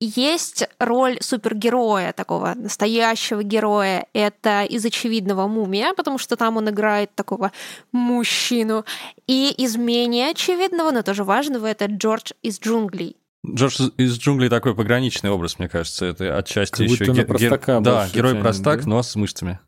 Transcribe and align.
Есть 0.00 0.66
роль 0.78 1.18
супергероя, 1.20 2.14
такого 2.14 2.54
настоящего 2.54 3.42
героя. 3.42 4.06
Это 4.14 4.64
из 4.64 4.82
очевидного 4.86 5.46
мумия, 5.46 5.92
потому 5.92 6.16
что 6.16 6.36
там 6.36 6.56
он 6.56 6.70
играет 6.70 7.14
такого 7.14 7.52
мужчину. 7.92 8.86
И 9.26 9.54
из 9.56 9.76
менее 9.76 10.30
очевидного, 10.30 10.90
но 10.90 11.02
тоже 11.02 11.22
важного, 11.22 11.66
это 11.66 11.84
Джордж 11.84 12.32
из 12.42 12.58
джунглей. 12.58 13.16
Джордж 13.46 13.90
из 13.98 14.18
джунглей 14.18 14.48
такой 14.48 14.74
пограничный 14.74 15.30
образ, 15.30 15.58
мне 15.58 15.68
кажется. 15.68 16.06
Это 16.06 16.36
отчасти 16.36 16.82
как 16.82 16.90
еще... 16.90 17.12
Ге- 17.12 17.24
простака 17.24 17.80
да, 17.80 18.08
герой-простак, 18.08 18.84
да? 18.84 18.88
но 18.88 19.02
с 19.02 19.14
мышцами. 19.16 19.60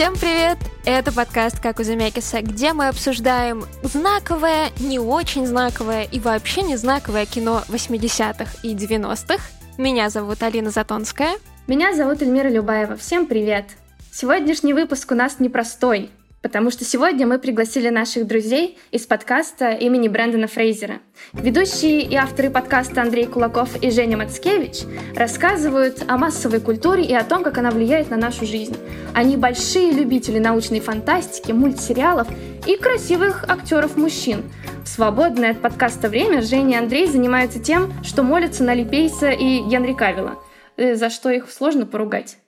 Всем 0.00 0.14
привет! 0.14 0.56
Это 0.86 1.12
подкаст 1.12 1.60
«Как 1.60 1.78
у 1.78 1.82
Замякиса», 1.82 2.40
где 2.40 2.72
мы 2.72 2.88
обсуждаем 2.88 3.66
знаковое, 3.82 4.70
не 4.78 4.98
очень 4.98 5.46
знаковое 5.46 6.04
и 6.04 6.18
вообще 6.18 6.62
не 6.62 6.76
знаковое 6.76 7.26
кино 7.26 7.62
80-х 7.68 8.46
и 8.62 8.74
90-х. 8.74 9.42
Меня 9.76 10.08
зовут 10.08 10.42
Алина 10.42 10.70
Затонская. 10.70 11.34
Меня 11.66 11.94
зовут 11.94 12.22
Эльмира 12.22 12.48
Любаева. 12.48 12.96
Всем 12.96 13.26
привет! 13.26 13.66
Сегодняшний 14.10 14.72
выпуск 14.72 15.12
у 15.12 15.14
нас 15.14 15.38
непростой 15.38 16.10
потому 16.42 16.70
что 16.70 16.84
сегодня 16.84 17.26
мы 17.26 17.38
пригласили 17.38 17.88
наших 17.88 18.26
друзей 18.26 18.78
из 18.90 19.06
подкаста 19.06 19.72
имени 19.72 20.08
Брэндона 20.08 20.46
Фрейзера. 20.46 21.00
Ведущие 21.32 22.02
и 22.02 22.14
авторы 22.14 22.50
подкаста 22.50 23.02
Андрей 23.02 23.26
Кулаков 23.26 23.76
и 23.82 23.90
Женя 23.90 24.16
Мацкевич 24.16 24.82
рассказывают 25.14 26.04
о 26.08 26.16
массовой 26.16 26.60
культуре 26.60 27.04
и 27.04 27.14
о 27.14 27.24
том, 27.24 27.42
как 27.42 27.58
она 27.58 27.70
влияет 27.70 28.10
на 28.10 28.16
нашу 28.16 28.46
жизнь. 28.46 28.76
Они 29.14 29.36
большие 29.36 29.92
любители 29.92 30.38
научной 30.38 30.80
фантастики, 30.80 31.52
мультсериалов 31.52 32.28
и 32.66 32.76
красивых 32.76 33.44
актеров-мужчин. 33.48 34.44
В 34.84 34.88
свободное 34.88 35.52
от 35.52 35.60
подкаста 35.60 36.08
время 36.08 36.42
Женя 36.42 36.76
и 36.76 36.78
Андрей 36.80 37.06
занимаются 37.06 37.60
тем, 37.60 37.92
что 38.02 38.22
молятся 38.22 38.64
на 38.64 38.74
Липейса 38.74 39.30
и 39.30 39.60
Генри 39.60 39.92
Кавилла, 39.92 40.38
э, 40.76 40.94
за 40.94 41.10
что 41.10 41.30
их 41.30 41.50
сложно 41.50 41.86
поругать. 41.86 42.39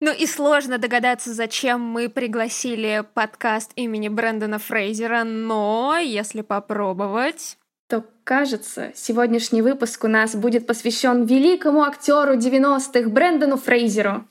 Ну 0.00 0.12
и 0.12 0.26
сложно 0.26 0.78
догадаться, 0.78 1.34
зачем 1.34 1.80
мы 1.80 2.08
пригласили 2.08 3.04
подкаст 3.14 3.72
имени 3.74 4.06
Брэндона 4.06 4.60
Фрейзера, 4.60 5.24
но 5.24 5.98
если 5.98 6.42
попробовать... 6.42 7.58
То, 7.88 8.04
кажется, 8.22 8.92
сегодняшний 8.94 9.60
выпуск 9.60 10.04
у 10.04 10.08
нас 10.08 10.36
будет 10.36 10.68
посвящен 10.68 11.24
великому 11.24 11.82
актеру 11.82 12.36
90-х 12.36 13.08
Брэндону 13.08 13.56
Фрейзеру. 13.56 14.24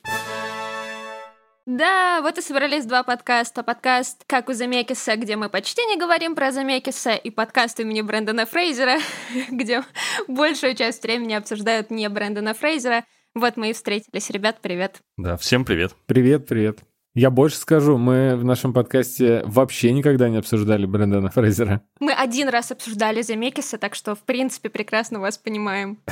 Да, 1.65 2.21
вот 2.21 2.37
и 2.37 2.41
собрались 2.41 2.85
два 2.85 3.03
подкаста. 3.03 3.61
Подкаст 3.61 4.23
«Как 4.25 4.47
у 4.47 4.53
Замекиса», 4.53 5.17
где 5.17 5.35
мы 5.35 5.49
почти 5.49 5.83
не 5.85 5.97
говорим 5.97 6.35
про 6.35 6.53
Замекиса, 6.53 7.11
и 7.11 7.29
подкаст 7.29 7.77
имени 7.81 7.99
Брэндона 7.99 8.45
Фрейзера, 8.45 8.99
где 9.49 9.83
большую 10.29 10.75
часть 10.75 11.03
времени 11.03 11.33
обсуждают 11.33 11.91
не 11.91 12.07
Брэндона 12.07 12.53
Фрейзера— 12.53 13.03
вот 13.39 13.57
мы 13.57 13.71
и 13.71 13.73
встретились. 13.73 14.29
Ребят, 14.29 14.59
привет. 14.61 15.01
Да, 15.17 15.37
всем 15.37 15.65
привет. 15.65 15.95
Привет, 16.05 16.47
привет. 16.47 16.79
Я 17.13 17.31
больше 17.31 17.57
скажу, 17.57 17.97
мы 17.97 18.35
в 18.35 18.43
нашем 18.43 18.73
подкасте 18.73 19.41
вообще 19.45 19.91
никогда 19.91 20.29
не 20.29 20.37
обсуждали 20.37 20.85
Брэндона 20.85 21.31
Фрейзера. 21.31 21.81
Мы 21.99 22.13
один 22.13 22.47
раз 22.47 22.71
обсуждали 22.71 23.23
Замекиса, 23.23 23.79
так 23.79 23.95
что, 23.95 24.13
в 24.13 24.19
принципе, 24.19 24.69
прекрасно 24.69 25.19
вас 25.19 25.37
понимаем. 25.37 25.99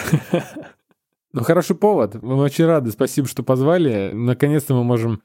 Ну, 1.31 1.43
хороший 1.43 1.75
повод. 1.75 2.23
Мы 2.23 2.37
очень 2.37 2.65
рады. 2.65 2.91
Спасибо, 2.91 3.27
что 3.27 3.43
позвали. 3.43 4.11
Наконец-то 4.13 4.73
мы 4.73 4.85
можем 4.85 5.21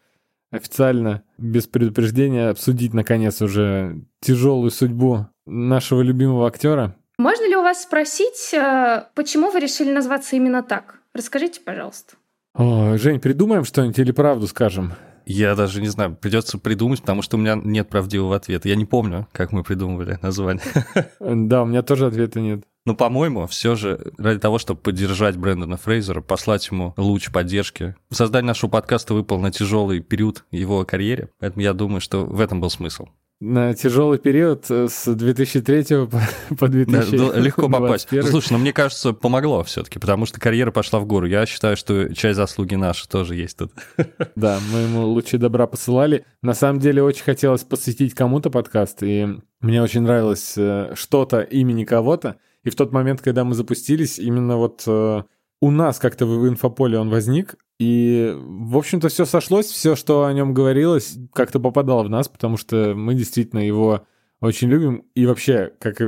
официально, 0.51 1.23
без 1.39 1.69
предупреждения, 1.69 2.49
обсудить, 2.49 2.93
наконец, 2.93 3.41
уже 3.41 4.03
тяжелую 4.19 4.73
судьбу 4.73 5.29
нашего 5.47 6.03
любимого 6.03 6.49
актера. 6.49 6.97
Можно 7.17 7.49
ли 7.49 7.55
у 7.55 7.63
вас 7.63 7.85
спросить, 7.85 8.53
э, 8.53 9.05
почему 9.15 9.53
вы 9.53 9.61
решили 9.61 9.93
назваться 9.93 10.35
именно 10.35 10.65
так? 10.65 11.00
Расскажите, 11.15 11.61
пожалуйста. 11.61 12.15
О, 12.55 12.97
Жень, 12.97 13.21
придумаем 13.21 13.65
что-нибудь 13.65 13.99
или 13.99 14.13
правду 14.13 14.47
скажем? 14.47 14.95
Я 15.27 15.55
даже 15.55 15.81
не 15.81 15.89
знаю, 15.89 16.17
придется 16.17 16.59
придумать, 16.59 17.01
потому 17.01 17.23
что 17.23 17.37
у 17.37 17.41
меня 17.41 17.55
нет 17.55 17.89
правдивого 17.89 18.37
ответа. 18.37 18.69
Я 18.69 18.75
не 18.75 18.85
помню, 18.85 19.29
как 19.33 19.53
мы 19.53 19.63
придумывали 19.63 20.19
название. 20.23 20.65
Да, 21.21 21.63
у 21.63 21.67
меня 21.67 21.83
тоже 21.83 22.07
ответа 22.07 22.41
нет. 22.41 22.65
Но, 22.87 22.95
по-моему, 22.95 23.47
все 23.47 23.77
же 23.77 24.13
ради 24.19 24.41
того, 24.41 24.59
чтобы 24.59 24.81
поддержать 24.81 25.37
Брэндона 25.37 25.77
Фрейзера, 25.77 26.23
послать 26.23 26.67
ему 26.71 26.95
луч 26.97 27.31
поддержки. 27.31 27.95
Создание 28.11 28.49
нашего 28.49 28.71
подкаста 28.71 29.15
выпал 29.15 29.39
на 29.39 29.53
тяжелый 29.53 30.01
период 30.01 30.45
его 30.51 30.85
карьере, 30.85 31.29
поэтому 31.39 31.63
я 31.63 31.75
думаю, 31.75 32.01
что 32.01 32.25
в 32.25 32.41
этом 32.41 32.61
был 32.61 32.71
смысл 32.71 33.07
на 33.41 33.73
тяжелый 33.73 34.19
период 34.19 34.71
э, 34.71 34.89
с 34.89 35.13
2003 35.13 36.07
по 36.59 36.69
2000. 36.69 37.17
Да, 37.17 37.39
легко 37.39 37.69
попасть. 37.69 38.09
Слушай, 38.29 38.53
ну 38.53 38.59
мне 38.59 38.73
кажется, 38.73 39.13
помогло 39.13 39.63
все-таки, 39.65 39.99
потому 39.99 40.27
что 40.27 40.39
карьера 40.39 40.71
пошла 40.71 41.01
в 41.01 41.07
гору. 41.07 41.27
Я 41.27 41.47
считаю, 41.47 41.77
что 41.77 42.15
часть 42.15 42.37
заслуги 42.37 42.75
наши 42.75 43.09
тоже 43.09 43.35
есть 43.35 43.57
тут. 43.57 43.73
Да, 44.37 44.59
мы 44.73 44.81
ему 44.81 45.07
лучи 45.07 45.39
добра 45.39 45.67
посылали. 45.67 46.25
На 46.43 46.55
самом 46.55 46.81
деле 46.81 47.03
очень 47.03 47.25
хотелось 47.25 47.65
посвятить 47.65 48.15
кому-то 48.15 48.51
подкаст, 48.51 49.03
и 49.03 49.27
мне 49.61 49.83
очень 49.83 50.03
нравилось 50.03 50.55
э, 50.57 50.93
что-то 50.95 51.41
имени 51.41 51.85
кого-то. 51.85 52.37
И 52.63 52.71
в 52.71 52.77
тот 52.77 52.93
момент, 52.93 53.23
когда 53.23 53.45
мы 53.45 53.55
запустились, 53.55 54.19
именно 54.19 54.57
вот 54.57 54.83
э, 54.87 55.23
у 55.61 55.71
нас 55.71 55.99
как-то 55.99 56.27
в 56.27 56.47
инфополе 56.49 56.99
он 56.99 57.09
возник, 57.09 57.57
и, 57.81 58.35
в 58.37 58.77
общем-то, 58.77 59.09
все 59.09 59.25
сошлось, 59.25 59.65
все, 59.65 59.97
что 59.97 60.27
о 60.27 60.33
нем 60.35 60.53
говорилось, 60.53 61.17
как-то 61.33 61.59
попадало 61.59 62.03
в 62.03 62.11
нас, 62.11 62.29
потому 62.29 62.59
что 62.59 62.93
мы 62.95 63.15
действительно 63.15 63.61
его 63.61 64.07
очень 64.43 64.69
любим. 64.69 65.07
И 65.15 65.25
вообще, 65.25 65.73
как 65.81 65.99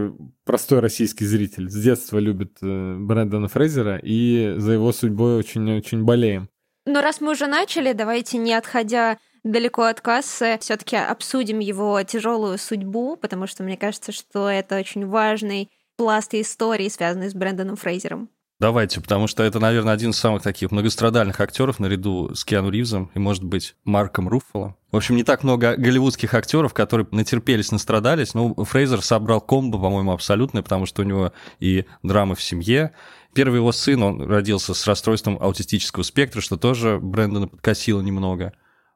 простой 0.45 0.81
российский 0.81 1.25
зритель, 1.25 1.71
с 1.71 1.75
детства 1.75 2.19
любит 2.19 2.59
э, 2.61 2.97
Брэндона 2.99 3.49
Фрейзера 3.49 3.99
и 4.03 4.53
за 4.59 4.73
его 4.73 4.93
судьбой 4.93 5.39
очень-очень 5.39 6.05
болеем. 6.05 6.51
Но 6.85 7.01
раз 7.01 7.23
мы 7.23 7.33
уже 7.33 7.47
начали, 7.47 7.95
давайте, 7.95 8.37
не 8.37 8.53
отходя 8.53 9.17
далеко 9.43 9.85
от 9.85 10.03
кассы, 10.03 10.59
все-таки 10.61 10.97
обсудим 10.97 11.59
его 11.59 12.03
тяжелую 12.03 12.59
судьбу, 12.59 13.17
потому 13.17 13.47
что 13.47 13.63
мне 13.63 13.79
кажется, 13.79 14.13
что 14.13 14.47
это 14.47 14.79
очень 14.79 15.07
важный 15.07 15.71
пласт 15.97 16.35
истории, 16.35 16.91
связанный 16.91 17.31
с 17.31 17.35
Брэндоном 17.35 17.77
Фрейзером. 17.77 18.29
Давайте, 18.63 19.01
потому 19.01 19.27
что 19.27 19.43
это, 19.43 19.59
наверное, 19.59 19.93
один 19.93 20.11
из 20.11 20.19
самых 20.19 20.41
таких 20.41 20.71
многострадальных 20.71 21.41
актеров 21.41 21.81
наряду 21.81 22.33
с 22.33 22.45
Киану 22.45 22.71
Ривзом 22.71 23.11
и, 23.13 23.19
может 23.19 23.43
быть, 23.43 23.75
Марком 23.85 24.29
Руффало. 24.29 24.77
В 24.93 24.97
общем, 24.97 25.17
не 25.17 25.25
так 25.25 25.43
много 25.43 25.75
голливудских 25.75 26.33
актеров, 26.33 26.73
которые 26.73 27.09
натерпелись, 27.11 27.73
настрадались. 27.73 28.35
Ну, 28.35 28.55
Фрейзер 28.55 29.03
собрал 29.03 29.41
комбо, 29.41 29.81
по-моему, 29.81 30.13
абсолютное, 30.13 30.63
потому 30.63 30.87
что 30.87 31.03
у 31.03 31.05
него 31.05 31.33
и 31.59 31.87
драмы 32.05 32.37
в 32.37 32.43
семье. 32.43 32.93
Первый 33.35 33.57
его 33.57 33.73
сын, 33.73 34.01
он 34.01 34.23
родился 34.31 34.75
с 34.75 34.87
расстройством 34.87 35.39
аутистического 35.41 36.05
спектра, 36.05 36.41
что 36.41 36.57
тоже 36.57 37.01
Брэндона 37.03 37.49
подкосило 37.49 38.01
немного. 38.01 38.53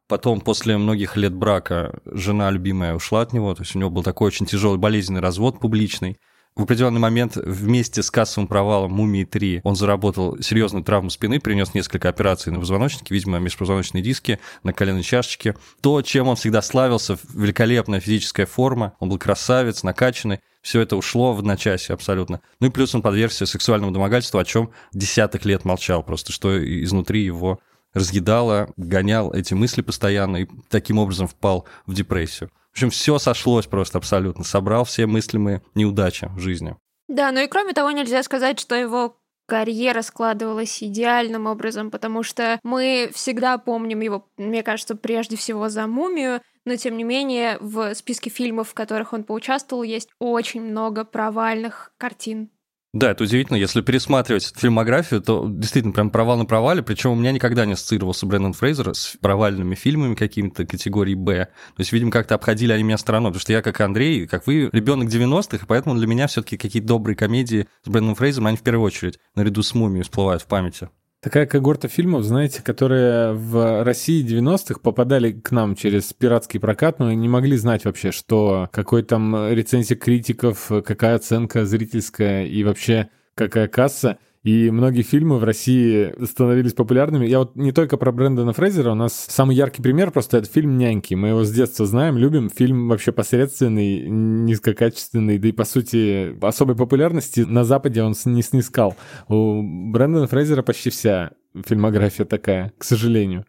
Потом, 0.07 0.43
после 0.43 0.79
многих 0.79 1.17
лет 1.17 1.35
брака, 1.35 1.99
жена 2.05 2.53
любимая 2.53 2.95
ушла 2.95 3.23
от 3.23 3.33
него, 3.33 3.53
то 3.53 3.63
есть 3.63 3.75
у 3.75 3.81
него 3.81 3.91
был 3.91 4.05
такой 4.05 4.29
очень 4.29 4.47
тяжелый 4.47 4.79
болезненный 4.79 5.21
развод 5.21 5.59
публичный. 5.59 6.19
В 6.57 6.63
определенный 6.63 7.01
момент 7.01 7.37
вместе 7.37 8.03
с 8.03 8.11
кассовым 8.11 8.49
провалом 8.49 8.91
«Мумии-3» 8.93 9.61
он 9.63 9.77
заработал 9.77 10.41
серьезную 10.41 10.83
травму 10.83 11.11
спины, 11.11 11.39
принес 11.39 11.75
несколько 11.75 12.09
операций 12.09 12.51
на 12.51 12.59
позвоночнике, 12.59 13.13
видимо, 13.13 13.39
межпозвоночные 13.39 14.03
диски, 14.03 14.39
на 14.63 14.73
коленной 14.73 15.03
чашечке. 15.03 15.55
То, 15.83 16.01
чем 16.01 16.29
он 16.29 16.37
всегда 16.37 16.63
славился, 16.63 17.19
великолепная 17.35 18.01
физическая 18.01 18.47
форма, 18.47 18.95
он 19.01 19.11
был 19.11 19.19
красавец, 19.19 19.83
накачанный, 19.83 20.41
все 20.63 20.81
это 20.81 20.97
ушло 20.97 21.35
в 21.35 21.41
одночасье 21.41 21.93
абсолютно. 21.93 22.41
Ну 22.59 22.69
и 22.69 22.71
плюс 22.71 22.95
он 22.95 23.03
подвергся 23.03 23.45
сексуальному 23.45 23.93
домогательству, 23.93 24.41
о 24.41 24.45
чем 24.47 24.71
десяток 24.95 25.45
лет 25.45 25.67
молчал, 25.67 26.03
просто 26.03 26.33
что 26.33 26.59
изнутри 26.83 27.23
его 27.23 27.61
разъедало, 27.93 28.71
гонял 28.79 29.31
эти 29.31 29.53
мысли 29.53 29.83
постоянно 29.83 30.39
и 30.39 30.47
таким 30.71 30.97
образом 30.99 31.29
впал 31.29 31.67
в 31.85 31.93
депрессию. 31.93 32.51
Общем, 32.77 32.91
все 32.91 33.19
сошлось 33.19 33.67
просто 33.67 33.97
абсолютно. 33.97 34.45
Собрал 34.45 34.85
все 34.85 35.07
мыслимые 35.07 35.63
неудачи 35.75 36.29
в 36.37 36.41
жизни. 36.41 36.77
Да, 37.09 37.33
ну 37.33 37.41
и 37.41 37.47
кроме 37.47 37.73
того, 37.73 37.91
нельзя 37.91 38.23
сказать, 38.23 38.61
что 38.61 38.75
его 38.75 39.17
карьера 39.47 40.03
складывалась 40.03 40.83
идеальным 40.83 41.47
образом, 41.47 41.91
потому 41.91 42.23
что 42.23 42.61
мы 42.63 43.11
всегда 43.15 43.57
помним 43.57 44.01
его, 44.01 44.29
мне 44.37 44.63
кажется, 44.63 44.95
прежде 44.95 45.39
всего 45.39 45.71
за 45.71 45.87
«Мумию», 45.87 46.43
но 46.67 46.77
тем 46.77 46.99
не 46.99 47.05
менее 47.05 47.57
в 47.61 47.95
списке 47.95 48.29
фильмов, 48.29 48.69
в 48.69 48.75
которых 48.75 49.15
он 49.15 49.25
поучаствовал, 49.25 49.83
есть 49.83 50.11
очень 50.19 50.61
много 50.61 51.07
провальных 51.07 51.95
картин. 51.97 52.51
Да, 52.97 53.11
это 53.11 53.25
удивительно. 53.25 53.59
Если 53.59 53.83
пересматривать 53.83 54.55
фильмографию, 54.57 55.21
то 55.21 55.47
действительно 55.47 55.93
прям 55.93 56.09
провал 56.09 56.39
на 56.39 56.47
провале. 56.47 56.83
Причем 56.83 57.11
у 57.11 57.15
меня 57.15 57.31
никогда 57.31 57.67
не 57.67 57.75
ассоциировался 57.75 58.25
Брэндон 58.25 58.55
Фрейзер 58.55 58.95
с 58.95 59.19
провальными 59.21 59.75
фильмами 59.75 60.15
какими-то 60.15 60.65
категории 60.65 61.15
«Б». 61.15 61.45
То 61.45 61.81
есть, 61.81 61.93
видимо, 61.93 62.11
как-то 62.11 62.37
обходили 62.37 62.73
они 62.73 62.85
меня 62.85 62.97
стороной. 62.97 63.33
Потому 63.33 63.43
что 63.43 63.53
я, 63.53 63.61
как 63.61 63.83
Андрей, 63.83 64.27
как 64.27 64.47
вы, 64.47 64.71
ребенок 64.73 65.11
90-х, 65.11 65.59
и 65.59 65.67
поэтому 65.69 65.95
для 65.95 66.07
меня 66.07 66.27
все 66.27 66.41
таки 66.41 66.57
какие-то 66.57 66.89
добрые 66.89 67.17
комедии 67.17 67.69
с 67.85 67.89
Брэндоном 67.91 68.15
Фрейзером, 68.15 68.47
они 68.47 68.57
в 68.57 68.63
первую 68.63 68.87
очередь 68.87 69.19
наряду 69.35 69.63
с 69.63 69.75
«Мумией» 69.75 70.05
всплывают 70.05 70.41
в 70.41 70.47
памяти. 70.47 70.89
Такая 71.21 71.47
когорта 71.47 71.89
фильмов, 71.89 72.25
знаете, 72.25 72.63
которые 72.63 73.33
в 73.33 73.83
России 73.85 74.25
90-х 74.25 74.81
попадали 74.81 75.33
к 75.33 75.51
нам 75.51 75.75
через 75.75 76.13
пиратский 76.13 76.61
прокат, 76.61 76.99
но 76.99 77.13
не 77.13 77.29
могли 77.29 77.57
знать 77.57 77.85
вообще, 77.85 78.13
что 78.13 78.69
какой 78.71 79.03
там 79.03 79.51
рецензия 79.51 79.97
критиков, 79.97 80.71
какая 80.85 81.17
оценка 81.17 81.67
зрительская 81.67 82.45
и 82.45 82.63
вообще 82.63 83.09
какая 83.35 83.67
касса. 83.67 84.19
И 84.47 84.71
многие 84.71 85.03
фильмы 85.03 85.39
в 85.39 85.45
России 85.45 86.15
становились 86.25 86.73
популярными. 86.73 87.27
Я 87.27 87.41
вот 87.41 87.57
не 87.57 87.73
только 87.73 87.97
про 87.97 88.13
Брэндона 88.13 88.53
Фрейзера, 88.53 88.93
у 88.93 88.95
нас 88.95 89.27
самый 89.29 89.57
яркий 89.57 89.83
пример 89.83 90.13
просто 90.13 90.39
это 90.39 90.49
фильм 90.49 90.79
«Няньки». 90.79 91.15
Мы 91.15 91.31
его 91.31 91.43
с 91.43 91.51
детства 91.51 91.85
знаем, 91.85 92.17
любим. 92.17 92.49
Фильм 92.49 92.89
вообще 92.89 93.11
посредственный, 93.11 94.09
низкокачественный, 94.09 95.39
да 95.39 95.49
и, 95.49 95.51
по 95.51 95.65
сути, 95.65 96.39
особой 96.47 96.77
популярности 96.77 97.41
на 97.41 97.65
Западе 97.65 98.05
он 98.05 98.15
не 98.27 98.41
снискал. 98.41 98.95
У 99.27 99.63
Брэндона 99.91 100.29
Фрейзера 100.29 100.63
почти 100.63 100.91
вся 100.91 101.33
фильмография 101.67 102.25
такая, 102.25 102.73
к 102.79 102.85
сожалению. 102.85 103.47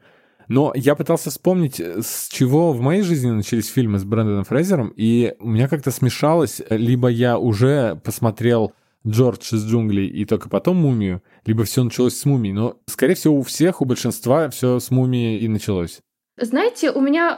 Но 0.47 0.71
я 0.73 0.95
пытался 0.95 1.29
вспомнить, 1.29 1.79
с 1.79 2.27
чего 2.27 2.73
в 2.73 2.81
моей 2.81 3.03
жизни 3.03 3.29
начались 3.29 3.67
фильмы 3.67 3.99
с 3.99 4.03
Брэндоном 4.03 4.45
Фрейзером, 4.45 4.91
и 4.95 5.35
у 5.39 5.47
меня 5.47 5.67
как-то 5.67 5.91
смешалось, 5.91 6.59
либо 6.71 7.07
я 7.07 7.37
уже 7.37 8.01
посмотрел 8.03 8.73
Джордж 9.07 9.53
из 9.53 9.65
джунглей 9.65 10.07
и 10.07 10.25
только 10.25 10.49
потом 10.49 10.77
мумию, 10.77 11.21
либо 11.45 11.63
все 11.63 11.83
началось 11.83 12.17
с 12.17 12.25
мумии. 12.25 12.51
Но, 12.51 12.77
скорее 12.87 13.15
всего, 13.15 13.37
у 13.37 13.43
всех, 13.43 13.81
у 13.81 13.85
большинства 13.85 14.49
все 14.49 14.79
с 14.79 14.91
мумией 14.91 15.39
и 15.39 15.47
началось. 15.47 15.99
Знаете, 16.39 16.91
у 16.91 17.01
меня 17.01 17.35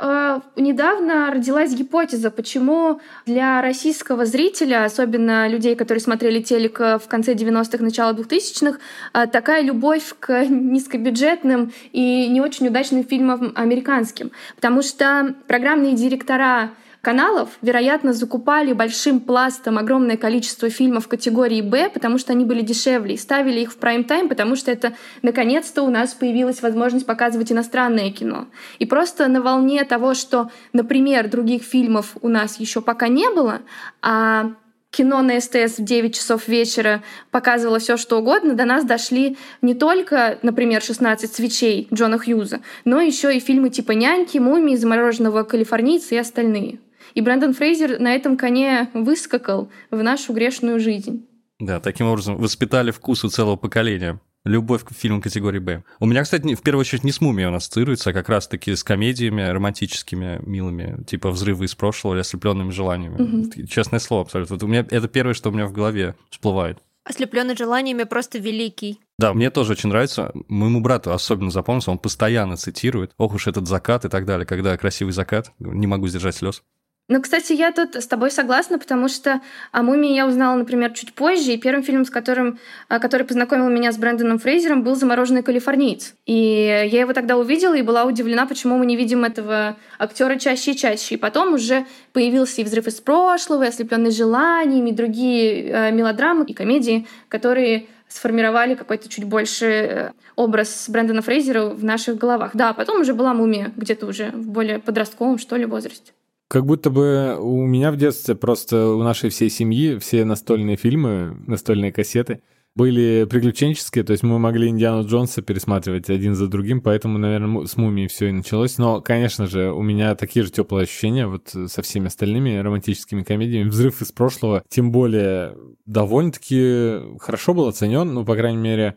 э, 0.58 0.62
недавно 0.62 1.32
родилась 1.32 1.74
гипотеза, 1.74 2.32
почему 2.32 3.00
для 3.26 3.62
российского 3.62 4.26
зрителя, 4.26 4.84
особенно 4.84 5.48
людей, 5.48 5.78
которые 5.78 6.02
смотрели 6.02 6.42
телек 6.42 6.80
в 6.80 7.04
конце 7.08 7.34
90-х, 7.34 7.82
начало 7.82 8.12
2000-х, 8.12 8.78
э, 9.14 9.28
такая 9.28 9.62
любовь 9.62 10.16
к 10.20 10.44
низкобюджетным 10.50 11.72
и 11.94 12.28
не 12.28 12.42
очень 12.42 12.68
удачным 12.68 13.06
фильмам 13.06 13.54
американским. 13.56 14.32
Потому 14.56 14.82
что 14.82 15.34
программные 15.48 15.96
директора 15.96 16.72
каналов, 17.02 17.50
вероятно, 17.62 18.14
закупали 18.14 18.74
большим 18.74 19.20
пластом 19.20 19.78
огромное 19.78 20.18
количество 20.18 20.70
фильмов 20.70 21.08
категории 21.08 21.62
«Б», 21.62 21.90
потому 21.90 22.18
что 22.18 22.34
они 22.34 22.46
были 22.46 22.62
дешевле, 22.62 23.16
и 23.16 23.18
ставили 23.18 23.62
их 23.62 23.72
в 23.72 23.78
прайм-тайм, 23.78 24.28
потому 24.28 24.56
что 24.56 24.72
это, 24.72 24.94
наконец-то, 25.22 25.84
у 25.84 25.90
нас 25.90 26.14
появилась 26.14 26.62
возможность 26.62 27.06
показывать 27.06 27.52
иностранное 27.52 28.12
кино. 28.12 28.48
И 28.80 28.86
просто 28.86 29.28
на 29.28 29.42
волне 29.42 29.84
того, 29.86 30.14
что, 30.14 30.52
например, 30.74 31.30
других 31.30 31.64
фильмов 31.64 32.18
у 32.22 32.28
нас 32.28 32.60
еще 32.60 32.82
пока 32.82 33.08
не 33.08 33.30
было, 33.30 33.62
а 34.02 34.52
кино 34.92 35.22
на 35.22 35.40
СТС 35.40 35.78
в 35.78 35.84
9 35.84 36.16
часов 36.16 36.48
вечера 36.48 37.04
показывало 37.32 37.80
все, 37.80 37.96
что 37.96 38.18
угодно, 38.18 38.56
до 38.56 38.66
нас 38.66 38.84
дошли 38.84 39.38
не 39.62 39.74
только, 39.74 40.40
например, 40.42 40.82
«16 40.82 41.28
свечей» 41.28 41.88
Джона 41.94 42.18
Хьюза, 42.18 42.62
но 42.86 43.00
еще 43.00 43.36
и 43.36 43.40
фильмы 43.40 43.70
типа 43.70 43.92
«Няньки», 43.92 44.38
«Мумии», 44.38 44.76
«Замороженного 44.76 45.44
калифорнийца» 45.44 46.16
и 46.16 46.18
остальные. 46.18 46.80
И 47.14 47.22
Брэндон 47.22 47.54
Фрейзер 47.54 48.00
на 48.00 48.16
этом 48.16 48.38
коне 48.38 48.90
выскакал 48.94 49.72
в 49.92 50.02
нашу 50.02 50.34
грешную 50.34 50.80
жизнь. 50.80 51.26
Да, 51.60 51.80
таким 51.80 52.08
образом 52.08 52.38
воспитали 52.38 52.92
вкус 52.92 53.24
у 53.24 53.30
целого 53.30 53.56
поколения. 53.56 54.20
Любовь 54.46 54.86
к 54.86 54.94
фильмам 54.94 55.22
категории 55.22 55.60
«Б». 55.60 55.84
У 56.00 56.06
меня, 56.06 56.24
кстати, 56.24 56.56
в 56.56 56.62
первую 56.62 56.82
очередь 56.82 57.04
не 57.04 57.12
с 57.12 57.20
«Мумией» 57.20 57.50
он 57.50 57.56
ассоциируется, 57.56 58.12
а 58.12 58.14
как 58.14 58.30
раз-таки 58.30 58.74
с 58.74 58.86
комедиями 58.86 59.42
романтическими, 59.42 60.40
милыми, 60.46 61.04
типа 61.04 61.30
«Взрывы 61.30 61.66
из 61.66 61.76
прошлого» 61.76 62.14
или 62.14 62.22
«Ослепленными 62.22 62.72
желаниями». 62.72 63.22
Угу. 63.22 63.68
Честное 63.68 64.00
слово, 64.00 64.24
абсолютно. 64.24 64.56
Вот 64.56 64.64
у 64.64 64.68
меня 64.68 64.86
это 64.90 65.10
первое, 65.10 65.34
что 65.34 65.50
у 65.50 65.52
меня 65.52 65.66
в 65.66 65.74
голове 65.74 66.16
всплывает. 66.30 66.78
Ослепленный 67.04 67.58
желаниями 67.58 68.04
просто 68.04 68.38
великий. 68.38 69.00
Да, 69.18 69.34
мне 69.34 69.50
тоже 69.50 69.74
очень 69.74 69.90
нравится. 69.90 70.32
Моему 70.48 70.80
брату 70.80 71.12
особенно 71.12 71.52
запомнился, 71.52 71.92
он 71.92 71.98
постоянно 71.98 72.56
цитирует. 72.56 73.12
Ох 73.18 73.34
уж 73.34 73.48
этот 73.48 73.68
закат 73.68 74.06
и 74.06 74.10
так 74.10 74.26
далее. 74.26 74.46
Когда 74.46 74.78
красивый 74.78 75.12
закат, 75.12 75.52
не 75.60 75.88
могу 75.88 76.08
сдержать 76.08 76.36
слез. 76.36 76.64
Ну, 77.12 77.20
кстати, 77.24 77.54
я 77.54 77.72
тут 77.72 77.96
с 77.96 78.06
тобой 78.06 78.30
согласна, 78.30 78.78
потому 78.78 79.08
что 79.08 79.42
о 79.72 79.82
«Мумии» 79.82 80.14
я 80.14 80.28
узнала, 80.28 80.56
например, 80.56 80.94
чуть 80.94 81.14
позже, 81.14 81.54
и 81.54 81.58
первым 81.58 81.82
фильмом, 81.82 82.06
с 82.06 82.12
которым, 82.12 82.60
а, 82.88 83.00
который 83.00 83.26
познакомил 83.26 83.68
меня 83.68 83.92
с 83.92 83.98
Брэндоном 83.98 84.38
Фрейзером, 84.38 84.84
был 84.84 84.96
«Замороженный 84.96 85.42
калифорниец». 85.42 86.14
И 86.28 86.34
я 86.36 87.02
его 87.02 87.14
тогда 87.14 87.38
увидела 87.38 87.74
и 87.74 87.82
была 87.82 88.04
удивлена, 88.04 88.46
почему 88.46 88.78
мы 88.78 88.86
не 88.86 88.96
видим 88.96 89.26
этого 89.26 89.76
актера 89.98 90.36
чаще 90.36 90.74
и 90.74 90.78
чаще. 90.78 91.16
И 91.16 91.18
потом 91.18 91.56
уже 91.56 91.88
появился 92.14 92.62
и 92.62 92.64
«Взрыв 92.64 92.86
из 92.86 93.02
прошлого», 93.02 93.64
и 93.64 93.70
«Ослепленный 93.70 94.12
желаниями», 94.12 94.92
и 94.92 94.94
другие 94.94 95.64
э, 95.64 95.92
мелодрамы 95.92 96.46
и 96.46 96.54
комедии, 96.54 97.08
которые 97.28 97.88
сформировали 98.08 98.76
какой-то 98.76 99.10
чуть 99.10 99.24
больше 99.24 99.66
э, 99.66 100.12
образ 100.36 100.86
Брэндона 100.88 101.24
Фрейзера 101.24 101.70
в 101.70 101.84
наших 101.84 102.20
головах. 102.20 102.52
Да, 102.54 102.74
потом 102.74 103.02
уже 103.02 103.16
была 103.16 103.34
«Мумия» 103.34 103.72
где-то 103.76 104.06
уже 104.06 104.30
в 104.30 104.48
более 104.48 104.78
подростковом, 104.78 105.40
что 105.40 105.56
ли, 105.56 105.66
возрасте. 105.66 106.12
Как 106.50 106.66
будто 106.66 106.90
бы 106.90 107.38
у 107.40 107.64
меня 107.68 107.92
в 107.92 107.96
детстве 107.96 108.34
просто 108.34 108.88
у 108.90 109.04
нашей 109.04 109.30
всей 109.30 109.52
семьи 109.52 110.00
все 110.00 110.26
настольные 110.26 110.78
фильмы, 110.78 111.38
настольные 111.46 111.92
кассеты 111.92 112.42
были 112.76 113.28
приключенческие, 113.30 114.04
то 114.04 114.14
есть 114.14 114.24
мы 114.24 114.40
могли 114.40 114.68
Индиану 114.68 115.08
Джонса 115.08 115.44
пересматривать 115.44 116.10
один 116.10 116.34
за 116.34 116.48
другим, 116.48 116.82
поэтому, 116.82 117.20
наверное, 117.20 117.68
с 117.68 117.78
Мумией 117.78 118.08
все 118.08 118.30
и 118.30 118.32
началось. 118.32 118.80
Но, 118.80 119.00
конечно 119.00 119.46
же, 119.46 119.72
у 119.72 119.84
меня 119.84 120.16
такие 120.16 120.44
же 120.44 120.52
теплые 120.52 120.84
ощущения 120.84 121.28
вот 121.28 121.50
со 121.68 121.82
всеми 121.84 122.08
остальными 122.08 122.58
романтическими 122.58 123.22
комедиями. 123.22 123.70
«Взрыв 123.70 124.02
из 124.02 124.12
прошлого», 124.12 124.64
тем 124.70 124.92
более, 124.92 125.56
довольно-таки 125.86 127.18
хорошо 127.20 127.54
был 127.54 127.68
оценен, 127.68 128.12
ну, 128.12 128.26
по 128.26 128.36
крайней 128.36 128.62
мере, 128.62 128.96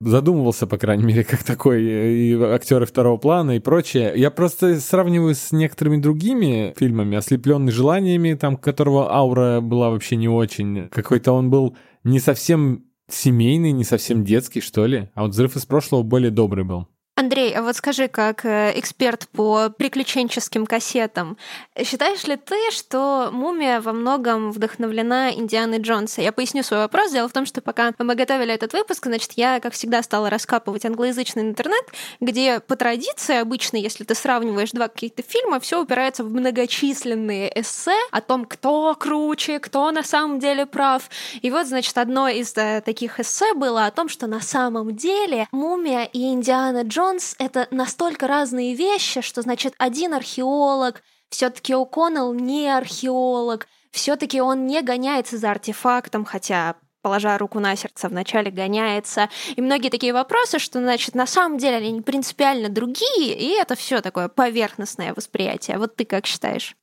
задумывался, 0.00 0.66
по 0.66 0.78
крайней 0.78 1.04
мере, 1.04 1.24
как 1.24 1.42
такой, 1.42 1.82
и 1.82 2.34
актеры 2.42 2.86
второго 2.86 3.16
плана 3.16 3.52
и 3.52 3.60
прочее. 3.60 4.12
Я 4.16 4.30
просто 4.30 4.80
сравниваю 4.80 5.34
с 5.34 5.52
некоторыми 5.52 5.98
другими 5.98 6.74
фильмами, 6.76 7.16
ослепленный 7.16 7.72
желаниями, 7.72 8.34
там, 8.34 8.56
которого 8.56 9.12
аура 9.12 9.60
была 9.60 9.90
вообще 9.90 10.16
не 10.16 10.28
очень. 10.28 10.88
Какой-то 10.88 11.32
он 11.32 11.50
был 11.50 11.76
не 12.04 12.20
совсем 12.20 12.84
семейный, 13.08 13.72
не 13.72 13.84
совсем 13.84 14.24
детский, 14.24 14.60
что 14.60 14.86
ли. 14.86 15.10
А 15.14 15.22
вот 15.22 15.32
«Взрыв 15.32 15.56
из 15.56 15.66
прошлого» 15.66 16.02
более 16.02 16.30
добрый 16.30 16.64
был. 16.64 16.88
Андрей, 17.20 17.52
а 17.54 17.60
вот 17.60 17.76
скажи, 17.76 18.08
как 18.08 18.46
э, 18.46 18.72
эксперт 18.76 19.28
по 19.28 19.68
приключенческим 19.68 20.64
кассетам, 20.64 21.36
считаешь 21.84 22.24
ли 22.24 22.36
ты, 22.36 22.70
что 22.70 23.28
«Мумия» 23.30 23.82
во 23.82 23.92
многом 23.92 24.50
вдохновлена 24.50 25.34
Индианой 25.34 25.80
Джонса? 25.80 26.22
Я 26.22 26.32
поясню 26.32 26.62
свой 26.62 26.80
вопрос. 26.80 27.12
Дело 27.12 27.28
в 27.28 27.32
том, 27.32 27.44
что 27.44 27.60
пока 27.60 27.92
мы 27.98 28.14
готовили 28.14 28.54
этот 28.54 28.72
выпуск, 28.72 29.04
значит, 29.04 29.32
я, 29.32 29.60
как 29.60 29.74
всегда, 29.74 30.02
стала 30.02 30.30
раскапывать 30.30 30.86
англоязычный 30.86 31.42
интернет, 31.42 31.84
где 32.20 32.58
по 32.60 32.74
традиции 32.74 33.36
обычно, 33.36 33.76
если 33.76 34.04
ты 34.04 34.14
сравниваешь 34.14 34.70
два 34.70 34.88
каких-то 34.88 35.22
фильма, 35.22 35.60
все 35.60 35.82
упирается 35.82 36.24
в 36.24 36.30
многочисленные 36.30 37.52
эссе 37.60 38.00
о 38.12 38.22
том, 38.22 38.46
кто 38.46 38.94
круче, 38.98 39.58
кто 39.58 39.90
на 39.90 40.04
самом 40.04 40.38
деле 40.38 40.64
прав. 40.64 41.10
И 41.42 41.50
вот, 41.50 41.66
значит, 41.66 41.98
одно 41.98 42.28
из 42.28 42.56
э, 42.56 42.80
таких 42.80 43.20
эссе 43.20 43.52
было 43.52 43.84
о 43.84 43.90
том, 43.90 44.08
что 44.08 44.26
на 44.26 44.40
самом 44.40 44.96
деле 44.96 45.48
«Мумия» 45.52 46.04
и 46.04 46.32
Индиана 46.32 46.80
Джонс 46.80 47.09
Джонс— 47.10 47.34
это 47.38 47.66
настолько 47.70 48.26
разные 48.26 48.74
вещи, 48.74 49.20
что, 49.20 49.42
значит, 49.42 49.74
один 49.78 50.14
археолог, 50.14 51.02
все-таки 51.28 51.72
О'Коннелл 51.72 52.34
не 52.34 52.68
археолог, 52.68 53.66
все-таки 53.90 54.40
он 54.40 54.66
не 54.66 54.82
гоняется 54.82 55.36
за 55.36 55.50
артефактом, 55.50 56.24
хотя 56.24 56.76
положа 57.02 57.36
руку 57.38 57.60
на 57.60 57.74
сердце, 57.76 58.08
вначале 58.08 58.50
гоняется. 58.50 59.28
И 59.56 59.60
многие 59.60 59.88
такие 59.88 60.12
вопросы, 60.12 60.58
что, 60.58 60.80
значит, 60.80 61.14
на 61.14 61.26
самом 61.26 61.58
деле 61.58 61.76
они 61.76 62.00
принципиально 62.00 62.68
другие, 62.68 63.36
и 63.36 63.58
это 63.58 63.74
все 63.74 64.00
такое 64.00 64.28
поверхностное 64.28 65.14
восприятие. 65.14 65.78
Вот 65.78 65.96
ты 65.96 66.04
как 66.04 66.26
считаешь? 66.26 66.76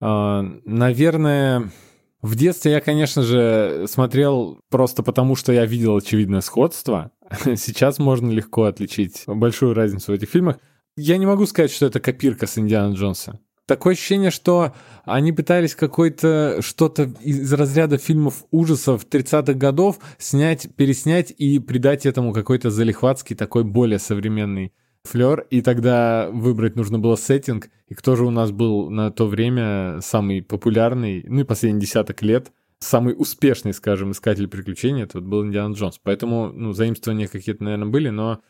А, 0.00 0.42
наверное, 0.64 1.72
в 2.20 2.36
детстве 2.36 2.72
я, 2.72 2.80
конечно 2.80 3.22
же, 3.22 3.86
смотрел 3.88 4.60
просто 4.68 5.02
потому, 5.02 5.34
что 5.34 5.52
я 5.52 5.64
видел 5.64 5.96
очевидное 5.96 6.40
сходство. 6.40 7.10
Сейчас 7.56 7.98
можно 7.98 8.30
легко 8.30 8.64
отличить 8.64 9.24
большую 9.26 9.74
разницу 9.74 10.12
в 10.12 10.14
этих 10.14 10.28
фильмах. 10.28 10.58
Я 10.96 11.16
не 11.16 11.26
могу 11.26 11.46
сказать, 11.46 11.70
что 11.70 11.86
это 11.86 12.00
копирка 12.00 12.46
с 12.46 12.58
Индиана 12.58 12.94
Джонса. 12.94 13.40
Такое 13.66 13.94
ощущение, 13.94 14.30
что 14.30 14.74
они 15.04 15.32
пытались 15.32 15.74
какой-то 15.74 16.58
что-то 16.60 17.14
из 17.22 17.52
разряда 17.52 17.96
фильмов 17.96 18.44
ужасов 18.50 19.06
30-х 19.08 19.54
годов 19.54 19.98
снять, 20.18 20.68
переснять 20.74 21.30
и 21.30 21.58
придать 21.58 22.04
этому 22.04 22.32
какой-то 22.32 22.70
залихватский, 22.70 23.36
такой 23.36 23.64
более 23.64 23.98
современный 23.98 24.72
флер. 25.04 25.46
И 25.50 25.62
тогда 25.62 26.28
выбрать 26.32 26.76
нужно 26.76 26.98
было 26.98 27.16
сеттинг. 27.16 27.70
И 27.88 27.94
кто 27.94 28.16
же 28.16 28.26
у 28.26 28.30
нас 28.30 28.50
был 28.50 28.90
на 28.90 29.10
то 29.10 29.26
время 29.26 30.00
самый 30.02 30.42
популярный, 30.42 31.24
ну 31.26 31.40
и 31.40 31.44
последний 31.44 31.80
десяток 31.80 32.20
лет– 32.22 32.52
самый 32.82 33.14
успешный, 33.16 33.72
скажем, 33.72 34.12
искатель 34.12 34.48
приключений, 34.48 35.04
это 35.04 35.18
вот 35.18 35.26
был 35.26 35.44
Индиана 35.44 35.74
Джонс. 35.74 35.98
Поэтому, 36.02 36.52
ну, 36.52 36.72
заимствования 36.72 37.28
какие-то, 37.28 37.64
наверное, 37.64 37.88
были, 37.88 38.10
но 38.10 38.40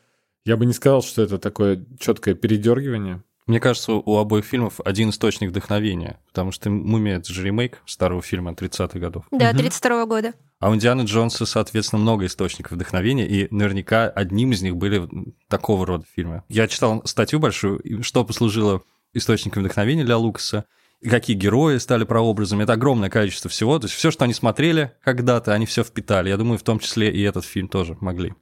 я 0.45 0.57
бы 0.57 0.67
не 0.67 0.73
сказал, 0.73 1.03
что 1.03 1.23
это 1.23 1.39
такое 1.39 1.85
четкое 2.01 2.35
передергивание. 2.35 3.23
Мне 3.47 3.59
кажется, 3.59 3.93
у 3.93 4.17
обоих 4.19 4.45
фильмов 4.45 4.81
один 4.85 5.11
источник 5.11 5.51
вдохновения, 5.51 6.21
потому 6.29 6.53
что 6.53 6.71
«Мумия»— 6.71 7.17
это 7.19 7.33
же 7.33 7.45
ремейк 7.45 7.83
старого 7.87 8.23
фильма 8.23 8.53
30-х 8.53 8.99
годов. 8.99 9.25
Да, 9.33 9.53
32 9.53 10.07
года. 10.07 10.33
А 10.61 10.71
у 10.71 10.75
Индианы 10.77 11.03
Джонса, 11.03 11.45
соответственно, 11.45 12.01
много 12.01 12.27
источников 12.27 12.73
вдохновения, 12.73 13.27
и 13.27 13.53
наверняка 13.53 14.09
одним 14.09 14.53
из 14.53 14.63
них 14.63 14.77
были 14.77 15.09
такого 15.49 15.85
рода 15.85 16.05
фильмы. 16.15 16.45
Я 16.49 16.69
читал 16.69 17.03
статью 17.05 17.41
большую, 17.41 17.83
что 18.03 18.25
послужило 18.25 18.83
источником 19.13 19.65
вдохновения 19.65 20.05
для 20.05 20.19
Лукаса, 20.19 20.65
какие 21.09 21.37
герои 21.37 21.79
стали 21.79 22.05
прообразами. 22.05 22.65
Это 22.65 22.75
огромное 22.75 23.11
количество 23.11 23.51
всего. 23.51 23.79
То 23.79 23.87
есть 23.87 23.97
все, 23.97 24.11
что 24.11 24.25
они 24.25 24.35
смотрели 24.35 24.93
когда-то, 25.03 25.53
они 25.53 25.67
все 25.67 25.85
впитали. 25.85 26.29
Я 26.29 26.37
думаю, 26.37 26.59
в 26.59 26.63
том 26.63 26.79
числе 26.79 27.11
и 27.11 27.23
этот 27.23 27.45
фильм 27.45 27.69
тоже 27.69 27.97
могли. 28.01 28.35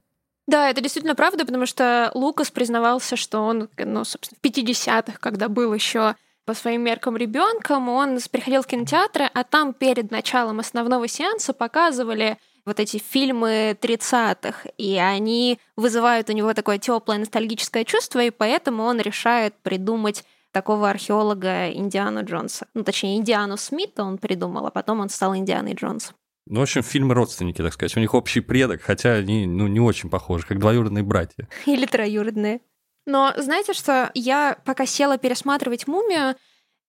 Да, 0.47 0.69
это 0.69 0.81
действительно 0.81 1.14
правда, 1.14 1.47
потому 1.47 1.64
что 1.64 2.11
Лукас 2.14 2.50
признавался, 2.50 3.17
что 3.17 3.40
он, 3.40 3.69
ну, 3.79 4.05
собственно, 4.05 4.38
в 4.43 4.45
50-х, 4.45 5.19
когда 5.21 5.49
был 5.49 5.73
еще 5.73 6.17
по 6.45 6.55
своим 6.55 6.83
меркам 6.83 7.17
ребенком, 7.17 7.88
он 7.88 8.19
приходил 8.31 8.62
в 8.62 8.67
кинотеатры, 8.67 9.31
а 9.33 9.45
там 9.45 9.73
перед 9.73 10.11
началом 10.11 10.59
основного 10.59 11.07
сеанса 11.07 11.52
показывали 11.52 12.37
вот 12.67 12.81
эти 12.81 12.99
фильмы 12.99 13.76
30-х, 13.81 14.69
и 14.76 14.97
они 14.97 15.61
вызывают 15.76 16.29
у 16.29 16.33
него 16.33 16.52
такое 16.52 16.79
теплое 16.79 17.19
ностальгическое 17.19 17.85
чувство, 17.85 18.21
и 18.21 18.31
поэтому 18.31 18.83
он 18.83 18.99
решает 19.00 19.55
придумать 19.62 20.25
такого 20.52 20.90
археолога 20.90 21.71
Индиану 21.71 22.25
Джонса. 22.25 22.66
Ну, 22.75 22.85
точнее, 22.85 23.16
Индиану 23.16 23.57
Смита 23.57 24.02
он 24.02 24.19
придумал, 24.19 24.66
а 24.66 24.71
потом 24.71 25.00
он 25.00 25.09
стал 25.09 25.37
Индианой 25.37 25.75
Джонсом. 25.75 26.16
Ну, 26.47 26.61
в 26.61 26.62
общем, 26.62 26.83
фильмы 26.83 27.14
родственники, 27.14 27.62
так 27.62 27.73
сказать. 27.73 27.97
У 27.97 28.00
них 28.00 28.14
общий 28.14 28.40
предок, 28.40 28.83
хотя 28.83 29.12
они 29.12 29.47
ну, 29.47 29.69
не 29.69 29.80
очень 29.80 30.11
похожи, 30.11 30.47
как 30.47 30.59
двоюродные 30.59 31.04
братья. 31.04 31.49
Или 31.66 31.87
троюродные. 31.87 32.61
Но 33.07 33.33
знаете 33.37 33.73
что, 33.73 34.11
я 34.14 34.59
пока 34.64 34.87
села 34.87 35.19
пересматривать 35.19 35.87
«Мумию», 35.87 36.37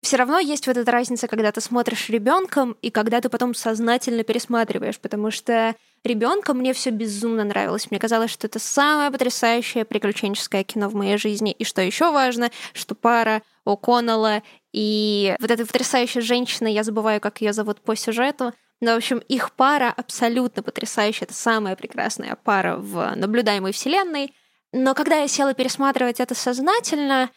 все 0.03 0.17
равно 0.17 0.39
есть 0.39 0.67
вот 0.67 0.77
эта 0.77 0.91
разница, 0.91 1.27
когда 1.27 1.51
ты 1.51 1.61
смотришь 1.61 2.09
ребенком 2.09 2.77
и 2.83 2.91
когда 2.91 3.21
ты 3.21 3.29
потом 3.29 3.55
сознательно 3.55 4.23
пересматриваешь, 4.23 4.99
потому 4.99 5.31
что 5.31 5.75
ребенком 6.05 6.59
мне 6.59 6.73
все 6.73 6.91
безумно 6.91 7.45
нравилось. 7.45 7.91
Мне 7.91 7.99
казалось, 7.99 8.31
что 8.31 8.47
это 8.47 8.59
самое 8.59 9.11
потрясающее 9.11 9.85
приключенческое 9.85 10.63
кино 10.65 10.89
в 10.89 10.95
моей 10.95 11.17
жизни. 11.17 11.53
И 11.53 11.65
что 11.65 11.83
еще 11.83 12.13
важно, 12.13 12.51
что 12.73 12.95
пара 12.95 13.43
О'Коннелла 13.67 14.43
и 14.73 15.35
вот 15.41 15.51
эта 15.51 15.67
потрясающая 15.67 16.23
женщина, 16.23 16.69
я 16.69 16.85
забываю, 16.85 17.21
как 17.21 17.41
ее 17.41 17.53
зовут 17.53 17.81
по 17.81 17.97
сюжету, 17.97 18.53
но, 18.81 18.93
в 18.93 18.97
общем, 18.97 19.19
их 19.29 19.53
пара 19.53 19.93
абсолютно 19.97 20.63
потрясающая. 20.63 21.27
Это 21.27 21.35
самая 21.35 21.77
прекрасная 21.77 22.37
пара 22.45 22.77
в 22.77 23.15
наблюдаемой 23.17 23.73
вселенной. 23.73 24.35
Но 24.73 24.95
когда 24.95 25.17
я 25.17 25.29
села 25.29 25.55
пересматривать 25.55 26.21
это 26.21 26.35
сознательно, 26.35 27.31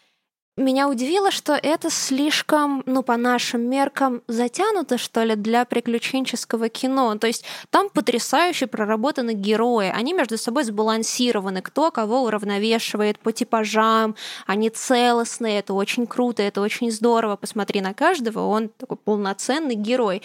меня 0.60 0.90
удивило, 0.90 1.32
что 1.32 1.54
это 1.54 1.90
слишком, 1.90 2.84
ну, 2.86 3.02
по 3.02 3.18
нашим 3.18 3.62
меркам, 3.62 4.22
затянуто, 4.28 4.98
что 4.98 5.24
ли, 5.24 5.36
для 5.36 5.66
приключенческого 5.66 6.70
кино. 6.70 7.16
То 7.18 7.28
есть 7.28 7.46
там 7.70 7.90
потрясающе 7.90 8.68
проработаны 8.68 9.34
герои. 9.34 9.92
Они 9.94 10.14
между 10.14 10.38
собой 10.38 10.64
сбалансированы. 10.66 11.62
Кто 11.62 11.92
кого 11.92 12.24
уравновешивает 12.24 13.20
по 13.20 13.32
типажам. 13.32 14.16
Они 14.46 14.70
целостные. 14.70 15.60
Это 15.60 15.74
очень 15.74 16.06
круто, 16.06 16.44
это 16.44 16.62
очень 16.62 16.92
здорово. 16.92 17.36
Посмотри 17.36 17.82
на 17.82 17.94
каждого, 17.94 18.46
он 18.46 18.70
такой 18.70 18.98
полноценный 18.98 19.76
герой. 19.76 20.22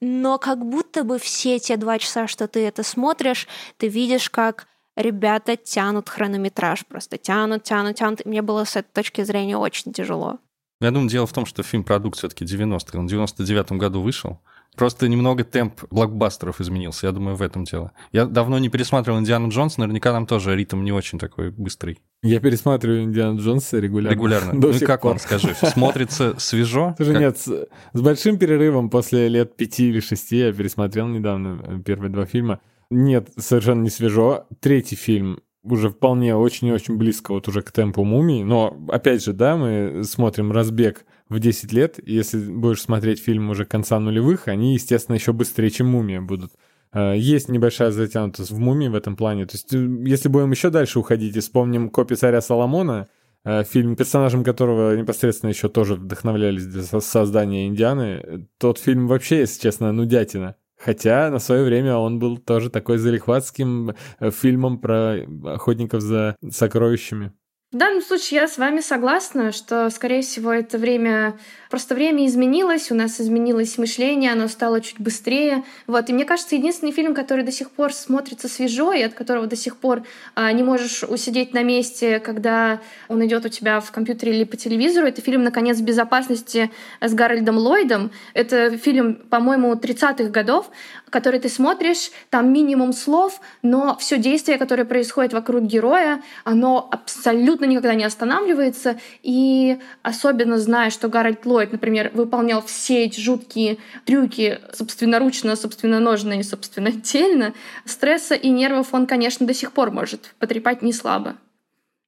Но 0.00 0.38
как 0.38 0.64
будто 0.64 1.02
бы 1.02 1.18
все 1.18 1.58
те 1.58 1.76
два 1.76 1.98
часа, 1.98 2.26
что 2.26 2.46
ты 2.46 2.66
это 2.66 2.82
смотришь, 2.82 3.48
ты 3.78 3.88
видишь, 3.88 4.28
как 4.30 4.66
ребята 4.98 5.56
тянут 5.56 6.08
хронометраж, 6.08 6.84
просто 6.86 7.16
тянут, 7.16 7.62
тянут, 7.62 7.96
тянут. 7.96 8.20
И 8.24 8.28
мне 8.28 8.42
было 8.42 8.64
с 8.64 8.76
этой 8.76 8.92
точки 8.92 9.22
зрения 9.22 9.56
очень 9.56 9.92
тяжело. 9.92 10.38
Я 10.80 10.90
думаю, 10.90 11.08
дело 11.08 11.26
в 11.26 11.32
том, 11.32 11.44
что 11.46 11.62
фильм 11.62 11.82
продукт 11.82 12.18
все-таки 12.18 12.44
90-х. 12.44 12.98
Он 12.98 13.08
в 13.08 13.12
99-м 13.12 13.78
году 13.78 14.00
вышел. 14.00 14.40
Просто 14.76 15.08
немного 15.08 15.42
темп 15.42 15.82
блокбастеров 15.90 16.60
изменился. 16.60 17.08
Я 17.08 17.12
думаю, 17.12 17.34
в 17.34 17.42
этом 17.42 17.64
дело. 17.64 17.90
Я 18.12 18.26
давно 18.26 18.60
не 18.60 18.68
пересматривал 18.68 19.18
Индиану 19.18 19.48
Джонс, 19.48 19.76
наверняка 19.76 20.12
там 20.12 20.24
тоже 20.24 20.54
ритм 20.54 20.84
не 20.84 20.92
очень 20.92 21.18
такой 21.18 21.50
быстрый. 21.50 21.98
Я 22.22 22.38
пересматриваю 22.38 23.02
Индиану 23.02 23.40
Джонса 23.40 23.80
регулярно. 23.80 24.14
Регулярно. 24.14 24.52
ну 24.54 24.72
как 24.86 25.02
пор. 25.02 25.12
он, 25.14 25.18
скажи? 25.18 25.52
Смотрится 25.54 26.34
свежо? 26.38 26.94
Слушай, 26.96 27.14
как... 27.14 27.20
нет, 27.20 27.38
с, 27.38 27.68
с 27.92 28.00
большим 28.00 28.38
перерывом 28.38 28.88
после 28.88 29.26
лет 29.26 29.56
пяти 29.56 29.88
или 29.88 29.98
шести 29.98 30.36
я 30.36 30.52
пересмотрел 30.52 31.08
недавно 31.08 31.82
первые 31.82 32.10
два 32.12 32.26
фильма. 32.26 32.60
Нет, 32.90 33.30
совершенно 33.36 33.82
не 33.82 33.90
свежо. 33.90 34.46
Третий 34.60 34.96
фильм 34.96 35.40
уже 35.62 35.90
вполне 35.90 36.34
очень-очень 36.34 36.96
близко 36.96 37.32
вот 37.32 37.48
уже 37.48 37.62
к 37.62 37.72
темпу 37.72 38.04
мумии. 38.04 38.42
Но, 38.42 38.76
опять 38.88 39.22
же, 39.22 39.32
да, 39.32 39.56
мы 39.56 40.02
смотрим 40.04 40.52
разбег 40.52 41.04
в 41.28 41.38
10 41.38 41.72
лет. 41.72 41.98
Если 42.06 42.38
будешь 42.38 42.80
смотреть 42.80 43.20
фильм 43.20 43.50
уже 43.50 43.64
конца 43.64 43.98
нулевых, 44.00 44.48
они, 44.48 44.74
естественно, 44.74 45.16
еще 45.16 45.32
быстрее, 45.32 45.70
чем 45.70 45.88
мумия 45.88 46.20
будут. 46.20 46.52
Э, 46.92 47.14
есть 47.16 47.48
небольшая 47.48 47.90
затянутость 47.90 48.50
в 48.50 48.58
мумии 48.58 48.88
в 48.88 48.94
этом 48.94 49.16
плане. 49.16 49.46
То 49.46 49.56
есть, 49.56 49.72
э, 49.74 49.78
если 50.06 50.28
будем 50.28 50.50
еще 50.50 50.70
дальше 50.70 50.98
уходить 50.98 51.36
и 51.36 51.40
вспомним 51.40 51.90
«Копи 51.90 52.14
царя 52.14 52.40
Соломона», 52.40 53.08
э, 53.44 53.64
фильм, 53.64 53.96
персонажем 53.96 54.44
которого 54.44 54.96
непосредственно 54.96 55.50
еще 55.50 55.68
тоже 55.68 55.96
вдохновлялись 55.96 56.66
для 56.66 56.82
создания 56.82 57.66
Индианы, 57.66 58.48
тот 58.58 58.78
фильм 58.78 59.06
вообще, 59.08 59.40
если 59.40 59.60
честно, 59.60 59.92
нудятина. 59.92 60.56
Хотя 60.78 61.30
на 61.30 61.38
свое 61.38 61.64
время 61.64 61.96
он 61.96 62.18
был 62.18 62.38
тоже 62.38 62.70
такой 62.70 62.98
залихватским 62.98 63.94
э, 64.20 64.30
фильмом 64.30 64.80
про 64.80 65.18
охотников 65.44 66.02
за 66.02 66.36
сокровищами. 66.50 67.32
В 67.70 67.76
данном 67.76 68.00
случае 68.00 68.40
я 68.40 68.48
с 68.48 68.56
вами 68.56 68.80
согласна, 68.80 69.52
что, 69.52 69.90
скорее 69.90 70.22
всего, 70.22 70.50
это 70.50 70.78
время 70.78 71.38
Просто 71.70 71.94
время 71.94 72.26
изменилось, 72.26 72.90
у 72.90 72.94
нас 72.94 73.20
изменилось 73.20 73.76
мышление, 73.76 74.32
оно 74.32 74.48
стало 74.48 74.80
чуть 74.80 74.98
быстрее. 74.98 75.64
Вот. 75.86 76.08
И 76.08 76.14
мне 76.14 76.24
кажется, 76.24 76.54
единственный 76.54 76.92
фильм, 76.92 77.14
который 77.14 77.44
до 77.44 77.52
сих 77.52 77.70
пор 77.70 77.92
смотрится 77.92 78.48
свежо, 78.48 78.94
и 78.94 79.02
от 79.02 79.12
которого 79.12 79.46
до 79.46 79.56
сих 79.56 79.76
пор 79.76 80.02
а, 80.34 80.50
не 80.52 80.62
можешь 80.62 81.02
усидеть 81.02 81.52
на 81.52 81.62
месте, 81.62 82.20
когда 82.20 82.80
он 83.08 83.24
идет 83.26 83.44
у 83.44 83.50
тебя 83.50 83.80
в 83.80 83.90
компьютере 83.90 84.34
или 84.34 84.44
по 84.44 84.56
телевизору, 84.56 85.06
это 85.06 85.20
фильм 85.20 85.44
«Наконец 85.44 85.78
безопасности» 85.80 86.70
с 87.02 87.12
Гарольдом 87.12 87.58
Ллойдом. 87.58 88.12
Это 88.32 88.78
фильм, 88.78 89.16
по-моему, 89.16 89.74
30-х 89.74 90.30
годов, 90.30 90.70
который 91.10 91.38
ты 91.38 91.50
смотришь, 91.50 92.10
там 92.30 92.50
минимум 92.50 92.94
слов, 92.94 93.42
но 93.62 93.94
все 93.98 94.16
действие, 94.16 94.56
которое 94.56 94.86
происходит 94.86 95.34
вокруг 95.34 95.64
героя, 95.64 96.22
оно 96.44 96.88
абсолютно 96.90 97.57
никогда 97.66 97.94
не 97.94 98.04
останавливается. 98.04 98.98
И 99.22 99.78
особенно 100.02 100.58
зная, 100.58 100.90
что 100.90 101.08
Гарольд 101.08 101.44
Ллойд 101.46 101.72
например, 101.72 102.10
выполнял 102.14 102.62
все 102.62 103.04
эти 103.04 103.20
жуткие 103.20 103.78
трюки 104.04 104.60
собственноручно, 104.72 105.56
собственноножно 105.56 106.34
и 106.34 106.42
собственнотельно, 106.42 107.54
стресса 107.84 108.34
и 108.34 108.48
нервов 108.50 108.88
он, 108.92 109.06
конечно, 109.06 109.46
до 109.46 109.54
сих 109.54 109.72
пор 109.72 109.90
может 109.90 110.34
потрепать 110.38 110.82
не 110.82 110.92
слабо. 110.92 111.36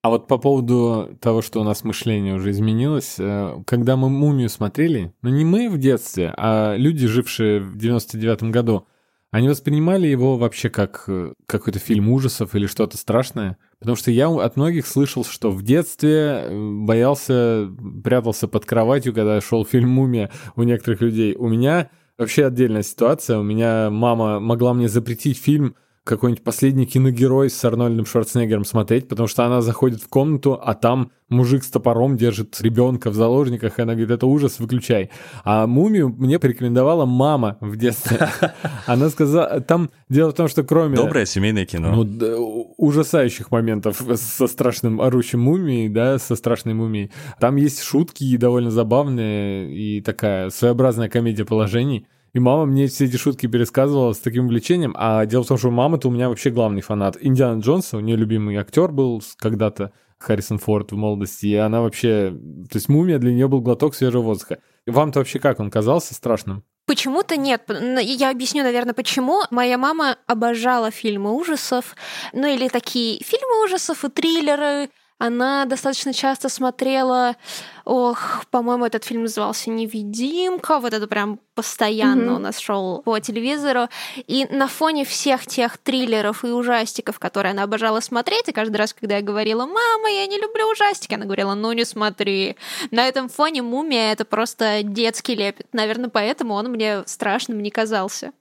А 0.03 0.09
вот 0.09 0.29
по 0.29 0.39
поводу 0.39 1.17
того, 1.21 1.43
что 1.43 1.61
у 1.61 1.65
нас 1.65 1.85
мышление 1.85 2.35
уже 2.35 2.53
изменилось, 2.53 3.17
э, 3.19 3.63
когда 3.67 3.97
мы 3.97 4.09
«Мумию» 4.09 4.49
смотрели, 4.49 5.13
ну 5.21 5.29
не 5.29 5.45
мы 5.45 5.69
в 5.69 5.77
детстве, 5.77 6.33
а 6.39 6.75
люди, 6.75 7.07
жившие 7.07 7.61
в 7.61 7.77
99-м 7.77 8.51
году, 8.51 8.87
они 9.31 9.49
воспринимали 9.49 10.07
его 10.07 10.39
вообще 10.39 10.71
как 10.71 11.05
э, 11.07 11.35
какой-то 11.45 11.79
фильм 11.79 12.09
ужасов 12.09 12.55
или 12.55 12.67
что-то 12.67 12.97
страшное? 12.97 13.59
Потому 13.81 13.97
что 13.97 14.11
я 14.11 14.29
от 14.29 14.57
многих 14.57 14.87
слышал, 14.87 15.25
что 15.25 15.51
в 15.51 15.63
детстве 15.63 16.11
э, 16.11 16.71
боялся, 16.85 17.69
прятался 18.05 18.47
под 18.47 18.67
кроватью, 18.67 19.15
когда 19.15 19.41
шел 19.41 19.65
фильм 19.65 19.89
«Мумия» 19.89 20.31
у 20.55 20.63
некоторых 20.63 21.01
людей. 21.01 21.35
У 21.35 21.49
меня 21.49 21.89
вообще 22.19 22.47
отдельная 22.47 22.83
ситуация. 22.83 23.39
У 23.39 23.43
меня 23.43 23.89
мама 23.91 24.39
могла 24.39 24.75
мне 24.75 24.87
запретить 24.87 25.39
фильм 25.39 25.77
какой-нибудь 26.05 26.43
последний 26.43 26.87
киногерой 26.87 27.51
с 27.51 27.65
Арнольдом 27.65 28.07
Шварценеггером 28.07 28.65
смотреть, 28.65 29.07
потому 29.09 29.29
что 29.29 29.45
она 29.45 29.61
заходит 29.61 30.03
в 30.03 30.09
комнату, 30.09 30.59
а 30.61 30.75
там 30.75 31.13
мужик 31.29 31.63
с 31.63 31.71
топором 31.71 32.17
держит 32.17 32.61
ребенка 32.61 33.11
в 33.11 33.15
заложниках, 33.15 33.79
и 33.79 33.83
она 33.83 33.93
говорит, 33.93 34.11
это 34.11 34.27
ужас, 34.27 34.59
выключай. 34.59 35.11
А 35.45 35.67
«Мумию» 35.67 36.09
мне 36.09 36.39
порекомендовала 36.39 37.05
мама 37.05 37.59
в 37.61 37.77
детстве. 37.77 38.29
Она 38.87 39.11
сказала, 39.11 39.61
там 39.61 39.91
дело 40.09 40.31
в 40.31 40.35
том, 40.35 40.49
что 40.49 40.65
кроме... 40.65 40.97
Доброе 40.97 41.27
семейное 41.27 41.67
кино. 41.67 42.05
Ну, 42.05 42.75
ужасающих 42.77 43.51
моментов 43.51 44.03
со 44.17 44.47
страшным 44.47 45.01
орущим 45.01 45.41
мумией, 45.41 45.89
да, 45.89 46.19
со 46.19 46.35
страшной 46.35 46.75
мумией, 46.75 47.13
там 47.39 47.57
есть 47.57 47.83
шутки 47.83 48.37
довольно 48.37 48.71
забавные 48.71 49.73
и 49.73 50.01
такая 50.01 50.51
своеобразная 50.51 51.09
комедия 51.09 51.45
положений. 51.45 52.07
И 52.33 52.39
мама 52.39 52.67
мне 52.67 52.87
все 52.87 53.07
эти 53.07 53.17
шутки 53.17 53.47
пересказывала 53.47 54.13
с 54.13 54.19
таким 54.19 54.47
увлечением. 54.47 54.95
А 54.97 55.27
дело 55.27 55.43
в 55.43 55.49
том, 55.49 55.59
что 55.59 55.71
мама-то 55.71 56.09
у 56.09 56.11
меня 56.11 56.29
вообще 56.29 56.51
главный 56.51 56.81
фанат. 56.81 57.17
Индиана 57.21 57.61
Джонса, 57.61 57.97
у 57.97 58.01
нее 58.01 58.17
любимый 58.17 58.57
актер 58.57 58.91
был 58.93 59.23
когда-то, 59.39 59.93
Харрисон 60.19 60.59
Форд 60.59 60.93
в 60.93 60.97
молодости. 60.97 61.47
И 61.47 61.55
она 61.55 61.81
вообще... 61.81 62.31
То 62.71 62.77
есть 62.77 62.89
мумия 62.89 63.19
для 63.19 63.33
нее 63.33 63.49
был 63.49 63.61
глоток 63.61 63.95
свежего 63.95 64.23
воздуха. 64.23 64.59
Вам-то 64.87 65.21
вообще 65.21 65.39
как 65.39 65.61
он 65.61 65.71
казался 65.71 66.15
страшным? 66.15 66.63
Почему-то 66.87 67.37
нет. 67.37 67.71
Я 68.03 68.31
объясню, 68.31 68.63
наверное, 68.63 68.95
почему. 68.95 69.43
Моя 69.51 69.79
мама 69.79 70.17
обожала 70.27 70.91
фильмы 70.91 71.33
ужасов, 71.35 71.95
ну 72.33 72.47
или 72.47 72.69
такие 72.69 73.23
фильмы 73.23 73.65
ужасов 73.65 74.05
и 74.05 74.09
триллеры, 74.09 74.91
Она 75.21 75.67
достаточно 75.67 76.15
часто 76.15 76.49
смотрела, 76.49 77.37
ох, 77.85 78.47
по-моему, 78.51 78.87
этот 78.87 79.05
фильм 79.05 79.25
назывался 79.25 79.69
«Невидимка», 79.69 80.81
вот 80.81 80.95
это 80.95 81.07
прям 81.07 81.39
постоянно 81.55 82.31
mm-hmm. 82.31 82.37
у 82.37 82.39
нас 82.39 82.59
шел 82.59 83.03
по 83.03 83.21
телевизору. 83.21 83.89
И 84.27 84.47
на 84.51 84.67
фоне 84.67 85.05
всех 85.05 85.47
тех 85.47 85.77
триллеров 85.77 86.43
и 86.43 86.49
ужастиков, 86.49 87.19
которые 87.19 87.51
она 87.51 87.65
обожала 87.65 88.01
смотреть, 88.01 88.49
и 88.49 88.53
каждый 88.53 88.77
раз, 88.79 88.95
когда 88.95 89.17
я 89.17 89.23
говорила, 89.23 89.67
мама, 89.67 90.09
я 90.11 90.27
не 90.27 90.39
люблю 90.39 90.67
ужастики, 90.71 91.13
она 91.13 91.27
говорила, 91.27 91.53
ну 91.53 91.71
не 91.73 91.85
смотри. 91.85 92.57
На 92.91 93.07
этом 93.07 93.29
фоне 93.29 93.61
«Мумия»— 93.61 94.13
это 94.15 94.25
просто 94.25 94.81
детский 94.83 95.35
лепет. 95.35 95.67
Наверное, 95.75 96.09
поэтому 96.09 96.55
он 96.55 96.71
мне 96.73 97.03
страшным 97.05 97.63
не 97.63 97.71
казался. 97.71 98.33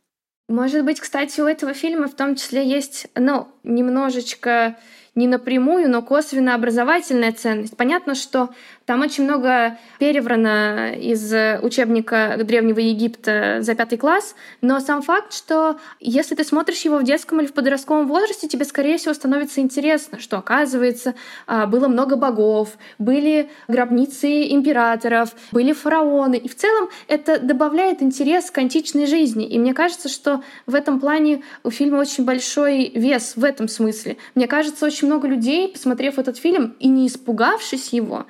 Может 0.48 0.86
быть, 0.86 1.02
кстати, 1.02 1.42
у 1.42 1.46
этого 1.46 1.74
фильма 1.74 2.08
в 2.08 2.16
том 2.16 2.38
числе 2.38 2.66
есть, 2.66 3.08
ну, 3.16 3.50
немножечко 3.64 4.78
не 5.20 5.28
напрямую, 5.28 5.90
но 5.90 6.02
косвенно 6.02 6.56
образовательная 6.56 7.34
ценность. 7.34 7.76
Понятно, 7.76 8.16
что 8.16 8.50
там 8.90 9.02
очень 9.02 9.26
много 9.26 9.78
переврано 10.00 10.96
из 10.96 11.32
учебника 11.62 12.40
Древнего 12.44 12.80
Египта 12.80 13.60
за 13.62 13.76
пятый 13.76 14.00
класс, 14.00 14.34
но 14.62 14.80
сам 14.80 15.04
факт, 15.04 15.32
что 15.32 15.78
если 16.00 16.34
ты 16.34 16.44
смотришь 16.44 16.82
его 16.82 16.98
в 16.98 17.04
детском 17.04 17.40
или 17.40 17.46
в 17.46 17.54
подростковом 17.54 18.08
возрасте, 18.08 18.48
тебе, 18.48 18.66
скорее 18.66 18.98
всего, 18.98 19.14
становится 19.14 19.62
интересно, 19.62 20.20
что, 20.20 20.40
оказывается, 20.40 21.14
а, 21.46 21.68
было 21.68 21.88
много 21.88 22.16
богов, 22.16 22.80
были 22.98 23.52
гробницы 23.68 24.52
императоров, 24.52 25.36
были 25.52 25.72
фараоны, 25.74 26.38
и 26.38 26.50
в 26.50 26.56
целом 26.56 26.90
это 27.08 27.40
добавляет 27.40 28.02
интерес 28.02 28.50
к 28.50 28.58
античной 28.58 29.06
жизни. 29.06 29.46
И 29.46 29.60
мне 29.60 29.76
кажется, 29.76 30.10
что 30.10 30.42
в 30.66 30.74
этом 30.74 31.00
плане 31.00 31.44
у 31.64 31.70
фильма 31.70 31.98
очень 31.98 32.26
большой 32.26 32.90
вес 32.96 33.34
в 33.36 33.44
этом 33.44 33.68
смысле. 33.68 34.18
Мне 34.34 34.48
кажется, 34.48 34.84
очень 34.84 35.06
много 35.06 35.28
людей, 35.28 35.68
посмотрев 35.68 36.18
этот 36.18 36.38
фильм 36.38 36.76
и 36.80 36.88
не 36.88 37.06
испугавшись 37.06 37.94
его, 37.94 38.26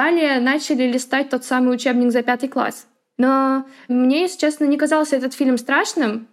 Далее 0.00 0.40
начали 0.40 0.90
листать 0.90 1.28
тот 1.28 1.44
самый 1.44 1.74
учебник 1.74 2.10
за 2.10 2.22
пятый 2.22 2.48
класс. 2.48 2.86
Но 3.18 3.66
мне, 3.86 4.22
если 4.22 4.38
честно, 4.38 4.64
не 4.64 4.78
казался 4.78 5.14
этот 5.14 5.34
фильм 5.34 5.58
страшным. 5.58 6.26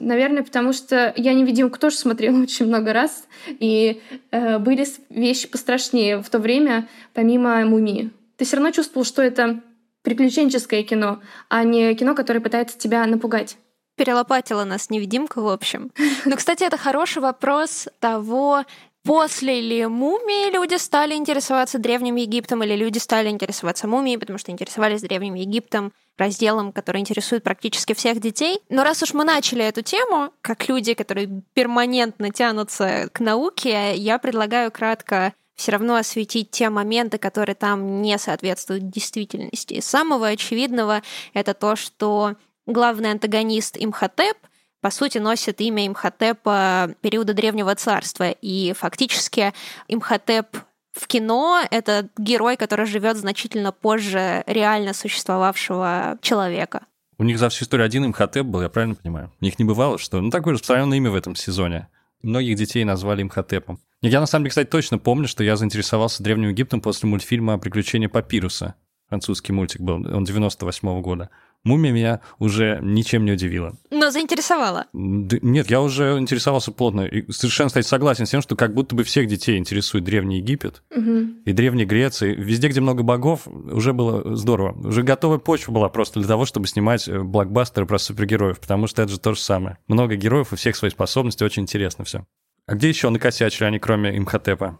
Наверное, 0.00 0.42
потому 0.42 0.72
что 0.72 1.14
я 1.16 1.32
«Невидимку» 1.32 1.78
тоже 1.78 1.94
смотрела 1.94 2.36
очень 2.42 2.66
много 2.66 2.92
раз, 2.92 3.28
и 3.46 4.02
э, 4.32 4.58
были 4.58 4.84
вещи 5.08 5.46
пострашнее 5.46 6.20
в 6.20 6.28
то 6.30 6.40
время, 6.40 6.88
помимо 7.14 7.64
«Мумии». 7.64 8.10
Ты 8.38 8.44
все 8.44 8.56
равно 8.56 8.72
чувствовал, 8.72 9.04
что 9.04 9.22
это 9.22 9.60
приключенческое 10.02 10.82
кино, 10.82 11.20
а 11.48 11.62
не 11.62 11.94
кино, 11.94 12.16
которое 12.16 12.40
пытается 12.40 12.76
тебя 12.76 13.06
напугать 13.06 13.56
перелопатила 13.94 14.64
нас 14.64 14.90
невидимка, 14.90 15.40
в 15.40 15.48
общем. 15.48 15.92
Но, 16.24 16.34
кстати, 16.36 16.64
это 16.64 16.76
хороший 16.76 17.22
вопрос 17.22 17.88
того, 18.00 18.64
После 19.04 19.60
ли 19.60 19.84
мумии 19.86 20.52
люди 20.52 20.76
стали 20.76 21.14
интересоваться 21.14 21.78
Древним 21.78 22.14
Египтом, 22.14 22.62
или 22.62 22.76
люди 22.76 22.98
стали 22.98 23.30
интересоваться 23.30 23.88
мумией, 23.88 24.16
потому 24.16 24.38
что 24.38 24.52
интересовались 24.52 25.00
Древним 25.00 25.34
Египтом, 25.34 25.92
разделом, 26.16 26.72
который 26.72 27.00
интересует 27.00 27.42
практически 27.42 27.94
всех 27.94 28.20
детей. 28.20 28.60
Но 28.68 28.84
раз 28.84 29.02
уж 29.02 29.12
мы 29.12 29.24
начали 29.24 29.64
эту 29.64 29.82
тему, 29.82 30.30
как 30.40 30.68
люди, 30.68 30.94
которые 30.94 31.42
перманентно 31.52 32.30
тянутся 32.30 33.08
к 33.12 33.18
науке, 33.18 33.96
я 33.96 34.18
предлагаю 34.18 34.70
кратко 34.70 35.32
все 35.56 35.72
равно 35.72 35.96
осветить 35.96 36.50
те 36.50 36.70
моменты, 36.70 37.18
которые 37.18 37.56
там 37.56 38.02
не 38.02 38.18
соответствуют 38.18 38.88
действительности. 38.88 39.80
Самого 39.80 40.28
очевидного 40.28 41.02
это 41.34 41.54
то, 41.54 41.74
что 41.74 42.36
главный 42.66 43.10
антагонист 43.10 43.76
Имхотеп— 43.78 44.36
по 44.82 44.90
сути, 44.90 45.18
носит 45.18 45.60
имя 45.60 45.86
Имхотепа 45.86 46.94
периода 47.00 47.32
Древнего 47.34 47.74
Царства. 47.76 48.30
И 48.30 48.74
фактически 48.76 49.52
Имхотеп 49.86 50.48
в 50.92 51.06
кино 51.06 51.62
это 51.70 52.08
герой, 52.18 52.56
который 52.56 52.84
живет 52.84 53.16
значительно 53.16 53.70
позже 53.72 54.42
реально 54.46 54.92
существовавшего 54.92 56.18
человека. 56.20 56.82
У 57.16 57.24
них 57.24 57.38
за 57.38 57.48
всю 57.48 57.64
историю 57.64 57.86
один 57.86 58.04
Имхотеп 58.04 58.44
был, 58.44 58.60
я 58.60 58.68
правильно 58.68 58.96
понимаю? 58.96 59.32
У 59.40 59.44
них 59.44 59.58
не 59.60 59.64
бывало, 59.64 59.98
что... 59.98 60.20
Ну, 60.20 60.30
такое 60.30 60.54
распространенное 60.54 60.98
имя 60.98 61.12
в 61.12 61.14
этом 61.14 61.36
сезоне. 61.36 61.88
Многих 62.22 62.56
детей 62.56 62.84
назвали 62.84 63.22
Имхотепом. 63.22 63.78
Я, 64.00 64.18
на 64.18 64.26
самом 64.26 64.44
деле, 64.44 64.50
кстати, 64.50 64.68
точно 64.68 64.98
помню, 64.98 65.28
что 65.28 65.44
я 65.44 65.54
заинтересовался 65.54 66.24
Древним 66.24 66.48
Египтом 66.48 66.80
после 66.80 67.08
мультфильма 67.08 67.56
«Приключения 67.58 68.08
Папируса». 68.08 68.74
Французский 69.08 69.52
мультик 69.52 69.80
был, 69.80 69.94
он 69.94 70.24
98 70.24 70.88
-го 70.88 71.00
года. 71.00 71.30
Мумия 71.64 71.92
меня 71.92 72.20
уже 72.38 72.78
ничем 72.82 73.24
не 73.24 73.32
удивила. 73.32 73.76
Но 73.90 74.10
заинтересовала. 74.10 74.86
нет, 74.92 75.70
я 75.70 75.80
уже 75.80 76.18
интересовался 76.18 76.72
плотно. 76.72 77.02
И 77.02 77.30
совершенно, 77.30 77.68
кстати, 77.68 77.86
согласен 77.86 78.26
с 78.26 78.30
тем, 78.30 78.42
что 78.42 78.56
как 78.56 78.74
будто 78.74 78.96
бы 78.96 79.04
всех 79.04 79.28
детей 79.28 79.58
интересует 79.58 80.04
Древний 80.04 80.38
Египет 80.38 80.82
угу. 80.90 81.26
и 81.44 81.52
Древняя 81.52 81.86
Греция. 81.86 82.34
Везде, 82.34 82.68
где 82.68 82.80
много 82.80 83.02
богов, 83.02 83.46
уже 83.46 83.92
было 83.92 84.34
здорово. 84.36 84.72
Уже 84.86 85.02
готовая 85.02 85.38
почва 85.38 85.72
была 85.72 85.88
просто 85.88 86.18
для 86.18 86.28
того, 86.28 86.46
чтобы 86.46 86.66
снимать 86.66 87.06
э, 87.06 87.20
блокбастеры 87.20 87.86
про 87.86 87.98
супергероев, 87.98 88.58
потому 88.58 88.88
что 88.88 89.02
это 89.02 89.12
же 89.12 89.20
то 89.20 89.34
же 89.34 89.40
самое. 89.40 89.78
Много 89.86 90.16
героев, 90.16 90.52
у 90.52 90.56
всех 90.56 90.74
свои 90.74 90.90
способности, 90.90 91.44
очень 91.44 91.62
интересно 91.62 92.04
все. 92.04 92.26
А 92.66 92.74
где 92.74 92.88
еще 92.88 93.08
накосячили 93.10 93.64
они, 93.64 93.78
кроме 93.78 94.16
Имхотепа? 94.16 94.78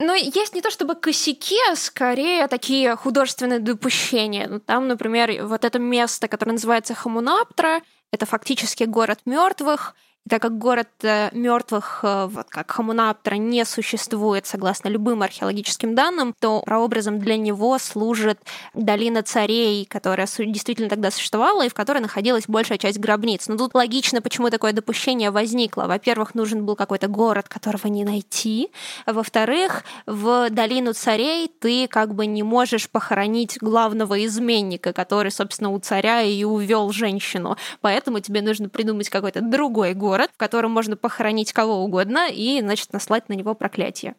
Ну, 0.00 0.14
есть 0.14 0.54
не 0.54 0.62
то 0.62 0.70
чтобы 0.70 0.94
косяки, 0.94 1.56
а 1.70 1.74
скорее 1.74 2.46
такие 2.46 2.94
художественные 2.94 3.58
допущения. 3.58 4.46
Ну, 4.48 4.60
там, 4.60 4.86
например, 4.86 5.44
вот 5.44 5.64
это 5.64 5.80
место, 5.80 6.28
которое 6.28 6.52
называется 6.52 6.94
Хамунаптра, 6.94 7.82
это 8.12 8.24
фактически 8.24 8.84
город 8.84 9.20
мертвых, 9.24 9.96
так 10.28 10.42
как 10.42 10.58
город 10.58 10.88
э, 11.02 11.30
мертвых, 11.32 12.00
э, 12.02 12.28
вот 12.30 12.46
как 12.48 12.70
Хамунаптра, 12.70 13.36
не 13.36 13.64
существует 13.64 14.46
согласно 14.46 14.88
любым 14.88 15.22
археологическим 15.22 15.94
данным, 15.94 16.34
то 16.38 16.60
прообразом 16.60 17.18
для 17.18 17.36
него 17.36 17.78
служит 17.78 18.38
долина 18.74 19.22
царей, 19.22 19.84
которая 19.84 20.26
действительно 20.26 20.88
тогда 20.88 21.10
существовала 21.10 21.64
и 21.64 21.68
в 21.68 21.74
которой 21.74 21.98
находилась 21.98 22.44
большая 22.46 22.78
часть 22.78 22.98
гробниц. 22.98 23.48
Но 23.48 23.56
тут 23.56 23.74
логично, 23.74 24.22
почему 24.22 24.50
такое 24.50 24.72
допущение 24.72 25.30
возникло. 25.30 25.84
Во-первых, 25.86 26.34
нужен 26.34 26.64
был 26.64 26.76
какой-то 26.76 27.08
город, 27.08 27.48
которого 27.48 27.88
не 27.88 28.04
найти. 28.04 28.70
Во-вторых, 29.06 29.84
в 30.06 30.50
долину 30.50 30.92
царей 30.92 31.50
ты 31.60 31.88
как 31.88 32.14
бы 32.14 32.26
не 32.26 32.42
можешь 32.42 32.88
похоронить 32.88 33.58
главного 33.60 34.24
изменника, 34.24 34.92
который, 34.92 35.30
собственно, 35.30 35.70
у 35.70 35.78
царя 35.78 36.22
и 36.22 36.44
увел 36.44 36.90
женщину. 36.90 37.56
Поэтому 37.80 38.20
тебе 38.20 38.42
нужно 38.42 38.68
придумать 38.68 39.08
какой-то 39.08 39.40
другой 39.40 39.94
город, 39.94 40.17
город, 40.18 40.30
в 40.34 40.36
котором 40.36 40.72
можно 40.72 40.96
похоронить 40.96 41.52
кого 41.52 41.84
угодно 41.84 42.28
и, 42.28 42.60
значит, 42.60 42.92
наслать 42.92 43.28
на 43.28 43.34
него 43.34 43.54
проклятие. 43.54 44.16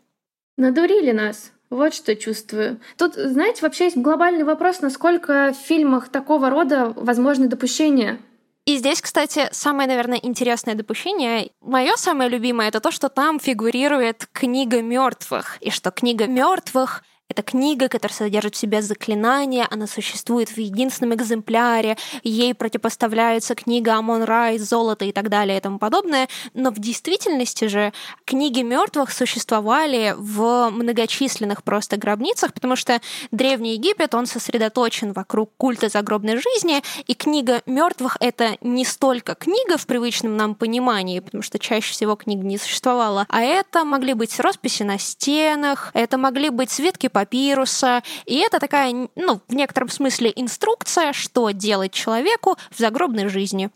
Надурили 0.57 1.11
нас. 1.11 1.51
Вот 1.69 1.93
что 1.93 2.15
чувствую. 2.15 2.79
Тут, 2.97 3.13
знаете, 3.15 3.61
вообще 3.61 3.85
есть 3.85 3.97
глобальный 3.97 4.43
вопрос, 4.43 4.81
насколько 4.81 5.53
в 5.53 5.67
фильмах 5.67 6.09
такого 6.09 6.49
рода 6.49 6.93
возможны 6.95 7.47
допущения. 7.47 8.17
И 8.65 8.77
здесь, 8.77 9.01
кстати, 9.01 9.49
самое, 9.51 9.87
наверное, 9.87 10.19
интересное 10.21 10.75
допущение, 10.75 11.51
мое 11.61 11.95
самое 11.95 12.29
любимое, 12.29 12.69
это 12.69 12.79
то, 12.79 12.91
что 12.91 13.09
там 13.09 13.39
фигурирует 13.39 14.27
книга 14.31 14.81
мертвых, 14.81 15.57
и 15.59 15.69
что 15.69 15.91
книга 15.91 16.27
мертвых 16.27 17.03
это 17.29 17.43
книга, 17.43 17.89
которая 17.89 18.15
содержит 18.15 18.55
в 18.55 18.57
себе 18.57 18.81
заклинания, 18.81 19.67
она 19.69 19.85
существует 19.85 20.49
в 20.49 20.57
единственном 20.57 21.13
экземпляре, 21.13 21.95
ей 22.23 22.55
противопоставляется 22.55 23.53
книга 23.53 23.93
Амон-Рай, 23.93 24.57
золото 24.57 25.05
и 25.05 25.11
так 25.11 25.29
далее 25.29 25.59
и 25.59 25.61
тому 25.61 25.77
подобное. 25.77 26.27
Но 26.55 26.71
в 26.71 26.79
действительности 26.79 27.65
же 27.65 27.93
книги 28.25 28.61
мертвых 28.61 29.11
существовали 29.11 30.15
в 30.17 30.71
многочисленных 30.71 31.63
просто 31.63 31.97
гробницах, 31.97 32.51
потому 32.51 32.75
что 32.75 32.99
Древний 33.31 33.73
Египет, 33.73 34.15
он 34.15 34.25
сосредоточен 34.25 35.13
вокруг 35.13 35.51
культа 35.57 35.89
загробной 35.89 36.37
жизни, 36.37 36.81
и 37.05 37.13
книга 37.13 37.61
мертвых 37.67 38.17
это 38.19 38.57
не 38.61 38.85
столько 38.85 39.35
книга 39.35 39.77
в 39.77 39.85
привычном 39.85 40.35
нам 40.35 40.55
понимании, 40.55 41.19
потому 41.19 41.43
что 41.43 41.59
чаще 41.59 41.93
всего 41.93 42.15
книг 42.15 42.43
не 42.43 42.57
существовало, 42.57 43.27
а 43.29 43.41
это 43.41 43.85
могли 43.85 44.13
быть 44.13 44.39
росписи 44.39 44.81
на 44.81 44.97
стенах, 44.97 45.91
это 45.93 46.17
могли 46.17 46.49
быть 46.49 46.71
свитки 46.71 47.07
папируса. 47.19 48.01
И 48.25 48.37
это 48.37 48.59
такая, 48.59 49.09
ну, 49.15 49.41
в 49.47 49.53
некотором 49.53 49.89
смысле 49.89 50.31
инструкция, 50.35 51.11
что 51.11 51.51
делать 51.51 51.91
человеку 51.91 52.55
в 52.71 52.79
загробной 52.79 53.27
жизни. 53.27 53.69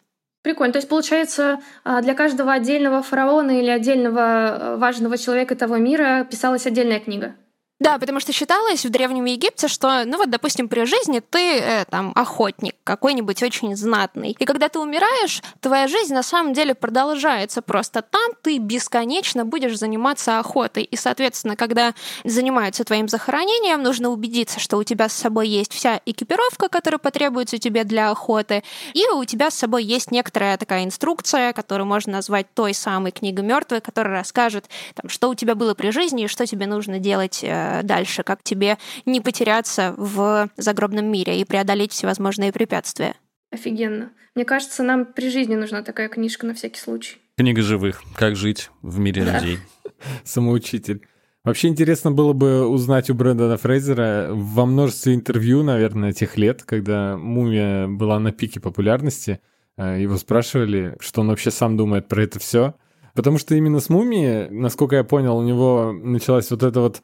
Прикольно. 0.43 0.73
То 0.73 0.77
есть, 0.77 0.89
получается, 0.89 1.59
а, 1.83 2.01
для 2.01 2.13
каждого 2.13 2.53
отдельного 2.53 3.01
фараона 3.01 3.59
или 3.59 3.69
отдельного 3.69 4.19
э, 4.19 4.77
важного 4.77 5.17
человека 5.17 5.55
того 5.55 5.77
мира 5.77 6.25
писалась 6.29 6.65
отдельная 6.65 6.99
книга? 6.99 7.35
Да, 7.83 7.99
потому 7.99 8.21
что 8.21 8.31
считалось 8.31 8.85
в 8.85 8.89
Древнем 8.89 9.25
Египте, 9.25 9.67
что, 9.67 10.05
ну 10.05 10.17
вот, 10.17 10.29
допустим, 10.29 10.69
при 10.69 10.85
жизни 10.85 11.19
ты 11.19 11.59
э, 11.59 11.83
там 11.89 12.13
охотник 12.15 12.75
какой-нибудь 12.85 13.43
очень 13.43 13.75
знатный. 13.75 14.37
И 14.39 14.45
когда 14.45 14.69
ты 14.69 14.79
умираешь, 14.79 15.41
твоя 15.59 15.89
жизнь 15.89 16.13
на 16.13 16.23
самом 16.23 16.53
деле 16.53 16.75
продолжается 16.75 17.61
просто. 17.61 18.01
Там 18.01 18.31
ты 18.41 18.57
бесконечно 18.57 19.43
будешь 19.43 19.77
заниматься 19.77 20.39
охотой. 20.39 20.83
И, 20.83 20.95
соответственно, 20.95 21.57
когда 21.57 21.93
занимаются 22.23 22.85
твоим 22.85 23.09
захоронением, 23.09 23.83
нужно 23.83 24.11
убедиться, 24.11 24.61
что 24.61 24.77
у 24.77 24.83
тебя 24.85 25.09
с 25.09 25.13
собой 25.13 25.49
есть 25.49 25.73
вся 25.73 25.99
экипировка, 26.05 26.69
которая 26.69 26.99
потребуется 26.99 27.57
тебе 27.57 27.83
для 27.83 28.11
охоты, 28.11 28.63
и 28.93 29.05
у 29.09 29.25
тебя 29.25 29.51
с 29.51 29.55
собой 29.55 29.83
есть 29.83 30.09
некоторая 30.09 30.55
такая 30.55 30.85
инструкция, 30.85 31.51
которую 31.51 31.87
можно 31.87 32.13
назвать 32.13 32.47
той 32.53 32.73
самой 32.73 33.11
книгой 33.11 33.43
мертвой, 33.43 33.81
которая 33.81 34.19
расскажет, 34.19 34.69
там, 34.95 35.09
что 35.09 35.29
у 35.29 35.35
тебя 35.35 35.53
было 35.53 35.73
при 35.73 35.89
жизни 35.89 36.23
и 36.23 36.27
что 36.27 36.45
тебе 36.45 36.65
нужно 36.65 36.99
делать 36.99 37.41
э, 37.43 37.72
дальше, 37.81 38.23
как 38.23 38.43
тебе 38.43 38.77
не 39.05 39.21
потеряться 39.21 39.95
в 39.97 40.49
загробном 40.57 41.05
мире 41.05 41.39
и 41.39 41.45
преодолеть 41.45 41.91
всевозможные 41.91 42.51
препятствия. 42.51 43.15
Офигенно. 43.51 44.11
Мне 44.35 44.45
кажется, 44.45 44.83
нам 44.83 45.05
при 45.05 45.29
жизни 45.29 45.55
нужна 45.55 45.83
такая 45.83 46.09
книжка 46.09 46.45
на 46.45 46.53
всякий 46.53 46.79
случай. 46.79 47.17
Книга 47.37 47.61
живых. 47.61 48.01
Как 48.15 48.35
жить 48.35 48.69
в 48.81 48.99
мире 48.99 49.23
да. 49.23 49.39
людей. 49.39 49.59
Самоучитель. 50.23 51.01
Вообще 51.43 51.67
интересно 51.67 52.11
было 52.11 52.33
бы 52.33 52.65
узнать 52.65 53.09
у 53.09 53.15
Брэндона 53.15 53.57
Фрейзера 53.57 54.29
во 54.31 54.65
множестве 54.65 55.13
интервью, 55.13 55.61
наверное, 55.61 56.13
тех 56.13 56.37
лет, 56.37 56.63
когда 56.63 57.17
«Мумия» 57.17 57.87
была 57.87 58.17
на 58.19 58.31
пике 58.31 58.61
популярности. 58.61 59.41
Э, 59.77 59.99
его 59.99 60.17
спрашивали, 60.17 60.95
что 61.01 61.21
он 61.21 61.27
вообще 61.27 61.51
сам 61.51 61.75
думает 61.75 62.07
про 62.07 62.23
это 62.23 62.39
все. 62.39 62.75
Потому 63.13 63.37
что 63.37 63.55
именно 63.55 63.81
с 63.81 63.89
«Мумией», 63.89 64.49
насколько 64.49 64.95
я 64.95 65.03
понял, 65.03 65.37
у 65.37 65.43
него 65.43 65.91
началась 65.91 66.49
вот 66.49 66.63
эта 66.63 66.79
вот 66.79 67.01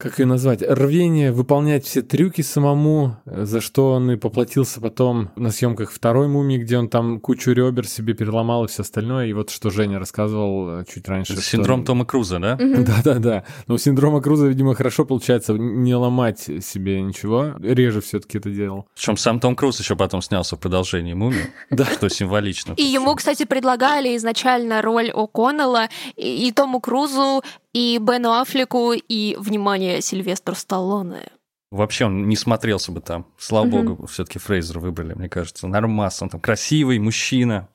как 0.00 0.18
ее 0.18 0.24
назвать, 0.24 0.62
рвение 0.62 1.30
выполнять 1.30 1.84
все 1.84 2.00
трюки 2.00 2.40
самому, 2.40 3.16
за 3.26 3.60
что 3.60 3.92
он 3.92 4.10
и 4.10 4.16
поплатился 4.16 4.80
потом 4.80 5.30
на 5.36 5.50
съемках 5.50 5.92
второй 5.92 6.26
мумии, 6.26 6.56
где 6.56 6.78
он 6.78 6.88
там 6.88 7.20
кучу 7.20 7.52
ребер 7.52 7.86
себе 7.86 8.14
переломал 8.14 8.64
и 8.64 8.68
все 8.68 8.80
остальное. 8.80 9.26
И 9.26 9.34
вот 9.34 9.50
что 9.50 9.68
Женя 9.68 9.98
рассказывал 9.98 10.80
э, 10.80 10.84
чуть 10.90 11.06
раньше. 11.06 11.34
Это 11.34 11.42
синдром 11.42 11.80
что... 11.80 11.88
Тома 11.88 12.06
Круза, 12.06 12.38
да? 12.38 12.56
Да-да-да. 12.58 13.44
Но 13.66 13.74
у 13.74 13.78
синдрома 13.78 14.22
Круза, 14.22 14.46
видимо, 14.46 14.74
хорошо 14.74 15.04
получается 15.04 15.52
не 15.52 15.94
ломать 15.94 16.40
себе 16.40 17.02
ничего. 17.02 17.52
Реже 17.60 18.00
все-таки 18.00 18.38
это 18.38 18.50
делал. 18.50 18.86
Причем 18.94 19.18
сам 19.18 19.38
Том 19.38 19.54
Круз 19.54 19.78
еще 19.80 19.96
потом 19.96 20.22
снялся 20.22 20.56
в 20.56 20.60
продолжении 20.60 21.12
мумии, 21.12 21.52
да. 21.70 21.84
что 21.84 22.08
символично. 22.08 22.72
И 22.78 22.84
ему, 22.84 23.14
кстати, 23.16 23.44
предлагали 23.44 24.16
изначально 24.16 24.80
роль 24.80 25.10
О'Коннелла, 25.10 25.88
и 26.16 26.50
Тому 26.52 26.80
Крузу 26.80 27.42
и 27.72 27.98
Бену 27.98 28.32
Аффлеку, 28.32 28.92
и, 28.92 29.36
внимание, 29.38 30.00
Сильвестр 30.00 30.54
Сталлоне. 30.54 31.30
Вообще 31.70 32.06
он 32.06 32.28
не 32.28 32.36
смотрелся 32.36 32.90
бы 32.90 33.00
там. 33.00 33.32
Слава 33.38 33.66
угу. 33.66 33.82
богу, 33.82 34.06
все-таки 34.06 34.38
Фрейзер 34.38 34.80
выбрали, 34.80 35.14
мне 35.14 35.28
кажется. 35.28 35.68
Нормас, 35.68 36.20
он 36.20 36.28
там 36.28 36.40
красивый 36.40 36.98
мужчина. 36.98 37.68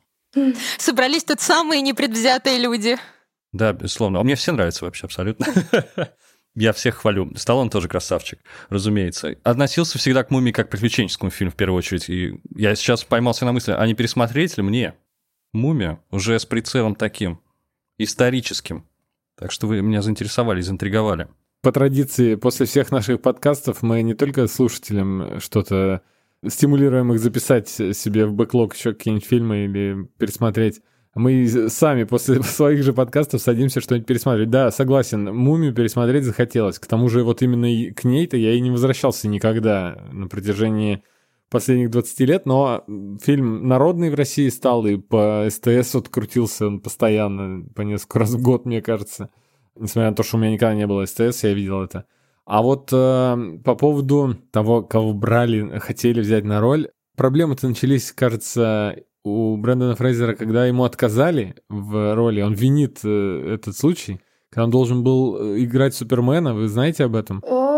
Собрались 0.77 1.23
тут 1.23 1.39
самые 1.39 1.81
непредвзятые 1.81 2.59
люди. 2.59 2.97
Да, 3.53 3.71
безусловно. 3.71 4.19
А 4.19 4.23
мне 4.23 4.35
все 4.35 4.51
нравятся 4.51 4.83
вообще 4.83 5.05
абсолютно. 5.05 5.47
Я 6.55 6.73
всех 6.73 6.95
хвалю. 6.95 7.33
Сталлоне 7.35 7.69
тоже 7.69 7.87
красавчик, 7.87 8.39
разумеется. 8.69 9.35
Относился 9.43 9.97
всегда 9.97 10.23
к 10.23 10.31
«Мумии» 10.31 10.51
как 10.51 10.67
к 10.67 10.71
приключенческому 10.71 11.29
фильму 11.29 11.51
в 11.51 11.55
первую 11.55 11.77
очередь. 11.77 12.09
И 12.09 12.39
я 12.55 12.75
сейчас 12.75 13.03
поймался 13.03 13.45
на 13.45 13.51
мысли, 13.51 13.71
а 13.71 13.85
не 13.85 13.93
пересмотреть 13.93 14.57
ли 14.57 14.63
мне 14.63 14.95
«Мумия» 15.53 15.99
уже 16.11 16.39
с 16.39 16.45
прицелом 16.45 16.95
таким 16.95 17.41
историческим, 17.97 18.87
так 19.37 19.51
что 19.51 19.67
вы 19.67 19.81
меня 19.81 20.01
заинтересовали, 20.01 20.61
заинтриговали. 20.61 21.27
По 21.61 21.71
традиции, 21.71 22.35
после 22.35 22.65
всех 22.65 22.91
наших 22.91 23.21
подкастов 23.21 23.81
мы 23.81 24.01
не 24.03 24.13
только 24.13 24.47
слушателям 24.47 25.39
что-то 25.39 26.01
стимулируем 26.47 27.11
их 27.13 27.19
записать 27.19 27.67
себе 27.69 28.25
в 28.25 28.33
бэклог 28.33 28.75
еще 28.75 28.93
какие-нибудь 28.93 29.27
фильмы 29.27 29.65
или 29.65 30.07
пересмотреть. 30.17 30.81
Мы 31.15 31.47
сами 31.69 32.03
после 32.03 32.43
своих 32.43 32.83
же 32.83 32.93
подкастов 32.93 33.41
садимся 33.41 33.81
что-нибудь 33.81 34.07
пересматривать. 34.07 34.49
Да, 34.49 34.69
согласен, 34.69 35.33
«Мумию» 35.33 35.73
пересмотреть 35.73 36.25
захотелось. 36.25 36.77
К 36.77 36.85
тому 36.85 37.09
же 37.09 37.23
вот 37.23 37.41
именно 37.41 37.93
к 37.93 38.03
ней-то 38.03 38.37
я 38.37 38.53
и 38.53 38.59
не 38.59 38.69
возвращался 38.69 39.27
никогда 39.27 40.05
на 40.11 40.27
протяжении 40.27 41.03
последних 41.55 41.89
20 41.89 42.19
лет, 42.21 42.45
но 42.45 42.83
фильм 43.21 43.65
народный 43.65 44.09
в 44.09 44.15
России 44.15 44.49
стал, 44.49 44.85
и 44.85 44.97
по 44.97 45.47
СТС 45.49 45.93
вот 45.93 46.09
крутился 46.09 46.67
он 46.67 46.81
постоянно, 46.81 47.65
по 47.73 47.81
несколько 47.81 48.19
раз 48.19 48.31
в 48.31 48.41
год, 48.41 48.65
мне 48.65 48.81
кажется. 48.81 49.29
Несмотря 49.77 50.09
на 50.09 50.15
то, 50.15 50.23
что 50.23 50.35
у 50.35 50.39
меня 50.41 50.51
никогда 50.51 50.75
не 50.75 50.85
было 50.85 51.05
СТС, 51.05 51.43
я 51.43 51.53
видел 51.53 51.81
это. 51.81 52.05
А 52.45 52.61
вот 52.61 52.89
э, 52.91 53.59
по 53.63 53.75
поводу 53.75 54.35
того, 54.51 54.83
кого 54.83 55.13
брали, 55.13 55.79
хотели 55.79 56.19
взять 56.19 56.43
на 56.43 56.59
роль, 56.59 56.89
проблемы-то 57.15 57.69
начались, 57.69 58.11
кажется, 58.11 58.97
у 59.23 59.55
Брэндона 59.55 59.95
Фрейзера, 59.95 60.35
когда 60.35 60.65
ему 60.65 60.83
отказали 60.83 61.55
в 61.69 62.15
роли. 62.15 62.41
Он 62.41 62.53
винит 62.53 62.99
э, 63.05 63.53
этот 63.53 63.77
случай, 63.77 64.19
когда 64.49 64.65
он 64.65 64.71
должен 64.71 65.03
был 65.03 65.37
э, 65.37 65.63
играть 65.63 65.95
Супермена. 65.95 66.53
Вы 66.53 66.67
знаете 66.67 67.05
об 67.05 67.15
этом? 67.15 67.41
В 67.41 67.74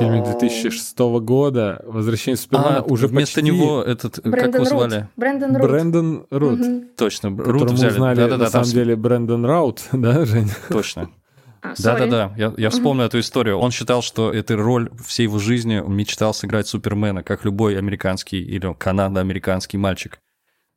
фильме 0.00 0.24
2006 0.24 0.98
года 0.98 1.82
«Возвращение 1.86 2.36
Супермена» 2.36 2.78
а, 2.78 2.82
уже 2.82 3.06
вместо 3.06 3.40
почти... 3.40 3.52
него 3.52 3.82
этот, 3.82 4.20
Брэндон 4.22 4.52
как 4.52 4.54
его 4.54 4.64
звали? 4.64 5.08
Брэндон 5.16 5.56
Рут. 5.56 5.70
Брэндон 5.70 6.26
Рут. 6.30 6.60
Угу. 6.60 6.84
Точно, 6.96 7.36
Рут 7.36 7.70
взяли. 7.70 7.92
узнали, 7.92 8.16
да, 8.16 8.28
да, 8.28 8.36
да, 8.36 8.44
на 8.44 8.50
самом 8.50 8.66
деле, 8.66 8.96
Брэндон 8.96 9.44
Раут, 9.44 9.82
да, 9.92 10.24
Жень? 10.24 10.50
Точно. 10.68 11.10
Да-да-да, 11.62 12.32
я, 12.36 12.54
я 12.56 12.70
вспомнил 12.70 13.04
эту 13.04 13.20
историю. 13.20 13.58
Он 13.58 13.70
считал, 13.70 14.02
что 14.02 14.32
эта 14.32 14.56
роль 14.56 14.90
всей 15.06 15.24
его 15.24 15.38
жизни, 15.38 15.78
он 15.78 15.94
мечтал 15.94 16.32
сыграть 16.32 16.66
Супермена, 16.66 17.22
как 17.22 17.44
любой 17.44 17.76
американский 17.76 18.40
или 18.40 18.74
канадо-американский 18.78 19.76
мальчик. 19.76 20.20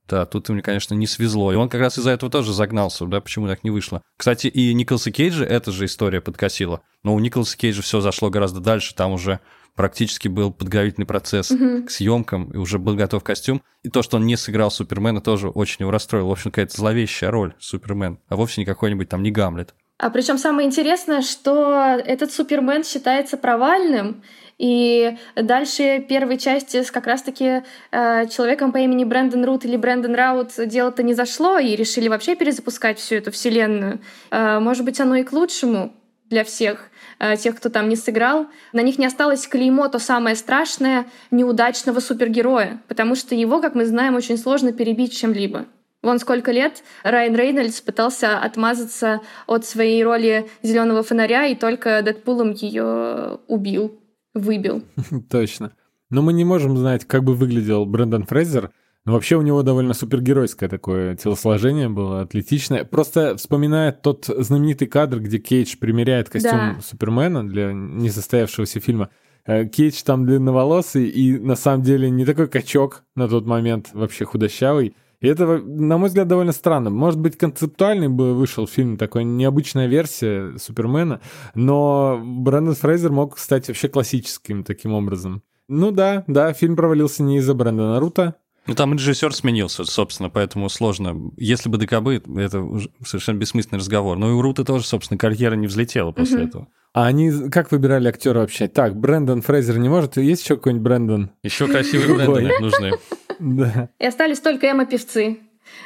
Да, 0.07 0.25
тут 0.25 0.49
мне, 0.49 0.61
конечно, 0.61 0.93
не 0.93 1.07
свезло. 1.07 1.51
И 1.51 1.55
он 1.55 1.69
как 1.69 1.81
раз 1.81 1.97
из-за 1.97 2.11
этого 2.11 2.31
тоже 2.31 2.53
загнался, 2.53 3.05
да, 3.05 3.21
почему 3.21 3.47
так 3.47 3.63
не 3.63 3.69
вышло. 3.69 4.01
Кстати, 4.17 4.47
и 4.47 4.73
Николаса 4.73 5.11
Кейджа 5.11 5.45
эта 5.45 5.71
же 5.71 5.85
история 5.85 6.21
подкосила. 6.21 6.81
Но 7.03 7.15
у 7.15 7.19
Николаса 7.19 7.57
Кейджа 7.57 7.81
все 7.81 8.01
зашло 8.01 8.29
гораздо 8.29 8.59
дальше, 8.59 8.95
там 8.95 9.13
уже 9.13 9.39
практически 9.75 10.27
был 10.27 10.51
подготовительный 10.51 11.07
процесс 11.07 11.51
mm-hmm. 11.51 11.83
к 11.83 11.91
съемкам, 11.91 12.51
и 12.51 12.57
уже 12.57 12.79
был 12.79 12.95
готов 12.95 13.23
костюм. 13.23 13.61
И 13.81 13.89
то, 13.89 14.03
что 14.03 14.17
он 14.17 14.25
не 14.25 14.35
сыграл 14.35 14.71
Супермена, 14.71 15.21
тоже 15.21 15.49
очень 15.49 15.77
его 15.79 15.91
расстроило. 15.91 16.27
В 16.27 16.31
общем, 16.31 16.51
какая-то 16.51 16.75
зловещая 16.75 17.31
роль 17.31 17.55
Супермен, 17.59 18.19
а 18.27 18.35
вовсе 18.35 18.61
не 18.61 18.65
какой-нибудь 18.65 19.09
там 19.09 19.23
не 19.23 19.31
Гамлет. 19.31 19.73
А 19.97 20.09
причем 20.09 20.37
самое 20.37 20.67
интересное, 20.67 21.21
что 21.21 21.97
этот 22.05 22.31
Супермен 22.31 22.83
считается 22.83 23.37
провальным, 23.37 24.23
и 24.57 25.17
дальше 25.35 26.05
первой 26.07 26.37
части 26.37 26.83
с 26.83 26.91
как 26.91 27.07
раз-таки 27.07 27.63
э, 27.91 28.27
человеком 28.27 28.71
по 28.71 28.77
имени 28.77 29.03
Брэндон 29.03 29.45
Рут 29.45 29.65
или 29.65 29.77
Брэндон 29.77 30.15
Раут 30.15 30.51
дело-то 30.57 31.03
не 31.03 31.13
зашло, 31.13 31.57
и 31.57 31.75
решили 31.75 32.07
вообще 32.07 32.35
перезапускать 32.35 32.99
всю 32.99 33.15
эту 33.15 33.31
вселенную. 33.31 33.99
Э, 34.31 34.59
может 34.59 34.85
быть, 34.85 34.99
оно 34.99 35.15
и 35.15 35.23
к 35.23 35.31
лучшему 35.33 35.93
для 36.29 36.43
всех 36.43 36.89
э, 37.19 37.35
тех, 37.37 37.55
кто 37.55 37.69
там 37.69 37.89
не 37.89 37.95
сыграл. 37.95 38.47
На 38.73 38.81
них 38.81 38.97
не 38.97 39.05
осталось 39.05 39.47
клеймо 39.47 39.87
то 39.87 39.99
самое 39.99 40.35
страшное 40.35 41.05
неудачного 41.31 41.99
супергероя, 41.99 42.81
потому 42.87 43.15
что 43.15 43.35
его, 43.35 43.59
как 43.61 43.75
мы 43.75 43.85
знаем, 43.85 44.15
очень 44.15 44.37
сложно 44.37 44.71
перебить 44.71 45.17
чем-либо. 45.17 45.65
Вон 46.01 46.19
сколько 46.19 46.51
лет 46.51 46.83
Райан 47.03 47.35
Рейнольдс 47.35 47.79
пытался 47.79 48.37
отмазаться 48.37 49.21
от 49.47 49.65
своей 49.65 50.03
роли 50.03 50.49
зеленого 50.61 51.01
фонаря 51.01 51.45
и 51.45 51.55
только 51.55 52.01
Дэдпулом 52.01 52.51
ее 52.51 53.39
убил 53.47 53.97
выбил. 54.33 54.83
Точно. 55.29 55.71
Но 56.09 56.21
мы 56.21 56.33
не 56.33 56.45
можем 56.45 56.77
знать, 56.77 57.05
как 57.05 57.23
бы 57.23 57.33
выглядел 57.33 57.85
Брэндон 57.85 58.25
Фрейзер, 58.25 58.71
но 59.05 59.13
вообще 59.13 59.35
у 59.35 59.41
него 59.41 59.63
довольно 59.63 59.93
супергеройское 59.93 60.69
такое 60.69 61.15
телосложение 61.15 61.89
было, 61.89 62.21
атлетичное. 62.21 62.85
Просто 62.85 63.35
вспоминая 63.35 63.91
тот 63.91 64.25
знаменитый 64.27 64.87
кадр, 64.87 65.19
где 65.19 65.39
Кейдж 65.39 65.75
примеряет 65.77 66.29
костюм 66.29 66.75
да. 66.75 66.81
Супермена 66.81 67.47
для 67.47 67.73
несостоявшегося 67.73 68.79
фильма, 68.79 69.09
э, 69.45 69.65
Кейдж 69.65 70.01
там 70.05 70.25
длинноволосый 70.25 71.09
и 71.09 71.37
на 71.37 71.55
самом 71.55 71.83
деле 71.83 72.09
не 72.09 72.25
такой 72.25 72.47
качок 72.47 73.03
на 73.15 73.27
тот 73.27 73.45
момент, 73.45 73.89
вообще 73.93 74.23
худощавый. 74.23 74.95
И 75.23 75.27
это, 75.27 75.57
на 75.57 75.97
мой 75.97 76.09
взгляд, 76.09 76.27
довольно 76.27 76.51
странно. 76.51 76.89
Может 76.89 77.17
быть, 77.17 77.37
концептуальный 77.37 78.09
бы 78.09 78.35
вышел 78.35 78.67
фильм, 78.67 78.97
такой 78.97 79.23
необычная 79.23 79.87
версия 79.87 80.57
Супермена, 80.57 81.21
но 81.55 82.21
Брэндон 82.21 82.75
Фрейзер 82.75 83.09
мог 83.09 83.39
стать 83.39 83.69
вообще 83.69 83.87
классическим 83.87 84.65
таким 84.65 84.91
образом. 84.91 85.41
Ну 85.69 85.91
да, 85.91 86.25
да, 86.27 86.51
фильм 86.51 86.75
провалился 86.75 87.23
не 87.23 87.37
из-за 87.37 87.53
Брэндона 87.53 88.01
Рута, 88.01 88.35
ну, 88.65 88.75
там 88.75 88.93
режиссер 88.93 89.33
сменился, 89.33 89.83
собственно, 89.83 90.29
поэтому 90.29 90.69
сложно. 90.69 91.31
Если 91.35 91.67
бы 91.67 91.77
ДКБ, 91.77 92.25
это 92.37 92.65
совершенно 93.05 93.37
бессмысленный 93.37 93.79
разговор. 93.79 94.17
Но 94.17 94.29
и 94.29 94.33
у 94.33 94.41
Рута 94.41 94.63
тоже, 94.63 94.85
собственно, 94.85 95.17
карьера 95.17 95.55
не 95.55 95.67
взлетела 95.67 96.11
после 96.11 96.37
угу. 96.37 96.47
этого. 96.47 96.67
А 96.93 97.07
они 97.07 97.49
как 97.49 97.73
выбирали 97.73 98.07
актера 98.07 98.39
вообще? 98.39 98.69
Так, 98.69 98.95
Брэндон 98.95 99.41
Фрейзер 99.41 99.79
не 99.79 99.89
может? 99.89 100.15
Есть 100.15 100.43
еще 100.43 100.55
какой-нибудь 100.55 100.83
Брэндон? 100.83 101.31
Еще 101.43 101.67
красивые 101.67 102.15
Брэндоны 102.15 102.59
нужны. 102.61 102.91
Да. 103.39 103.89
И 103.99 104.05
остались 104.05 104.39
только 104.39 104.69
эмо-певцы. 104.71 105.39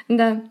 Да. 0.07 0.41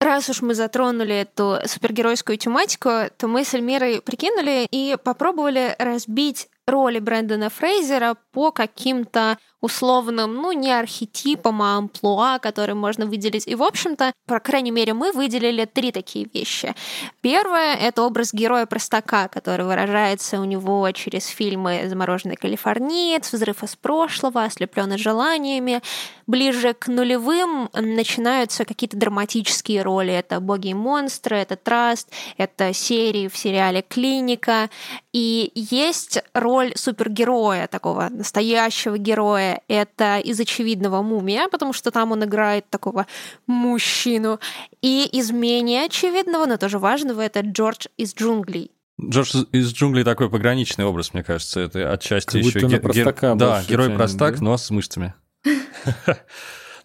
Раз 0.00 0.28
уж 0.28 0.42
мы 0.42 0.54
затронули 0.54 1.14
эту 1.14 1.58
супергеройскую 1.64 2.36
тематику, 2.36 2.90
то 3.16 3.28
мы 3.28 3.44
с 3.44 3.54
Эльмирой 3.54 4.02
прикинули 4.02 4.66
и 4.70 4.96
попробовали 5.02 5.76
разбить 5.78 6.48
роли 6.66 6.98
Брэндона 6.98 7.50
Фрейзера 7.50 8.16
по 8.32 8.50
каким-то 8.50 9.38
условным, 9.62 10.34
ну, 10.34 10.52
не 10.52 10.70
архетипом, 10.72 11.62
а 11.62 11.78
амплуа, 11.78 12.38
который 12.40 12.74
можно 12.74 13.06
выделить. 13.06 13.46
И, 13.46 13.54
в 13.54 13.62
общем-то, 13.62 14.12
по 14.26 14.40
крайней 14.40 14.72
мере, 14.72 14.92
мы 14.92 15.12
выделили 15.12 15.64
три 15.64 15.92
такие 15.92 16.28
вещи. 16.34 16.74
Первое— 17.20 17.74
это 17.80 18.02
образ 18.02 18.34
героя-простака, 18.34 19.28
который 19.28 19.64
выражается 19.64 20.40
у 20.40 20.44
него 20.44 20.90
через 20.90 21.26
фильмы 21.28 21.84
«Замороженный 21.86 22.36
калифорниец», 22.36 23.32
«Взрыв 23.32 23.62
из 23.62 23.76
прошлого», 23.76 24.42
«Ослепленный 24.42 24.98
желаниями». 24.98 25.80
Ближе 26.26 26.74
к 26.74 26.88
нулевым 26.88 27.68
начинаются 27.72 28.64
какие-то 28.64 28.96
драматические 28.96 29.82
роли. 29.82 30.12
Это 30.12 30.40
«Боги 30.40 30.68
и 30.68 30.74
монстры», 30.74 31.36
это 31.36 31.56
«Траст», 31.56 32.10
это 32.36 32.72
серии 32.72 33.28
в 33.28 33.36
сериале 33.36 33.82
«Клиника». 33.82 34.70
И 35.12 35.52
есть 35.54 36.20
роль 36.34 36.72
супергероя, 36.74 37.68
такого 37.68 38.08
настоящего 38.10 38.98
героя, 38.98 39.51
это 39.68 40.18
из 40.18 40.38
очевидного 40.40 41.02
мумия, 41.02 41.48
потому 41.48 41.72
что 41.72 41.90
там 41.90 42.12
он 42.12 42.24
играет 42.24 42.68
такого 42.70 43.06
мужчину. 43.46 44.40
И 44.80 45.08
из 45.12 45.30
менее 45.30 45.84
очевидного, 45.86 46.46
но 46.46 46.56
тоже 46.56 46.78
важного, 46.78 47.20
это 47.20 47.40
Джордж 47.40 47.86
из 47.96 48.14
джунглей. 48.14 48.70
Джордж 49.00 49.44
из 49.52 49.72
джунглей 49.72 50.04
такой 50.04 50.30
пограничный 50.30 50.84
образ, 50.84 51.14
мне 51.14 51.22
кажется. 51.22 51.60
Это 51.60 51.92
отчасти 51.92 52.38
как 52.38 52.42
еще 52.42 52.60
ге- 52.60 52.78
ге- 52.78 53.34
да, 53.34 53.62
герой-простак, 53.68 54.38
да? 54.38 54.44
но 54.44 54.56
с 54.56 54.70
мышцами. 54.70 55.14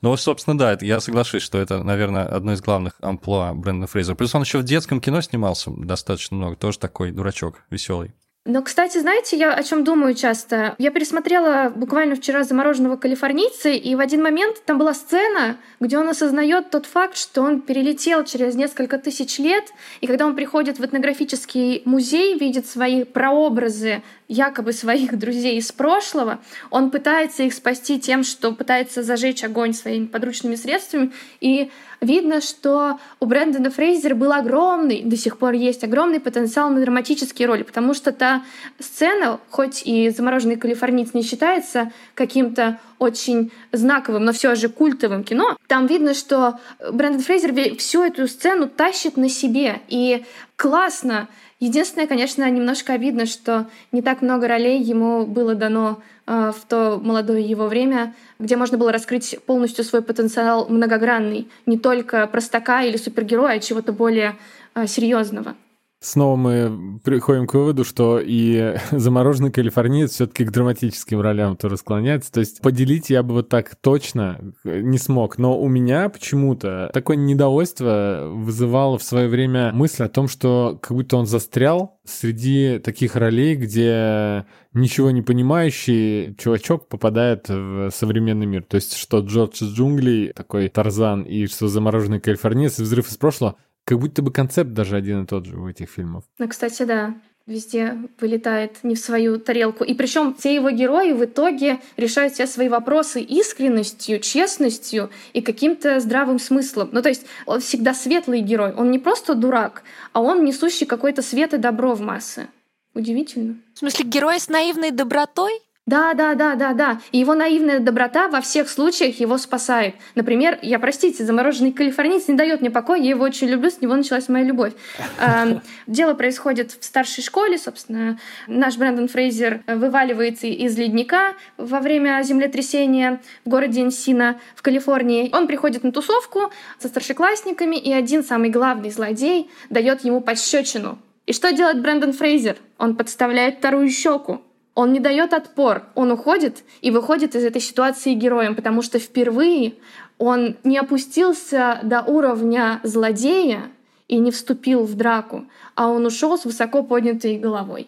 Ну, 0.01 0.15
собственно, 0.15 0.57
да, 0.57 0.73
это, 0.73 0.85
я 0.85 0.99
соглашусь, 0.99 1.41
что 1.41 1.57
это, 1.57 1.83
наверное, 1.83 2.23
одно 2.25 2.53
из 2.53 2.61
главных 2.61 2.93
амплуа 3.01 3.53
Брэндона 3.53 3.87
Фрейзера. 3.87 4.15
Плюс 4.15 4.33
он 4.35 4.43
еще 4.43 4.59
в 4.59 4.63
детском 4.63 5.01
кино 5.01 5.21
снимался 5.21 5.71
достаточно 5.71 6.37
много, 6.37 6.55
тоже 6.55 6.77
такой 6.77 7.11
дурачок 7.11 7.63
веселый. 7.71 8.13
Но, 8.47 8.61
кстати, 8.61 8.97
знаете, 8.97 9.35
я 9.35 9.53
о 9.53 9.61
чем 9.61 9.83
думаю 9.83 10.15
часто? 10.15 10.73
Я 10.77 10.91
пересмотрела 10.91 11.69
буквально 11.69 12.15
вчера 12.15 12.45
«Замороженного 12.45 12.95
калифорнийца», 12.95 13.67
и 13.67 13.93
в 13.93 13.99
один 13.99 14.23
момент 14.23 14.63
там 14.65 14.77
была 14.77 14.93
сцена, 14.93 15.57
где 15.81 15.97
он 15.97 16.07
осознает 16.07 16.69
тот 16.69 16.85
факт, 16.85 17.17
что 17.17 17.41
он 17.41 17.59
перелетел 17.59 18.23
через 18.23 18.55
несколько 18.55 18.99
тысяч 18.99 19.37
лет, 19.37 19.65
и 19.99 20.07
когда 20.07 20.25
он 20.25 20.33
приходит 20.33 20.79
в 20.79 20.85
этнографический 20.85 21.81
музей, 21.83 22.39
видит 22.39 22.67
свои 22.67 23.03
прообразы 23.03 24.01
якобы 24.29 24.71
своих 24.71 25.17
друзей 25.19 25.57
из 25.57 25.73
прошлого, 25.73 26.39
он 26.69 26.89
пытается 26.89 27.43
их 27.43 27.53
спасти 27.53 27.99
тем, 27.99 28.23
что 28.23 28.53
пытается 28.53 29.03
зажечь 29.03 29.43
огонь 29.43 29.73
своими 29.73 30.05
подручными 30.05 30.55
средствами, 30.55 31.11
и 31.41 31.69
видно, 32.01 32.41
что 32.41 32.99
у 33.19 33.25
Брэндона 33.25 33.69
Фрейзера 33.69 34.15
был 34.15 34.31
огромный, 34.31 35.01
до 35.03 35.17
сих 35.17 35.37
пор 35.37 35.53
есть 35.53 35.83
огромный 35.83 36.19
потенциал 36.19 36.69
на 36.69 36.81
драматические 36.81 37.47
роли, 37.47 37.63
потому 37.63 37.93
что 37.93 38.11
та 38.11 38.43
сцена, 38.79 39.39
хоть 39.49 39.83
и 39.85 40.09
«Замороженный 40.09 40.57
калифорниец» 40.57 41.13
не 41.13 41.23
считается 41.23 41.91
каким-то 42.13 42.79
очень 42.99 43.51
знаковым, 43.71 44.25
но 44.25 44.31
все 44.31 44.55
же 44.55 44.69
культовым 44.69 45.23
кино, 45.23 45.57
там 45.67 45.87
видно, 45.87 46.13
что 46.13 46.59
Брэндон 46.91 47.21
Фрейзер 47.21 47.77
всю 47.77 48.03
эту 48.03 48.27
сцену 48.27 48.67
тащит 48.67 49.17
на 49.17 49.29
себе. 49.29 49.81
И 49.87 50.25
классно. 50.55 51.27
Единственное, 51.59 52.05
конечно, 52.05 52.47
немножко 52.49 52.93
обидно, 52.93 53.25
что 53.25 53.67
не 53.91 54.03
так 54.03 54.21
много 54.21 54.47
ролей 54.47 54.79
ему 54.79 55.25
было 55.25 55.55
дано 55.55 55.99
э, 56.27 56.51
в 56.55 56.65
то 56.67 56.99
молодое 57.03 57.41
его 57.41 57.67
время, 57.67 58.13
где 58.37 58.55
можно 58.55 58.77
было 58.77 58.91
раскрыть 58.91 59.39
полностью 59.47 59.83
свой 59.83 60.03
потенциал 60.03 60.67
многогранный, 60.69 61.49
не 61.65 61.79
только 61.79 62.27
простака 62.27 62.83
или 62.83 62.97
супергероя, 62.97 63.55
а 63.55 63.59
чего-то 63.59 63.91
более 63.91 64.37
э, 64.75 64.85
серьезного. 64.85 65.55
Снова 65.99 66.35
мы 66.35 66.99
приходим 67.03 67.47
к 67.47 67.55
выводу, 67.55 67.83
что 67.83 68.19
и 68.23 68.75
замороженный 68.91 69.51
калифорниец 69.51 70.11
все-таки 70.11 70.45
к 70.45 70.51
драматическим 70.51 71.19
ролям 71.19 71.57
тоже 71.57 71.77
склоняется. 71.77 72.31
То 72.31 72.39
есть 72.39 72.61
поделить 72.61 73.09
я 73.09 73.23
бы 73.23 73.33
вот 73.33 73.49
так 73.49 73.75
точно 73.75 74.53
не 74.63 74.99
смог. 74.99 75.39
Но 75.39 75.59
у 75.59 75.67
меня 75.67 76.09
почему-то 76.09 76.91
такое 76.93 77.17
недовольство 77.17 78.29
вызывало 78.31 78.99
в 78.99 79.03
свое 79.03 79.27
время 79.27 79.71
мысль 79.73 80.03
о 80.03 80.09
том, 80.09 80.27
что 80.27 80.77
как 80.79 80.95
будто 80.95 81.17
он 81.17 81.25
застрял 81.25 81.99
среди 82.05 82.77
таких 82.77 83.15
ролей, 83.15 83.55
где 83.55 84.45
ничего 84.73 85.09
не 85.09 85.23
понимающий 85.23 86.35
чувачок 86.35 86.89
попадает 86.89 87.49
в 87.49 87.89
современный 87.89 88.45
мир. 88.45 88.63
То 88.63 88.75
есть, 88.75 88.95
что 88.95 89.19
Джордж 89.21 89.63
из 89.63 89.73
джунглей, 89.73 90.31
такой 90.33 90.69
Тарзан, 90.69 91.23
и 91.23 91.47
что 91.47 91.67
замороженный 91.67 92.19
калифорниец, 92.19 92.79
и 92.79 92.83
взрыв 92.83 93.09
из 93.09 93.17
прошлого— 93.17 93.55
как 93.87 93.99
будто 93.99 94.21
бы 94.21 94.33
концепт 94.33 94.71
даже 94.71 94.97
один 94.97 95.23
и 95.23 95.25
тот 95.25 95.45
же 95.45 95.57
у 95.57 95.69
этих 95.69 95.89
фильмов. 95.89 96.25
Ну, 96.37 96.49
кстати, 96.49 96.83
да. 96.83 97.15
Везде 97.45 97.97
вылетает 98.19 98.83
не 98.83 98.95
в 98.95 98.99
свою 98.99 99.39
тарелку. 99.39 99.85
И 99.85 99.93
причем 99.93 100.35
все 100.35 100.53
его 100.53 100.69
герои 100.71 101.13
в 101.13 101.23
итоге 101.23 101.79
решают 101.95 102.33
все 102.33 102.45
свои 102.47 102.67
вопросы 102.67 103.21
искренностью, 103.21 104.19
честностью 104.19 105.09
и 105.31 105.41
каким-то 105.41 106.01
здравым 106.01 106.37
смыслом. 106.37 106.89
Ну, 106.91 107.01
то 107.01 107.07
есть 107.07 107.25
он 107.45 107.61
всегда 107.61 107.93
светлый 107.93 108.41
герой. 108.41 108.73
Он 108.73 108.91
не 108.91 108.99
просто 108.99 109.33
дурак, 109.33 109.83
а 110.11 110.21
он 110.21 110.43
несущий 110.43 110.85
какой-то 110.85 111.21
свет 111.21 111.53
и 111.53 111.57
добро 111.57 111.95
в 111.95 112.01
массы. 112.01 112.49
Удивительно. 112.93 113.55
В 113.73 113.79
смысле, 113.79 114.03
герой 114.03 114.41
с 114.41 114.49
наивной 114.49 114.91
добротой? 114.91 115.53
Да, 115.87 116.13
да, 116.13 116.35
да, 116.35 116.55
да, 116.55 116.73
да. 116.73 116.99
И 117.13 117.17
его 117.17 117.33
наивная 117.33 117.79
доброта 117.79 118.27
во 118.27 118.41
всех 118.41 118.67
случаях 118.67 119.21
его 119.21 119.37
спасает. 119.37 119.95
Например, 120.15 120.59
я, 120.61 120.79
простите, 120.79 121.23
замороженный 121.23 121.71
калифорниец 121.71 122.27
не 122.27 122.35
дает 122.35 122.59
мне 122.59 122.69
покоя, 122.69 122.99
я 122.99 123.11
его 123.11 123.23
очень 123.23 123.47
люблю, 123.47 123.71
с 123.71 123.79
него 123.79 123.95
началась 123.95 124.27
моя 124.27 124.43
любовь. 124.43 124.73
Эм, 125.21 125.61
дело 125.87 126.13
происходит 126.13 126.73
в 126.73 126.83
старшей 126.83 127.23
школе, 127.23 127.57
собственно. 127.57 128.19
Наш 128.47 128.75
Брэндон 128.75 129.07
Фрейзер 129.07 129.61
вываливается 129.65 130.47
из 130.47 130.77
ледника 130.77 131.35
во 131.55 131.79
время 131.79 132.21
землетрясения 132.21 133.21
в 133.45 133.49
городе 133.49 133.81
Энсина 133.81 134.41
в 134.55 134.63
Калифорнии. 134.63 135.29
Он 135.33 135.47
приходит 135.47 135.85
на 135.85 135.93
тусовку 135.93 136.51
со 136.79 136.89
старшеклассниками, 136.89 137.77
и 137.77 137.93
один 137.93 138.25
самый 138.25 138.49
главный 138.49 138.91
злодей 138.91 139.49
дает 139.69 140.03
ему 140.03 140.19
пощечину. 140.19 140.99
И 141.27 141.31
что 141.31 141.53
делает 141.53 141.81
Брэндон 141.81 142.11
Фрейзер? 142.11 142.57
Он 142.77 142.97
подставляет 142.97 143.59
вторую 143.59 143.89
щеку. 143.89 144.41
Он 144.77 144.93
не 144.93 144.99
дает 144.99 145.33
отпор, 145.33 145.85
он 145.95 146.11
уходит 146.11 146.63
и 146.81 146.91
выходит 146.91 147.33
из 147.33 147.43
этой 147.43 147.59
ситуации 147.59 148.13
героем, 148.13 148.53
потому 148.53 148.83
что 148.83 148.99
впервые 148.99 149.73
он 150.19 150.55
не 150.63 150.77
опустился 150.77 151.79
до 151.81 152.03
уровня 152.03 152.79
злодея 152.83 153.71
и 154.07 154.19
не 154.19 154.29
вступил 154.29 154.83
в 154.83 154.93
драку, 154.93 155.47
а 155.73 155.87
он 155.87 156.05
ушел 156.05 156.37
с 156.37 156.45
высоко 156.45 156.83
поднятой 156.83 157.39
головой. 157.39 157.87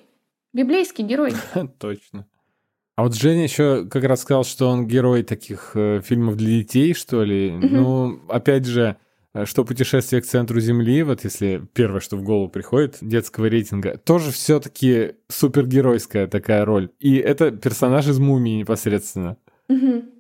Библейский 0.52 1.04
герой. 1.04 1.34
Точно. 1.80 2.25
А 2.95 3.04
вот 3.04 3.13
Женя 3.13 3.43
еще 3.43 3.86
как 3.86 4.04
раз 4.06 4.21
сказал, 4.21 4.43
что 4.43 4.67
он 4.67 4.88
герой 4.88 5.21
таких 5.21 5.73
э, 5.75 6.02
фильмов 6.04 6.38
для 6.38 6.58
детей, 6.58 6.95
что 6.95 7.23
ли. 7.23 7.52
Ну, 7.52 8.19
опять 8.30 8.65
же, 8.65 8.97
что 9.45 9.63
путешествие 9.63 10.21
к 10.21 10.25
центру 10.25 10.59
Земли, 10.59 11.03
вот 11.03 11.23
если 11.23 11.65
первое, 11.73 11.99
что 11.99 12.17
в 12.17 12.23
голову 12.23 12.49
приходит, 12.49 12.97
детского 13.01 13.45
рейтинга, 13.45 13.97
тоже 13.97 14.31
все-таки 14.31 15.15
супергеройская 15.27 16.27
такая 16.27 16.65
роль. 16.65 16.89
И 16.99 17.15
это 17.15 17.51
персонаж 17.51 18.07
из 18.07 18.19
мумии 18.19 18.59
непосредственно. 18.59 19.37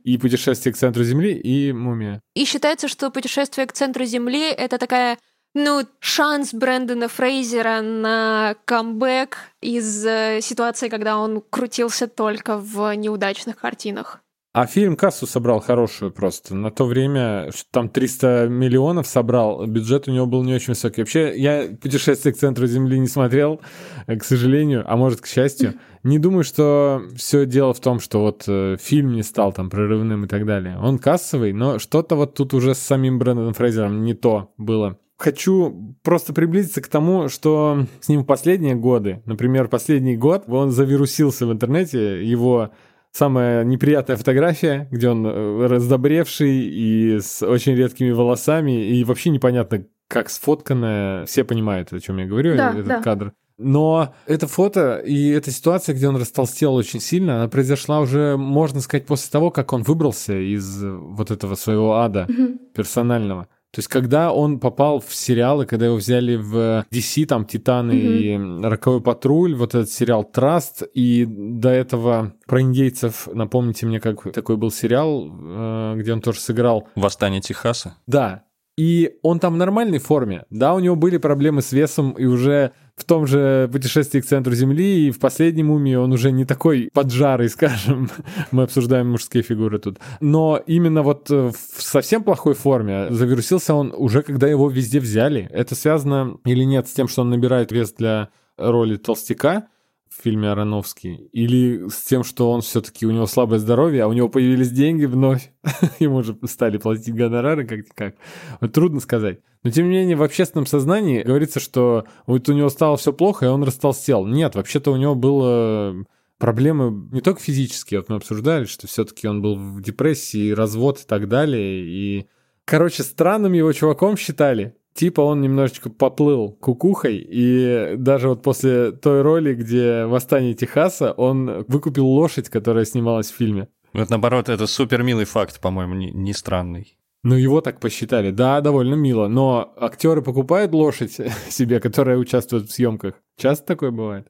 И 0.03 0.17
путешествие 0.19 0.73
к 0.73 0.77
центру 0.77 1.03
Земли, 1.03 1.33
и 1.33 1.71
мумия. 1.71 2.21
И 2.35 2.45
считается, 2.45 2.87
что 2.87 3.09
путешествие 3.09 3.65
к 3.65 3.73
центру 3.73 4.05
Земли 4.05 4.51
это 4.51 4.77
такая 4.77 5.17
ну, 5.55 5.81
шанс 5.99 6.53
Брэндона 6.53 7.07
Фрейзера 7.07 7.81
на 7.81 8.55
камбэк 8.65 9.37
из 9.61 10.05
э, 10.05 10.39
ситуации, 10.41 10.89
когда 10.89 11.17
он 11.17 11.41
крутился 11.49 12.07
только 12.07 12.57
в 12.57 12.95
неудачных 12.95 13.57
картинах. 13.57 14.21
А 14.51 14.65
фильм 14.65 14.95
кассу 14.95 15.27
собрал 15.27 15.59
хорошую 15.59 16.11
просто. 16.11 16.55
На 16.55 16.71
то 16.71 16.85
время, 16.85 17.51
что 17.51 17.65
там 17.69 17.87
300 17.87 18.47
миллионов 18.49 19.05
собрал, 19.05 19.67
бюджет 19.67 20.07
у 20.07 20.11
него 20.11 20.25
был 20.25 20.43
не 20.43 20.55
очень 20.55 20.69
высокий. 20.73 21.01
Вообще, 21.01 21.37
я 21.37 21.67
«Путешествие 21.79 22.33
к 22.33 22.37
центру 22.37 22.65
Земли» 22.65 22.97
не 22.97 23.07
смотрел, 23.07 23.61
э, 24.07 24.17
к 24.17 24.23
сожалению, 24.23 24.83
а 24.87 24.97
может, 24.97 25.21
к 25.21 25.27
счастью. 25.27 25.75
Не 26.01 26.17
думаю, 26.17 26.43
что 26.43 27.03
все 27.15 27.45
дело 27.45 27.75
в 27.75 27.79
том, 27.79 27.99
что 27.99 28.21
вот 28.21 28.45
э, 28.47 28.77
фильм 28.81 29.11
не 29.11 29.21
стал 29.21 29.53
там 29.53 29.69
прорывным 29.69 30.25
и 30.25 30.27
так 30.27 30.47
далее. 30.47 30.79
Он 30.81 30.97
кассовый, 30.97 31.53
но 31.53 31.77
что-то 31.77 32.15
вот 32.15 32.33
тут 32.33 32.55
уже 32.55 32.73
с 32.73 32.79
самим 32.79 33.19
Брэндоном 33.19 33.53
Фрейзером 33.53 34.03
не 34.03 34.15
то 34.15 34.51
было. 34.57 34.97
Хочу 35.17 35.95
просто 36.01 36.33
приблизиться 36.33 36.81
к 36.81 36.87
тому, 36.87 37.27
что 37.27 37.85
с 37.99 38.07
ним 38.07 38.21
в 38.21 38.25
последние 38.25 38.73
годы, 38.73 39.21
например, 39.25 39.67
последний 39.67 40.15
год, 40.15 40.45
он 40.47 40.71
завирусился 40.71 41.45
в 41.45 41.51
интернете, 41.51 42.25
его 42.25 42.71
самая 43.11 43.63
неприятная 43.63 44.17
фотография, 44.17 44.87
где 44.91 45.09
он 45.09 45.25
э, 45.25 45.67
раздобревший 45.67 46.57
и 46.67 47.19
с 47.19 47.45
очень 47.45 47.75
редкими 47.75 48.11
волосами, 48.11 48.87
и 48.87 49.03
вообще 49.03 49.29
непонятно, 49.29 49.85
как 50.07 50.29
сфотканная. 50.29 51.25
Все 51.25 51.43
понимают, 51.43 51.93
о 51.93 51.99
чем 51.99 52.17
я 52.17 52.25
говорю, 52.25 52.55
да, 52.57 52.71
этот 52.71 52.87
да. 52.87 53.01
кадр. 53.01 53.33
Но 53.57 54.13
это 54.25 54.47
фото 54.47 54.99
и 54.99 55.29
эта 55.31 55.51
ситуация, 55.51 55.93
где 55.93 56.07
он 56.07 56.15
растолстел 56.15 56.75
очень 56.75 57.01
сильно, 57.01 57.35
она 57.35 57.49
произошла 57.49 57.99
уже, 57.99 58.37
можно 58.37 58.79
сказать, 58.79 59.05
после 59.05 59.29
того, 59.29 59.51
как 59.51 59.73
он 59.73 59.83
выбрался 59.83 60.33
из 60.33 60.81
вот 60.81 61.29
этого 61.29 61.55
своего 61.55 61.97
ада 61.97 62.25
Мгм. 62.29 62.59
персонального. 62.73 63.49
То 63.71 63.79
есть, 63.79 63.87
когда 63.87 64.33
он 64.33 64.59
попал 64.59 64.99
в 64.99 65.13
сериалы, 65.13 65.65
когда 65.67 65.85
его 65.85 65.95
взяли 65.95 66.35
в 66.35 66.85
DC, 66.91 67.25
там, 67.25 67.45
Титаны 67.45 67.91
mm-hmm. 67.91 68.61
и 68.61 68.67
Роковой 68.67 69.01
патруль, 69.01 69.53
вот 69.55 69.75
этот 69.75 69.91
сериал 69.91 70.23
Траст, 70.23 70.81
и 70.93 71.25
до 71.27 71.69
этого 71.69 72.33
про 72.47 72.61
индейцев, 72.61 73.27
напомните 73.31 73.85
мне, 73.85 73.99
как 73.99 74.31
такой 74.33 74.57
был 74.57 74.71
сериал, 74.71 75.29
э, 75.29 75.95
где 75.97 76.13
он 76.13 76.21
тоже 76.21 76.39
сыграл. 76.39 76.87
Восстание 76.95 77.41
Техаса. 77.41 77.95
Да, 78.07 78.43
и 78.79 79.17
он 79.23 79.39
там 79.39 79.55
в 79.55 79.57
нормальной 79.57 79.99
форме. 79.99 80.45
Да, 80.49 80.73
у 80.73 80.79
него 80.79 80.95
были 80.95 81.17
проблемы 81.17 81.61
с 81.61 81.73
весом, 81.73 82.11
и 82.11 82.23
уже 82.23 82.71
в 82.95 83.03
том 83.03 83.27
же 83.27 83.69
путешествии 83.73 84.21
к 84.21 84.25
центру 84.25 84.55
Земли, 84.55 85.07
и 85.07 85.11
в 85.11 85.19
последнем 85.19 85.67
мумии 85.67 85.95
он 85.95 86.13
уже 86.13 86.31
не 86.31 86.45
такой 86.45 86.89
поджарый, 86.93 87.49
скажем. 87.49 88.09
Мы 88.51 88.63
обсуждаем 88.63 89.11
мужские 89.11 89.43
фигуры 89.43 89.79
тут. 89.79 89.99
Но 90.21 90.61
именно 90.65 91.03
вот 91.03 91.29
в 91.29 91.53
совсем 91.77 92.23
плохой 92.23 92.53
форме 92.53 93.07
завирусился 93.09 93.73
он 93.73 93.93
уже, 93.93 94.21
когда 94.21 94.47
его 94.47 94.69
везде 94.69 95.01
взяли. 95.01 95.49
Это 95.51 95.75
связано 95.75 96.37
или 96.45 96.63
нет 96.63 96.87
с 96.87 96.93
тем, 96.93 97.09
что 97.09 97.23
он 97.23 97.31
набирает 97.31 97.73
вес 97.73 97.91
для 97.91 98.29
роли 98.57 98.95
толстяка, 98.95 99.67
в 100.09 100.21
фильме 100.21 100.49
Ароновский, 100.49 101.29
или 101.31 101.87
с 101.89 102.01
тем, 102.03 102.23
что 102.23 102.51
он 102.51 102.61
все-таки 102.61 103.05
у 103.05 103.11
него 103.11 103.25
слабое 103.27 103.59
здоровье, 103.59 104.03
а 104.03 104.07
у 104.07 104.13
него 104.13 104.29
появились 104.29 104.71
деньги 104.71 105.05
вновь, 105.05 105.51
ему 105.99 106.23
же 106.23 106.37
стали 106.45 106.77
платить 106.77 107.13
гонорары 107.13 107.65
как-никак. 107.65 108.15
Вот 108.59 108.73
трудно 108.73 108.99
сказать. 108.99 109.39
Но 109.63 109.71
тем 109.71 109.89
не 109.89 109.97
менее 109.97 110.15
в 110.15 110.23
общественном 110.23 110.65
сознании 110.65 111.23
говорится, 111.23 111.59
что 111.59 112.05
вот 112.25 112.49
у 112.49 112.53
него 112.53 112.69
стало 112.69 112.97
все 112.97 113.13
плохо, 113.13 113.45
и 113.45 113.49
он 113.49 113.63
растолстел. 113.63 114.25
Нет, 114.25 114.55
вообще-то 114.55 114.91
у 114.91 114.95
него 114.95 115.15
было 115.15 115.95
проблемы 116.37 117.09
не 117.11 117.21
только 117.21 117.41
физические, 117.41 117.99
вот 117.99 118.09
мы 118.09 118.15
обсуждали, 118.15 118.65
что 118.65 118.87
все-таки 118.87 119.27
он 119.27 119.41
был 119.41 119.55
в 119.55 119.81
депрессии, 119.81 120.51
развод 120.51 120.99
и 120.99 121.07
так 121.07 121.27
далее, 121.27 121.83
и 121.83 122.27
Короче, 122.69 123.01
странным 123.01 123.53
его 123.53 123.73
чуваком 123.73 124.15
считали 124.15 124.75
типа 124.99 125.21
он 125.21 125.39
немножечко 125.39 125.89
поплыл 125.89 126.51
кукухой, 126.51 127.25
и 127.25 127.95
даже 127.95 128.27
вот 128.27 128.43
после 128.43 128.91
той 128.91 129.21
роли, 129.21 129.53
где 129.53 130.03
«Восстание 130.03 130.53
Техаса», 130.53 131.13
он 131.13 131.63
выкупил 131.69 132.05
лошадь, 132.05 132.49
которая 132.49 132.83
снималась 132.83 133.31
в 133.31 133.35
фильме. 133.35 133.69
Вот 133.93 134.09
наоборот, 134.09 134.49
это 134.49 134.67
супер 134.67 135.03
милый 135.03 135.23
факт, 135.23 135.61
по-моему, 135.61 135.93
не, 135.93 136.11
не 136.11 136.33
странный. 136.33 136.97
Ну, 137.23 137.35
его 137.35 137.61
так 137.61 137.79
посчитали. 137.79 138.31
Да, 138.31 138.59
довольно 138.59 138.95
мило. 138.95 139.29
Но 139.29 139.73
актеры 139.77 140.21
покупают 140.21 140.73
лошадь 140.73 141.17
себе, 141.49 141.79
которая 141.79 142.17
участвует 142.17 142.69
в 142.69 142.71
съемках. 142.71 143.13
Часто 143.37 143.65
такое 143.65 143.91
бывает? 143.91 144.27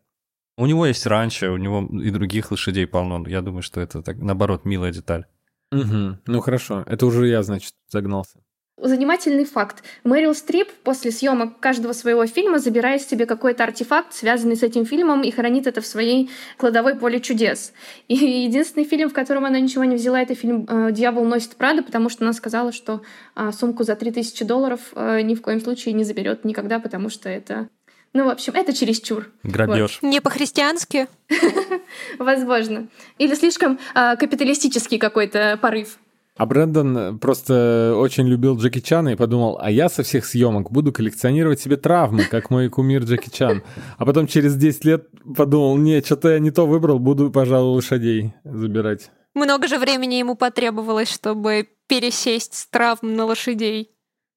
У 0.55 0.67
него 0.67 0.85
есть 0.85 1.07
раньше, 1.07 1.49
у 1.49 1.57
него 1.57 1.87
и 1.99 2.11
других 2.11 2.51
лошадей 2.51 2.85
полно. 2.85 3.23
Я 3.27 3.41
думаю, 3.41 3.63
что 3.63 3.81
это 3.81 4.03
так, 4.03 4.17
наоборот, 4.17 4.65
милая 4.65 4.91
деталь. 4.91 5.25
Угу. 5.71 6.17
Ну 6.27 6.39
хорошо. 6.41 6.83
Это 6.85 7.07
уже 7.07 7.27
я, 7.27 7.41
значит, 7.41 7.73
загнался. 7.87 8.39
Занимательный 8.81 9.43
факт. 9.43 9.83
Мэрил 10.05 10.33
Стрип 10.33 10.71
после 10.83 11.11
съемок 11.11 11.59
каждого 11.59 11.91
своего 11.91 12.25
фильма 12.25 12.59
забирает 12.59 13.01
себе 13.01 13.25
какой-то 13.25 13.63
артефакт, 13.63 14.13
связанный 14.13 14.55
с 14.55 14.63
этим 14.63 14.85
фильмом, 14.85 15.21
и 15.21 15.31
хранит 15.31 15.67
это 15.67 15.81
в 15.81 15.85
своей 15.85 16.29
кладовой 16.57 16.95
поле 16.95 17.19
чудес. 17.19 17.73
И 18.07 18.15
единственный 18.15 18.85
фильм, 18.85 19.09
в 19.09 19.13
котором 19.13 19.43
она 19.43 19.59
ничего 19.59 19.83
не 19.83 19.95
взяла, 19.95 20.21
это 20.21 20.33
фильм 20.33 20.65
э, 20.69 20.91
«Дьявол 20.91 21.25
носит 21.25 21.55
Прада», 21.55 21.83
потому 21.83 22.09
что 22.09 22.23
она 22.23 22.31
сказала, 22.31 22.71
что 22.71 23.01
а, 23.35 23.51
сумку 23.51 23.83
за 23.83 23.95
3000 23.95 24.45
долларов 24.45 24.79
э, 24.95 25.21
ни 25.21 25.35
в 25.35 25.41
коем 25.41 25.59
случае 25.59 25.93
не 25.93 26.05
заберет 26.05 26.45
никогда, 26.45 26.79
потому 26.79 27.09
что 27.09 27.27
это 27.27 27.67
ну, 28.11 28.25
в 28.25 28.29
общем, 28.29 28.53
это 28.55 28.73
чересчур. 28.73 29.27
Грабеж. 29.43 29.99
Вот. 30.01 30.09
Не 30.09 30.19
по-христиански? 30.19 31.07
Возможно. 32.17 32.87
Или 33.19 33.35
слишком 33.35 33.77
э, 33.93 34.15
капиталистический 34.15 34.97
какой-то 34.97 35.59
порыв. 35.61 35.99
А 36.39 36.45
Брэндон 36.45 37.19
просто 37.19 37.95
очень 37.97 38.25
любил 38.25 38.57
Джеки 38.57 38.79
Чана 38.79 39.09
и 39.09 39.15
подумал, 39.17 39.59
а 39.61 39.69
я 39.69 39.89
со 39.89 40.03
всех 40.03 40.25
съемок 40.25 40.71
буду 40.71 40.93
коллекционировать 40.93 41.59
себе 41.59 41.75
травмы, 41.75 42.23
как 42.23 42.49
мой 42.49 42.69
кумир 42.69 43.03
Джеки 43.03 43.29
Чан. 43.29 43.61
А 43.97 44.05
потом 44.05 44.25
через 44.25 44.55
10 44.55 44.85
лет 44.85 45.09
подумал, 45.35 45.75
не, 45.75 46.01
что-то 46.01 46.29
я 46.29 46.39
не 46.39 46.51
то 46.51 46.65
выбрал, 46.65 46.97
буду, 46.97 47.29
пожалуй, 47.29 47.75
лошадей 47.75 48.33
забирать. 48.45 49.11
Много 49.33 49.67
же 49.67 49.77
времени 49.77 50.15
ему 50.15 50.35
потребовалось, 50.35 51.11
чтобы 51.11 51.67
пересесть 51.87 52.53
с 52.53 52.67
травм 52.67 53.17
на 53.17 53.25
лошадей. 53.25 53.91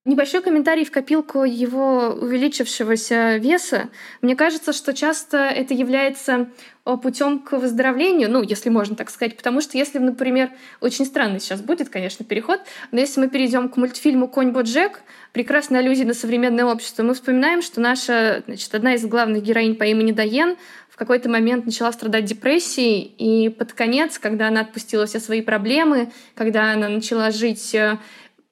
Небольшой 0.05 0.43
комментарий 0.43 0.85
в 0.85 0.91
копилку 0.91 1.45
его 1.45 2.09
увеличившегося 2.21 3.37
веса. 3.37 3.89
Мне 4.21 4.35
кажется, 4.35 4.73
что 4.73 4.93
часто 4.93 5.37
это 5.39 5.75
является 5.75 6.49
путем 6.83 7.39
к 7.39 7.57
выздоровлению, 7.57 8.29
ну, 8.29 8.43
если 8.43 8.69
можно 8.69 8.97
так 8.97 9.11
сказать, 9.11 9.37
потому 9.37 9.61
что 9.61 9.79
если, 9.79 9.99
например, 9.99 10.51
очень 10.81 11.07
странный 11.07 11.39
сейчас 11.39 11.61
будет, 11.61 11.89
конечно, 11.89 12.25
переход, 12.25 12.61
но 12.91 12.99
если 12.99 13.21
мы 13.21 13.29
перейдем 13.29 13.69
к 13.69 13.77
мультфильму 13.77 14.27
«Конь 14.27 14.51
Боджек», 14.51 15.03
прекрасная 15.33 15.79
аллюзия 15.79 16.05
на 16.05 16.15
современное 16.15 16.65
общество, 16.65 17.05
мы 17.05 17.15
вспоминаем, 17.15 17.63
что 17.63 17.81
наша, 17.81 18.43
значит, 18.47 18.75
одна 18.75 18.95
из 18.95 19.07
главных 19.07 19.45
героинь 19.45 19.77
по 19.77 19.85
имени 19.85 20.11
Дайен 20.11 20.57
в 20.89 20.97
какой-то 20.97 21.31
момент 21.31 21.65
начала 21.65 21.93
страдать 21.93 22.25
депрессией, 22.25 23.15
и 23.17 23.49
под 23.49 23.73
конец, 23.73 24.19
когда 24.19 24.49
она 24.49 24.63
отпустила 24.63 25.07
все 25.07 25.21
свои 25.21 25.41
проблемы, 25.41 26.11
когда 26.35 26.73
она 26.73 26.89
начала 26.89 27.31
жить 27.31 27.75
э, 27.77 27.99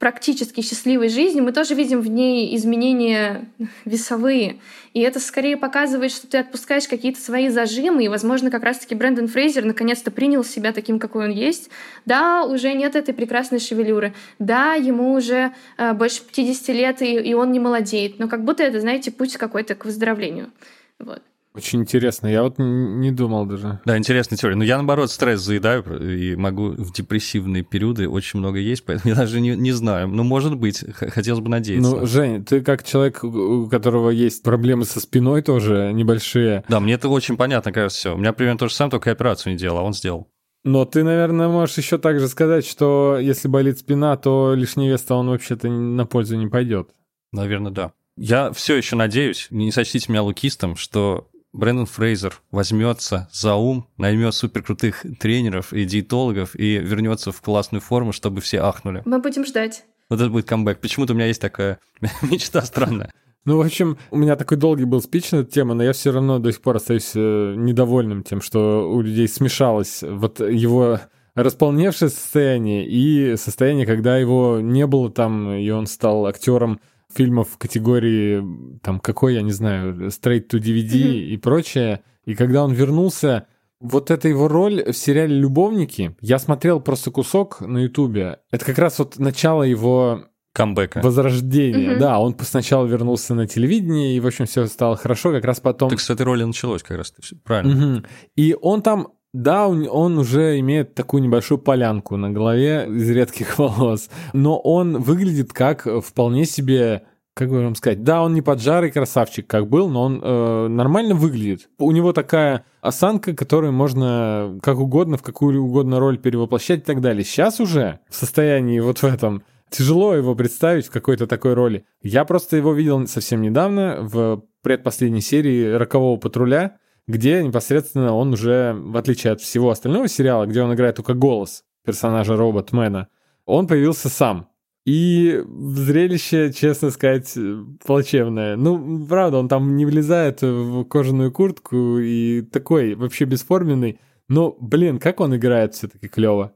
практически 0.01 0.63
счастливой 0.63 1.11
жизни, 1.11 1.43
мы 1.43 1.53
тоже 1.53 1.75
видим 1.75 2.01
в 2.01 2.09
ней 2.09 2.57
изменения 2.57 3.45
весовые. 3.85 4.59
И 4.95 5.01
это 5.01 5.21
скорее 5.21 5.59
показывает, 5.59 6.11
что 6.11 6.27
ты 6.27 6.39
отпускаешь 6.39 6.89
какие-то 6.89 7.21
свои 7.21 7.51
зажимы, 7.51 8.03
и, 8.03 8.09
возможно, 8.09 8.51
как 8.51 8.65
раз-таки 8.65 8.95
Брэндон 8.95 9.29
Фрейзер 9.29 9.67
наконец-то 9.67 10.11
принял 10.11 10.43
себя 10.43 10.73
таким, 10.73 10.99
какой 10.99 11.27
он 11.27 11.31
есть. 11.31 11.69
Да, 12.07 12.45
уже 12.45 12.73
нет 12.73 12.97
этой 12.97 13.13
прекрасной 13.13 13.61
шевелюры. 13.61 14.15
Да, 14.39 14.73
ему 14.73 15.13
уже 15.13 15.53
э, 15.77 15.93
больше 15.93 16.23
50 16.23 16.69
лет, 16.75 17.03
и, 17.03 17.17
и 17.17 17.35
он 17.35 17.53
не 17.53 17.61
молодеет. 17.61 18.19
Но 18.19 18.27
как 18.27 18.43
будто 18.43 18.63
это, 18.63 18.81
знаете, 18.81 19.11
путь 19.11 19.37
какой-то 19.37 19.75
к 19.75 19.85
выздоровлению. 19.85 20.51
Вот. 20.99 21.23
Очень 21.53 21.81
интересно, 21.81 22.29
я 22.29 22.45
вот 22.45 22.59
не 22.59 23.11
думал 23.11 23.45
даже. 23.45 23.81
Да, 23.85 23.99
интересная 23.99 24.39
теория. 24.39 24.57
Но 24.57 24.63
я, 24.63 24.77
наоборот, 24.77 25.11
стресс 25.11 25.41
заедаю 25.41 25.83
и 26.01 26.37
могу 26.37 26.69
в 26.69 26.93
депрессивные 26.93 27.65
периоды 27.65 28.09
очень 28.09 28.39
много 28.39 28.59
есть, 28.59 28.85
поэтому 28.85 29.09
я 29.15 29.17
даже 29.17 29.41
не, 29.41 29.57
не 29.57 29.73
знаю. 29.73 30.07
Ну, 30.09 30.23
может 30.23 30.57
быть, 30.57 30.85
хотелось 30.95 31.41
бы 31.41 31.49
надеяться. 31.49 31.91
Ну, 31.91 32.07
Жень, 32.07 32.45
ты 32.45 32.61
как 32.61 32.85
человек, 32.85 33.25
у 33.25 33.69
которого 33.69 34.11
есть 34.11 34.45
проблемы 34.45 34.85
со 34.85 35.01
спиной 35.01 35.43
тоже 35.43 35.91
небольшие. 35.93 36.65
Да, 36.69 36.79
мне 36.79 36.95
это 36.95 37.09
очень 37.09 37.37
понятно, 37.37 37.73
кажется, 37.73 37.99
все. 37.99 38.15
У 38.15 38.19
меня 38.19 38.33
примерно 38.33 38.59
то 38.59 38.69
же 38.69 38.75
самое, 38.75 38.93
только 38.93 39.11
операцию 39.11 39.53
не 39.53 39.59
делал, 39.59 39.79
а 39.79 39.83
он 39.83 39.93
сделал. 39.93 40.29
Но 40.63 40.85
ты, 40.85 41.03
наверное, 41.03 41.49
можешь 41.49 41.79
еще 41.79 41.99
также 41.99 42.29
сказать, 42.29 42.67
что 42.67 43.19
если 43.21 43.49
болит 43.49 43.79
спина, 43.79 44.17
то 44.17 44.55
лишний 44.55 44.89
вес, 44.89 45.03
то 45.03 45.17
он 45.17 45.29
вообще-то 45.29 45.69
на 45.69 46.07
пользу 46.07 46.37
не 46.37 46.49
пойдет. 46.49 46.91
Наверное, 47.33 47.73
да. 47.73 47.93
Я 48.17 48.53
все 48.53 48.77
еще 48.77 48.97
надеюсь, 48.97 49.47
не 49.51 49.73
сочтите 49.73 50.13
меня 50.13 50.23
лукистом, 50.23 50.77
что 50.77 51.30
Брэндон 51.53 51.87
Фрейзер 51.87 52.41
возьмется 52.51 53.29
за 53.33 53.55
ум, 53.55 53.87
наймет 53.97 54.35
суперкрутых 54.35 55.05
тренеров 55.19 55.73
и 55.73 55.85
диетологов 55.85 56.55
и 56.55 56.79
вернется 56.79 57.33
в 57.33 57.41
классную 57.41 57.81
форму, 57.81 58.13
чтобы 58.13 58.41
все 58.41 58.61
ахнули. 58.61 59.03
Мы 59.05 59.19
будем 59.19 59.45
ждать. 59.45 59.85
Вот 60.09 60.21
это 60.21 60.31
будет 60.31 60.47
камбэк. 60.47 60.81
Почему-то 60.81 61.13
у 61.13 61.17
меня 61.17 61.27
есть 61.27 61.41
такая 61.41 61.79
мечта 62.23 62.63
странная. 62.63 63.13
Ну, 63.45 63.57
в 63.57 63.63
общем, 63.63 63.97
у 64.11 64.17
меня 64.17 64.37
такой 64.37 64.59
долгий 64.59 64.85
был 64.85 65.01
спич 65.01 65.33
на 65.33 65.39
эту 65.39 65.51
тему, 65.51 65.75
но 65.75 65.83
я 65.83 65.93
все 65.93 66.13
равно 66.13 66.39
до 66.39 66.53
сих 66.53 66.61
пор 66.61 66.77
остаюсь 66.77 67.13
э, 67.15 67.55
недовольным 67.57 68.23
тем, 68.23 68.43
что 68.43 68.89
у 68.91 69.01
людей 69.01 69.27
смешалось 69.29 70.03
вот 70.03 70.41
его 70.41 71.01
располневшее 71.35 72.11
состояние 72.11 72.87
и 72.87 73.37
состояние, 73.37 73.87
когда 73.87 74.19
его 74.19 74.61
не 74.61 74.87
было 74.87 75.11
там, 75.11 75.53
и 75.53 75.71
он 75.71 75.87
стал 75.87 76.27
актером 76.27 76.81
фильмов 77.15 77.49
в 77.51 77.59
категории, 77.59 78.45
там, 78.83 79.01
какой, 79.01 79.35
я 79.35 79.43
не 79.43 79.53
знаю, 79.53 80.09
straight 80.09 80.49
to 80.51 80.59
DVD 80.59 80.93
mm-hmm. 80.93 81.25
и 81.27 81.37
прочее. 81.37 82.01
И 82.25 82.35
когда 82.35 82.65
он 82.65 82.73
вернулся, 82.73 83.47
вот 83.81 84.11
эта 84.11 84.29
его 84.29 84.49
роль 84.49 84.85
в 84.85 84.97
сериале 84.97 85.37
«Любовники», 85.37 86.17
я 86.21 86.39
смотрел 86.39 86.81
просто 86.81 87.11
кусок 87.11 87.61
на 87.61 87.79
Ютубе. 87.79 88.39
Это 88.51 88.65
как 88.65 88.79
раз 88.79 88.99
вот 88.99 89.19
начало 89.19 89.63
его 89.63 90.25
камбэка. 90.53 91.01
Возрождение, 91.03 91.93
mm-hmm. 91.93 91.99
да. 91.99 92.19
Он 92.19 92.37
сначала 92.41 92.87
вернулся 92.87 93.35
на 93.35 93.47
телевидение, 93.47 94.17
и, 94.17 94.21
в 94.21 94.27
общем, 94.27 94.47
все 94.47 94.67
стало 94.67 94.97
хорошо, 94.97 95.33
как 95.33 95.45
раз 95.45 95.61
потом... 95.61 95.91
Так 95.91 96.01
с 96.01 96.11
этой 96.11 96.23
роли 96.23 96.45
началось 96.45 96.83
как 96.83 96.99
раз, 96.99 97.13
правильно. 97.45 97.99
Mm-hmm. 97.99 98.07
И 98.37 98.57
он 98.61 98.83
там 98.83 99.09
да, 99.33 99.69
он 99.69 100.19
уже 100.19 100.59
имеет 100.59 100.95
такую 100.95 101.23
небольшую 101.23 101.59
полянку 101.59 102.17
на 102.17 102.31
голове 102.31 102.87
из 102.89 103.09
редких 103.11 103.59
волос, 103.59 104.11
но 104.33 104.59
он 104.59 104.99
выглядит 104.99 105.53
как 105.53 105.87
вполне 106.05 106.45
себе 106.45 107.05
как 107.35 107.49
бы 107.49 107.63
вам 107.63 107.75
сказать, 107.75 108.03
да, 108.03 108.23
он 108.23 108.35
не 108.35 108.43
поджарый 108.43 108.91
красавчик, 108.91 109.47
как 109.47 109.69
был, 109.69 109.89
но 109.89 110.03
он 110.03 110.21
э, 110.23 110.69
нормально 110.69 111.15
выглядит. 111.15 111.71
У 111.79 111.91
него 111.93 112.13
такая 112.13 112.67
осанка, 112.83 113.35
которую 113.35 113.73
можно 113.73 114.59
как 114.63 114.79
угодно, 114.79 115.17
в 115.17 115.23
какую 115.23 115.63
угодно 115.63 116.01
роль 116.01 116.19
перевоплощать 116.19 116.81
и 116.81 116.83
так 116.83 117.01
далее. 117.01 117.25
Сейчас 117.25 117.61
уже 117.61 118.01
в 118.09 118.15
состоянии 118.17 118.81
вот 118.81 118.99
в 118.99 119.05
этом 119.05 119.43
тяжело 119.71 120.15
его 120.15 120.35
представить 120.35 120.87
в 120.87 120.91
какой-то 120.91 121.27
такой 121.27 121.55
роли. 121.55 121.85
Я 122.03 122.25
просто 122.25 122.57
его 122.57 122.73
видел 122.75 123.07
совсем 123.07 123.41
недавно 123.41 123.99
в 124.01 124.43
предпоследней 124.63 125.23
серии 125.23 125.73
«Рокового 125.73 126.19
патруля», 126.19 126.77
где 127.07 127.43
непосредственно 127.43 128.15
он 128.15 128.33
уже, 128.33 128.73
в 128.75 128.97
отличие 128.97 129.33
от 129.33 129.41
всего 129.41 129.71
остального 129.71 130.09
сериала, 130.09 130.47
где 130.47 130.63
он 130.63 130.75
играет 130.75 130.97
только 130.97 131.15
голос 131.15 131.65
персонажа 131.85 132.37
Роботмена, 132.37 133.09
он 133.47 133.67
появился 133.67 134.09
сам. 134.09 134.49
И 134.87 135.43
зрелище, 135.47 136.53
честно 136.53 136.91
сказать, 136.91 137.37
плачевное. 137.85 138.57
Ну, 138.57 139.07
правда, 139.07 139.39
он 139.39 139.49
там 139.49 139.77
не 139.77 139.85
влезает 139.85 140.41
в 140.43 140.85
кожаную 140.85 141.33
куртку 141.33 141.99
и 141.99 142.43
такой 142.43 142.95
вообще 142.95 143.25
бесформенный. 143.27 144.01
Но, 144.29 144.57
блин, 144.59 144.99
как 144.99 145.21
он 145.21 145.37
играет 145.37 145.75
все-таки 145.75 146.09
клево. 146.09 146.55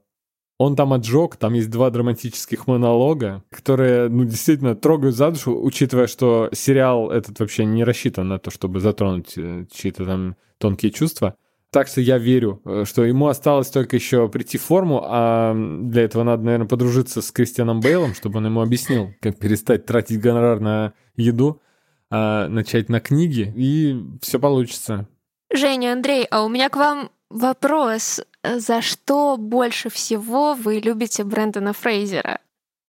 Он 0.58 0.76
там 0.76 0.92
отжег, 0.92 1.36
там 1.36 1.54
есть 1.54 1.70
два 1.70 1.90
драматических 1.90 2.68
монолога, 2.68 3.42
которые, 3.50 4.08
ну, 4.08 4.24
действительно 4.24 4.76
трогают 4.76 5.16
за 5.16 5.30
душу, 5.30 5.60
учитывая, 5.60 6.06
что 6.06 6.48
сериал 6.52 7.10
этот 7.10 7.40
вообще 7.40 7.64
не 7.64 7.82
рассчитан 7.82 8.28
на 8.28 8.38
то, 8.38 8.50
чтобы 8.50 8.78
затронуть 8.78 9.36
э, 9.36 9.66
чьи-то 9.72 10.04
там 10.04 10.36
тонкие 10.58 10.92
чувства. 10.92 11.34
Так 11.70 11.88
что 11.88 12.00
я 12.00 12.18
верю, 12.18 12.62
э, 12.64 12.84
что 12.86 13.04
ему 13.04 13.26
осталось 13.26 13.68
только 13.68 13.96
еще 13.96 14.28
прийти 14.28 14.58
в 14.58 14.62
форму, 14.62 15.02
а 15.04 15.54
для 15.54 16.02
этого 16.02 16.22
надо, 16.22 16.44
наверное, 16.44 16.68
подружиться 16.68 17.20
с 17.20 17.32
Кристианом 17.32 17.80
Бейлом, 17.80 18.14
чтобы 18.14 18.38
он 18.38 18.46
ему 18.46 18.62
объяснил, 18.62 19.12
как 19.20 19.40
перестать 19.40 19.86
тратить 19.86 20.20
гонорар 20.20 20.60
на 20.60 20.92
еду, 21.16 21.60
а 22.10 22.46
начать 22.46 22.88
на 22.88 23.00
книги, 23.00 23.52
и 23.56 24.00
все 24.22 24.38
получится. 24.38 25.08
Женя, 25.52 25.94
Андрей, 25.94 26.26
а 26.30 26.44
у 26.44 26.48
меня 26.48 26.68
к 26.68 26.76
вам 26.76 27.10
вопрос. 27.34 28.20
За 28.42 28.80
что 28.80 29.36
больше 29.36 29.90
всего 29.90 30.54
вы 30.54 30.78
любите 30.78 31.24
Брэндона 31.24 31.72
Фрейзера? 31.72 32.38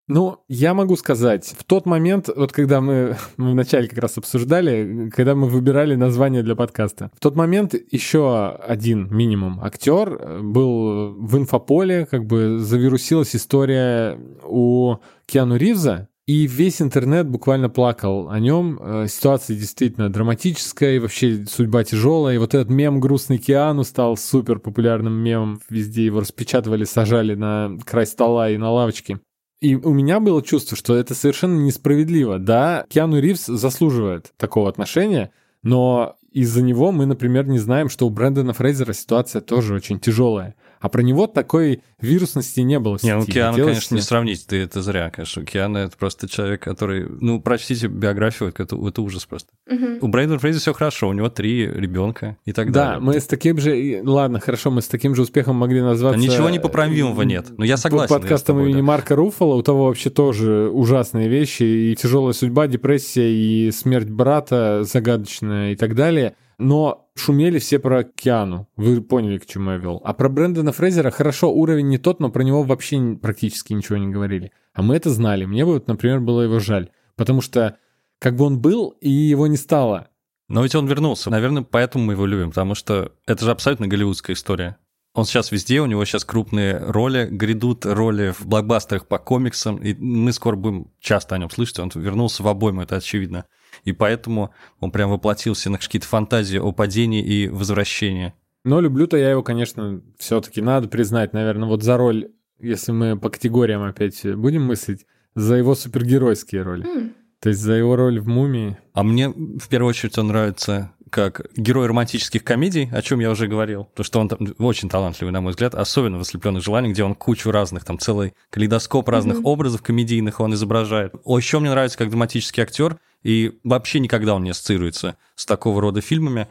Ну, 0.07 0.37
я 0.47 0.75
могу 0.75 0.95
сказать, 0.97 1.55
в 1.57 1.63
тот 1.63 1.87
момент, 1.87 2.29
вот 2.35 2.51
когда 2.51 2.79
мы, 2.79 3.17
мы 3.37 3.51
вначале 3.51 3.87
как 3.87 3.97
раз 3.99 4.17
обсуждали, 4.17 5.09
когда 5.09 5.33
мы 5.33 5.49
выбирали 5.49 5.95
название 5.95 6.43
для 6.43 6.55
подкаста, 6.55 7.09
в 7.15 7.19
тот 7.19 7.35
момент 7.35 7.73
еще 7.91 8.49
один 8.49 9.07
минимум 9.09 9.59
актер 9.63 10.09
э, 10.13 10.41
был 10.41 11.13
в 11.13 11.37
инфополе, 11.37 12.05
как 12.05 12.25
бы 12.25 12.59
завирусилась 12.59 13.35
история 13.35 14.19
у 14.43 14.97
Киану 15.25 15.55
Ривза, 15.55 16.07
и 16.27 16.47
весь 16.47 16.81
интернет 16.81 17.27
буквально 17.27 17.69
плакал 17.69 18.29
о 18.29 18.39
нем. 18.39 18.79
Э, 18.81 19.07
ситуация 19.07 19.55
действительно 19.55 20.11
драматическая, 20.11 20.95
и 20.95 20.99
вообще 20.99 21.45
судьба 21.45 21.83
тяжелая. 21.83 22.35
И 22.35 22.39
вот 22.39 22.55
этот 22.55 22.69
мем 22.69 22.99
«Грустный 22.99 23.37
Киану» 23.37 23.83
стал 23.83 24.17
супер 24.17 24.57
популярным 24.59 25.13
мемом. 25.13 25.61
Везде 25.69 26.05
его 26.05 26.21
распечатывали, 26.21 26.83
сажали 26.83 27.35
на 27.35 27.77
край 27.85 28.07
стола 28.07 28.49
и 28.49 28.57
на 28.57 28.71
лавочке. 28.71 29.19
И 29.61 29.75
у 29.75 29.93
меня 29.93 30.19
было 30.19 30.41
чувство, 30.41 30.75
что 30.75 30.95
это 30.95 31.13
совершенно 31.13 31.59
несправедливо. 31.59 32.39
Да, 32.39 32.85
Киану 32.89 33.19
Ривз 33.19 33.45
заслуживает 33.45 34.33
такого 34.37 34.67
отношения, 34.67 35.31
но 35.61 36.17
из-за 36.31 36.63
него 36.63 36.91
мы, 36.91 37.05
например, 37.05 37.47
не 37.47 37.59
знаем, 37.59 37.87
что 37.87 38.07
у 38.07 38.09
Брэндона 38.09 38.53
Фрейзера 38.53 38.93
ситуация 38.93 39.41
тоже 39.41 39.75
очень 39.75 39.99
тяжелая. 39.99 40.55
А 40.85 40.89
про 40.89 41.01
него 41.01 41.25
такой 41.25 41.81
вирусности 41.99 42.59
не 42.59 42.77
было. 42.77 42.99
Не, 43.01 43.15
ну 43.15 43.25
Киану, 43.25 43.53
Хотелось... 43.53 43.71
конечно, 43.71 43.95
не 43.95 44.01
сравнить, 44.01 44.45
ты 44.45 44.57
это 44.57 44.83
зря, 44.83 45.09
конечно. 45.09 45.43
Киану 45.43 45.79
это 45.79 45.97
просто 45.97 46.29
человек, 46.29 46.61
который, 46.61 47.07
ну, 47.09 47.41
прочтите 47.41 47.87
биографию, 47.87 48.53
это, 48.55 48.75
это 48.75 49.01
ужас 49.01 49.25
просто. 49.25 49.49
Угу. 49.67 50.05
У 50.05 50.07
Брэндона 50.07 50.37
Фрейзера 50.37 50.61
все 50.61 50.73
хорошо, 50.73 51.09
у 51.09 51.13
него 51.13 51.29
три 51.29 51.65
ребенка 51.65 52.37
и 52.45 52.53
так 52.53 52.71
да, 52.71 52.83
далее. 52.83 52.99
Да, 52.99 53.03
мы 53.03 53.19
с 53.19 53.25
таким 53.25 53.57
же, 53.57 53.99
ладно, 54.03 54.39
хорошо, 54.39 54.69
мы 54.69 54.83
с 54.83 54.87
таким 54.87 55.15
же 55.15 55.23
успехом 55.23 55.55
могли 55.55 55.81
назваться... 55.81 56.19
Да 56.19 56.23
ничего 56.23 56.51
непоправимого 56.51 57.23
нет, 57.23 57.47
но 57.57 57.65
я 57.65 57.77
согласен. 57.77 58.13
Подкастом 58.13 58.59
имени 58.59 58.73
да. 58.73 58.83
Марка 58.83 59.15
Руффала, 59.15 59.55
у 59.55 59.63
того 59.63 59.85
вообще 59.85 60.11
тоже 60.11 60.69
ужасные 60.71 61.29
вещи, 61.29 61.63
и 61.63 61.95
тяжелая 61.95 62.33
судьба, 62.33 62.67
депрессия, 62.67 63.33
и 63.33 63.71
смерть 63.71 64.11
брата 64.11 64.83
загадочная 64.83 65.71
и 65.71 65.75
так 65.75 65.95
далее. 65.95 66.35
Но 66.57 67.09
шумели 67.15 67.59
все 67.59 67.79
про 67.79 68.03
Киану. 68.03 68.67
Вы 68.75 69.01
поняли, 69.01 69.37
к 69.37 69.45
чему 69.45 69.71
я 69.71 69.77
вел. 69.77 70.01
А 70.03 70.13
про 70.13 70.29
Брэндона 70.29 70.71
Фрейзера 70.71 71.11
хорошо, 71.11 71.51
уровень 71.53 71.89
не 71.89 71.97
тот, 71.97 72.19
но 72.19 72.29
про 72.29 72.43
него 72.43 72.63
вообще 72.63 73.17
практически 73.21 73.73
ничего 73.73 73.97
не 73.97 74.07
говорили. 74.07 74.51
А 74.73 74.81
мы 74.81 74.95
это 74.95 75.09
знали. 75.09 75.45
Мне 75.45 75.65
бы, 75.65 75.73
вот, 75.73 75.87
например, 75.87 76.21
было 76.21 76.41
его 76.41 76.59
жаль. 76.59 76.89
Потому 77.15 77.41
что 77.41 77.77
как 78.19 78.35
бы 78.35 78.45
он 78.45 78.59
был, 78.59 78.89
и 79.01 79.09
его 79.09 79.47
не 79.47 79.57
стало. 79.57 80.09
Но 80.47 80.63
ведь 80.63 80.75
он 80.75 80.87
вернулся. 80.87 81.29
Наверное, 81.29 81.63
поэтому 81.63 82.05
мы 82.05 82.13
его 82.13 82.25
любим, 82.25 82.49
потому 82.49 82.75
что 82.75 83.13
это 83.25 83.43
же 83.43 83.51
абсолютно 83.51 83.87
голливудская 83.87 84.35
история. 84.35 84.77
Он 85.13 85.25
сейчас 85.25 85.51
везде, 85.51 85.79
у 85.81 85.85
него 85.85 86.03
сейчас 86.03 86.25
крупные 86.25 86.77
роли, 86.77 87.25
грядут 87.31 87.85
роли 87.85 88.31
в 88.31 88.45
блокбастерах 88.45 89.07
по 89.07 89.17
комиксам, 89.17 89.77
и 89.77 89.93
мы 89.93 90.33
скоро 90.33 90.57
будем 90.57 90.91
часто 90.99 91.35
о 91.35 91.37
нем 91.37 91.49
слышать. 91.49 91.79
Он 91.79 91.89
вернулся 91.95 92.43
в 92.43 92.47
обойму, 92.47 92.81
это 92.81 92.97
очевидно 92.97 93.45
и 93.85 93.93
поэтому 93.93 94.53
он 94.79 94.91
прям 94.91 95.11
воплотился 95.11 95.69
на 95.69 95.77
какие-то 95.77 96.07
фантазии 96.07 96.57
о 96.57 96.71
падении 96.73 97.23
и 97.23 97.47
возвращении. 97.47 98.33
Но 98.65 98.81
люблю-то 98.81 99.15
я 99.15 99.29
его, 99.29 99.43
конечно, 99.43 100.01
все-таки 100.17 100.59
надо 100.59 100.89
признать, 100.89 101.33
наверное, 101.33 101.69
вот 101.69 101.83
за 101.83 101.97
роль, 101.97 102.31
если 102.59 102.91
мы 102.91 103.17
по 103.17 103.29
категориям 103.29 103.83
опять 103.83 104.25
будем 104.35 104.63
мыслить, 104.65 105.05
за 105.35 105.55
его 105.55 105.75
супергеройские 105.75 106.63
роли. 106.63 106.85
Mm. 106.85 107.13
То 107.41 107.49
есть 107.49 107.61
за 107.61 107.73
его 107.73 107.95
роль 107.95 108.19
в 108.19 108.27
«Мумии». 108.27 108.77
А 108.93 109.03
мне 109.03 109.29
в 109.29 109.67
первую 109.69 109.89
очередь 109.89 110.17
он 110.17 110.27
нравится 110.27 110.93
как 111.11 111.45
герой 111.55 111.87
романтических 111.87 112.43
комедий, 112.43 112.89
о 112.91 113.01
чем 113.01 113.19
я 113.19 113.29
уже 113.29 113.47
говорил, 113.47 113.85
потому 113.85 114.03
что 114.05 114.19
он 114.19 114.29
там 114.29 114.39
очень 114.57 114.89
талантливый, 114.89 115.31
на 115.31 115.41
мой 115.41 115.51
взгляд, 115.51 115.75
особенно 115.75 116.17
в 116.17 116.21
«Ослепленных 116.21 116.63
желаниях», 116.63 116.93
где 116.93 117.03
он 117.03 117.13
кучу 117.13 117.51
разных, 117.51 117.85
там 117.85 117.99
целый 117.99 118.33
калейдоскоп 118.49 119.07
разных 119.07 119.37
mm-hmm. 119.37 119.43
образов 119.43 119.81
комедийных 119.83 120.39
он 120.39 120.53
изображает. 120.55 121.13
О, 121.23 121.37
еще 121.37 121.59
мне 121.59 121.69
нравится 121.69 121.97
как 121.97 122.09
драматический 122.09 122.63
актер, 122.63 122.97
и 123.25 123.57
вообще 123.63 123.99
никогда 123.99 124.35
он 124.35 124.43
не 124.43 124.51
ассоциируется 124.51 125.17
с 125.35 125.47
такого 125.47 125.81
рода 125.81 125.99
фильмами. 125.99 126.47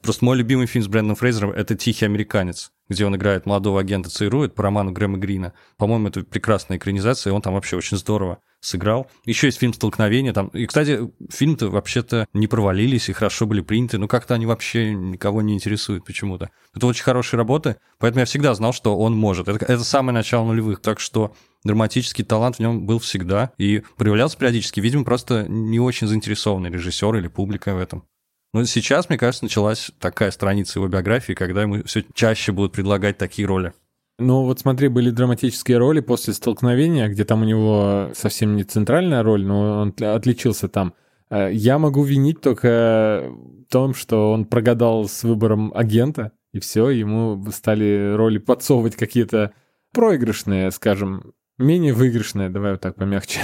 Просто 0.00 0.24
мой 0.24 0.38
любимый 0.38 0.66
фильм 0.66 0.82
с 0.82 0.88
Брэндоном 0.88 1.16
Фрейзером— 1.16 1.50
это 1.52 1.74
«Тихий 1.74 2.06
американец», 2.06 2.72
где 2.88 3.04
он 3.04 3.14
играет 3.14 3.44
молодого 3.44 3.80
агента 3.80 4.08
ЦРУ, 4.08 4.44
это 4.44 4.54
по 4.54 4.62
роману 4.62 4.92
Грэма 4.92 5.18
Грина. 5.18 5.52
По-моему, 5.76 6.08
это 6.08 6.22
прекрасная 6.22 6.78
экранизация, 6.78 7.30
и 7.30 7.34
он 7.34 7.42
там 7.42 7.52
вообще 7.52 7.76
очень 7.76 7.98
здорово 7.98 8.38
сыграл. 8.60 9.10
Еще 9.26 9.48
есть 9.48 9.58
фильм 9.58 9.74
«Столкновение». 9.74 10.32
Там... 10.32 10.48
И, 10.48 10.64
кстати, 10.64 11.00
фильм-то 11.30 11.68
вообще-то 11.68 12.26
не 12.32 12.46
провалились 12.46 13.10
и 13.10 13.12
хорошо 13.12 13.44
были 13.44 13.60
приняты, 13.60 13.98
но 13.98 14.08
как-то 14.08 14.32
они 14.32 14.46
вообще 14.46 14.94
никого 14.94 15.42
не 15.42 15.52
интересуют 15.52 16.06
почему-то. 16.06 16.48
Это 16.74 16.86
очень 16.86 17.04
хорошие 17.04 17.36
работы, 17.36 17.76
поэтому 17.98 18.20
я 18.20 18.26
всегда 18.26 18.54
знал, 18.54 18.72
что 18.72 18.96
он 18.96 19.14
может. 19.14 19.48
Это, 19.48 19.62
это 19.66 19.84
самое 19.84 20.14
начало 20.14 20.46
нулевых, 20.46 20.80
так 20.80 20.98
что 20.98 21.34
драматический 21.66 22.24
талант 22.24 22.56
в 22.56 22.60
нем 22.60 22.86
был 22.86 22.98
всегда 22.98 23.52
и 23.58 23.82
проявлялся 23.96 24.38
периодически. 24.38 24.80
Видимо, 24.80 25.04
просто 25.04 25.46
не 25.48 25.80
очень 25.80 26.06
заинтересованный 26.06 26.70
режиссер 26.70 27.16
или 27.16 27.28
публика 27.28 27.74
в 27.74 27.78
этом. 27.78 28.04
Но 28.52 28.64
сейчас, 28.64 29.08
мне 29.08 29.18
кажется, 29.18 29.44
началась 29.44 29.90
такая 30.00 30.30
страница 30.30 30.78
его 30.78 30.88
биографии, 30.88 31.34
когда 31.34 31.62
ему 31.62 31.82
все 31.84 32.04
чаще 32.14 32.52
будут 32.52 32.72
предлагать 32.72 33.18
такие 33.18 33.46
роли. 33.46 33.72
Ну 34.18 34.44
вот 34.44 34.60
смотри, 34.60 34.88
были 34.88 35.10
драматические 35.10 35.76
роли 35.76 36.00
после 36.00 36.32
столкновения, 36.32 37.08
где 37.08 37.24
там 37.24 37.42
у 37.42 37.44
него 37.44 38.10
совсем 38.14 38.56
не 38.56 38.64
центральная 38.64 39.22
роль, 39.22 39.44
но 39.44 39.82
он 39.82 39.94
отличился 40.00 40.68
там. 40.68 40.94
Э, 41.28 41.50
я 41.52 41.78
могу 41.78 42.02
винить 42.02 42.40
только 42.40 43.28
в 43.28 43.70
том, 43.70 43.92
что 43.92 44.32
он 44.32 44.46
прогадал 44.46 45.06
с 45.06 45.22
выбором 45.22 45.70
агента, 45.74 46.32
и 46.54 46.60
все, 46.60 46.88
ему 46.88 47.44
стали 47.52 48.14
роли 48.14 48.38
подсовывать 48.38 48.96
какие-то 48.96 49.52
проигрышные, 49.92 50.70
скажем, 50.70 51.34
менее 51.58 51.94
выигрышная, 51.94 52.50
давай 52.50 52.72
вот 52.72 52.82
так 52.82 52.96
помягче 52.96 53.40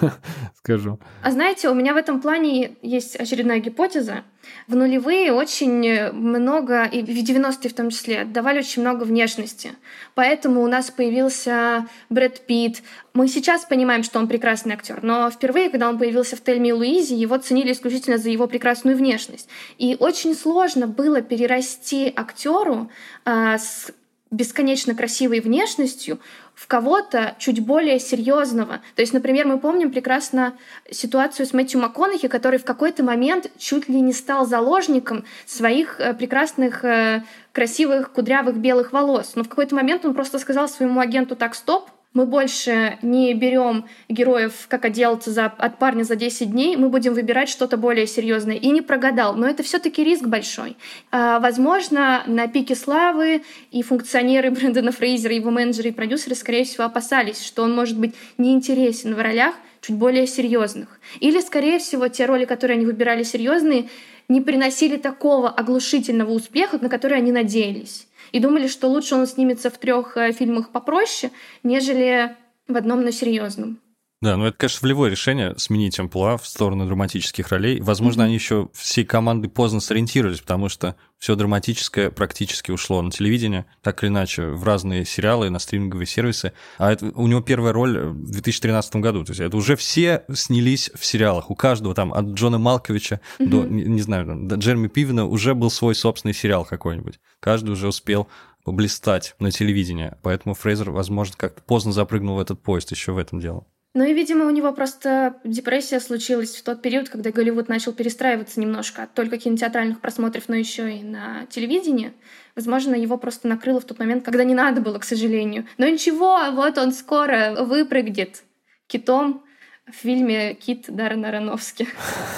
скажу. 0.58 1.00
А 1.22 1.30
знаете, 1.30 1.70
у 1.70 1.74
меня 1.74 1.94
в 1.94 1.96
этом 1.96 2.20
плане 2.20 2.76
есть 2.82 3.16
очередная 3.16 3.60
гипотеза. 3.60 4.24
В 4.68 4.76
нулевые 4.76 5.32
очень 5.32 6.12
много, 6.12 6.84
и 6.84 7.02
в 7.02 7.08
90-е 7.08 7.70
в 7.70 7.74
том 7.74 7.90
числе, 7.90 8.20
отдавали 8.20 8.58
очень 8.58 8.82
много 8.82 9.04
внешности. 9.04 9.72
Поэтому 10.14 10.62
у 10.62 10.66
нас 10.66 10.90
появился 10.90 11.86
Брэд 12.10 12.46
Питт. 12.46 12.82
Мы 13.14 13.26
сейчас 13.26 13.64
понимаем, 13.64 14.02
что 14.02 14.18
он 14.18 14.28
прекрасный 14.28 14.74
актер, 14.74 15.02
но 15.02 15.30
впервые, 15.30 15.70
когда 15.70 15.88
он 15.88 15.98
появился 15.98 16.36
в 16.36 16.42
Тельме 16.42 16.70
и 16.70 16.72
Луизе, 16.72 17.16
его 17.16 17.38
ценили 17.38 17.72
исключительно 17.72 18.18
за 18.18 18.28
его 18.28 18.46
прекрасную 18.46 18.96
внешность. 18.96 19.48
И 19.78 19.96
очень 19.98 20.34
сложно 20.34 20.86
было 20.86 21.22
перерасти 21.22 22.12
актеру 22.14 22.90
э, 23.24 23.56
с 23.58 23.90
бесконечно 24.30 24.94
красивой 24.94 25.40
внешностью 25.40 26.18
в 26.56 26.66
кого-то 26.66 27.36
чуть 27.38 27.64
более 27.64 28.00
серьезного. 28.00 28.80
То 28.94 29.02
есть, 29.02 29.12
например, 29.12 29.46
мы 29.46 29.58
помним 29.58 29.92
прекрасно 29.92 30.54
ситуацию 30.90 31.46
с 31.46 31.52
Мэтью 31.52 31.80
МакКонахи, 31.80 32.28
который 32.28 32.58
в 32.58 32.64
какой-то 32.64 33.04
момент 33.04 33.50
чуть 33.58 33.88
ли 33.88 34.00
не 34.00 34.14
стал 34.14 34.46
заложником 34.46 35.24
своих 35.44 36.00
э, 36.00 36.14
прекрасных 36.14 36.82
э, 36.82 37.22
красивых 37.52 38.10
кудрявых 38.10 38.56
белых 38.56 38.92
волос. 38.92 39.32
Но 39.34 39.44
в 39.44 39.48
какой-то 39.50 39.74
момент 39.74 40.06
он 40.06 40.14
просто 40.14 40.38
сказал 40.38 40.66
своему 40.66 41.00
агенту 41.00 41.36
«так, 41.36 41.54
стоп», 41.54 41.90
мы 42.16 42.24
больше 42.24 42.98
не 43.02 43.34
берем 43.34 43.84
героев, 44.08 44.66
как 44.68 44.86
отделаться 44.86 45.30
за, 45.30 45.44
от 45.44 45.78
парня 45.78 46.02
за 46.02 46.16
10 46.16 46.50
дней, 46.50 46.74
мы 46.76 46.88
будем 46.88 47.12
выбирать 47.12 47.50
что-то 47.50 47.76
более 47.76 48.06
серьезное. 48.06 48.56
И 48.56 48.70
не 48.70 48.80
прогадал, 48.80 49.34
но 49.34 49.46
это 49.46 49.62
все-таки 49.62 50.02
риск 50.02 50.24
большой. 50.24 50.78
А, 51.12 51.40
возможно, 51.40 52.22
на 52.26 52.48
пике 52.48 52.74
славы 52.74 53.42
и 53.70 53.82
функционеры 53.82 54.50
Брэндона 54.56 54.92
Фрейзера, 54.92 55.34
его 55.34 55.50
менеджеры 55.50 55.90
и 55.90 55.92
продюсеры, 55.92 56.34
скорее 56.34 56.64
всего, 56.64 56.84
опасались, 56.84 57.44
что 57.44 57.62
он 57.62 57.74
может 57.74 57.98
быть 57.98 58.14
неинтересен 58.38 59.14
в 59.14 59.20
ролях 59.20 59.54
чуть 59.82 59.96
более 59.96 60.26
серьезных. 60.26 60.98
Или, 61.20 61.40
скорее 61.40 61.78
всего, 61.78 62.08
те 62.08 62.24
роли, 62.24 62.46
которые 62.46 62.76
они 62.76 62.86
выбирали 62.86 63.24
серьезные, 63.24 63.90
не 64.28 64.40
приносили 64.40 64.96
такого 64.96 65.50
оглушительного 65.50 66.30
успеха, 66.30 66.78
на 66.80 66.88
который 66.88 67.18
они 67.18 67.30
надеялись 67.30 68.05
и 68.32 68.40
думали, 68.40 68.68
что 68.68 68.88
лучше 68.88 69.14
он 69.14 69.26
снимется 69.26 69.70
в 69.70 69.78
трех 69.78 70.16
э, 70.16 70.32
фильмах 70.32 70.70
попроще, 70.70 71.32
нежели 71.62 72.36
в 72.68 72.76
одном, 72.76 73.02
но 73.02 73.10
серьезном. 73.10 73.80
Да, 74.26 74.36
ну 74.36 74.46
это, 74.46 74.58
конечно, 74.58 74.80
волевое 74.82 75.08
решение 75.08 75.54
сменить 75.56 76.00
амплуа 76.00 76.36
в 76.36 76.48
сторону 76.48 76.84
драматических 76.84 77.48
ролей. 77.50 77.80
Возможно, 77.80 78.22
mm-hmm. 78.22 78.24
они 78.24 78.34
еще 78.34 78.68
всей 78.72 79.04
командой 79.04 79.46
поздно 79.46 79.78
сориентировались, 79.78 80.40
потому 80.40 80.68
что 80.68 80.96
все 81.16 81.36
драматическое 81.36 82.10
практически 82.10 82.72
ушло 82.72 83.00
на 83.02 83.12
телевидение, 83.12 83.66
так 83.82 84.02
или 84.02 84.10
иначе, 84.10 84.48
в 84.48 84.64
разные 84.64 85.04
сериалы, 85.04 85.48
на 85.48 85.60
стриминговые 85.60 86.08
сервисы. 86.08 86.54
А 86.76 86.90
это, 86.90 87.06
у 87.14 87.28
него 87.28 87.40
первая 87.40 87.72
роль 87.72 88.00
в 88.00 88.32
2013 88.32 88.96
году. 88.96 89.22
То 89.22 89.30
есть 89.30 89.40
это 89.40 89.56
уже 89.56 89.76
все 89.76 90.24
снялись 90.34 90.90
в 90.92 91.06
сериалах. 91.06 91.48
У 91.48 91.54
каждого 91.54 91.94
там, 91.94 92.12
от 92.12 92.24
Джона 92.30 92.58
Малковича 92.58 93.20
mm-hmm. 93.38 93.46
до, 93.46 93.62
не, 93.62 93.84
не 93.84 94.02
знаю, 94.02 94.26
до 94.26 94.56
Джереми 94.56 94.88
Пивина 94.88 95.24
уже 95.26 95.54
был 95.54 95.70
свой 95.70 95.94
собственный 95.94 96.34
сериал 96.34 96.64
какой-нибудь. 96.64 97.20
Каждый 97.38 97.70
уже 97.70 97.86
успел 97.86 98.26
блистать 98.64 99.36
на 99.38 99.52
телевидении. 99.52 100.14
Поэтому 100.24 100.56
Фрейзер, 100.56 100.90
возможно, 100.90 101.36
как-то 101.36 101.62
поздно 101.62 101.92
запрыгнул 101.92 102.38
в 102.38 102.40
этот 102.40 102.60
поезд 102.60 102.90
еще 102.90 103.12
в 103.12 103.18
этом 103.18 103.38
дело. 103.38 103.64
Ну 103.96 104.04
и, 104.04 104.12
видимо, 104.12 104.44
у 104.44 104.50
него 104.50 104.74
просто 104.74 105.36
депрессия 105.42 106.00
случилась 106.00 106.54
в 106.54 106.62
тот 106.62 106.82
период, 106.82 107.08
когда 107.08 107.30
Голливуд 107.30 107.70
начал 107.70 107.94
перестраиваться 107.94 108.60
немножко 108.60 109.04
от 109.04 109.14
только 109.14 109.38
кинотеатральных 109.38 110.02
просмотров, 110.02 110.50
но 110.50 110.54
еще 110.54 110.98
и 110.98 111.02
на 111.02 111.46
телевидении. 111.46 112.12
Возможно, 112.54 112.94
его 112.94 113.16
просто 113.16 113.48
накрыло 113.48 113.80
в 113.80 113.86
тот 113.86 113.98
момент, 113.98 114.22
когда 114.22 114.44
не 114.44 114.52
надо 114.52 114.82
было, 114.82 114.98
к 114.98 115.04
сожалению. 115.04 115.64
Но 115.78 115.88
ничего, 115.88 116.38
вот 116.52 116.76
он 116.76 116.92
скоро 116.92 117.56
выпрыгнет 117.58 118.42
китом 118.86 119.42
в 119.90 119.94
фильме 119.94 120.52
«Кит» 120.52 120.84
Даррена 120.88 121.28
Аронофски. 121.28 121.88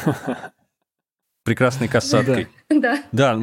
Прекрасной 1.43 1.89
касаткой. 1.89 2.47
Да. 2.69 3.03
Да, 3.11 3.37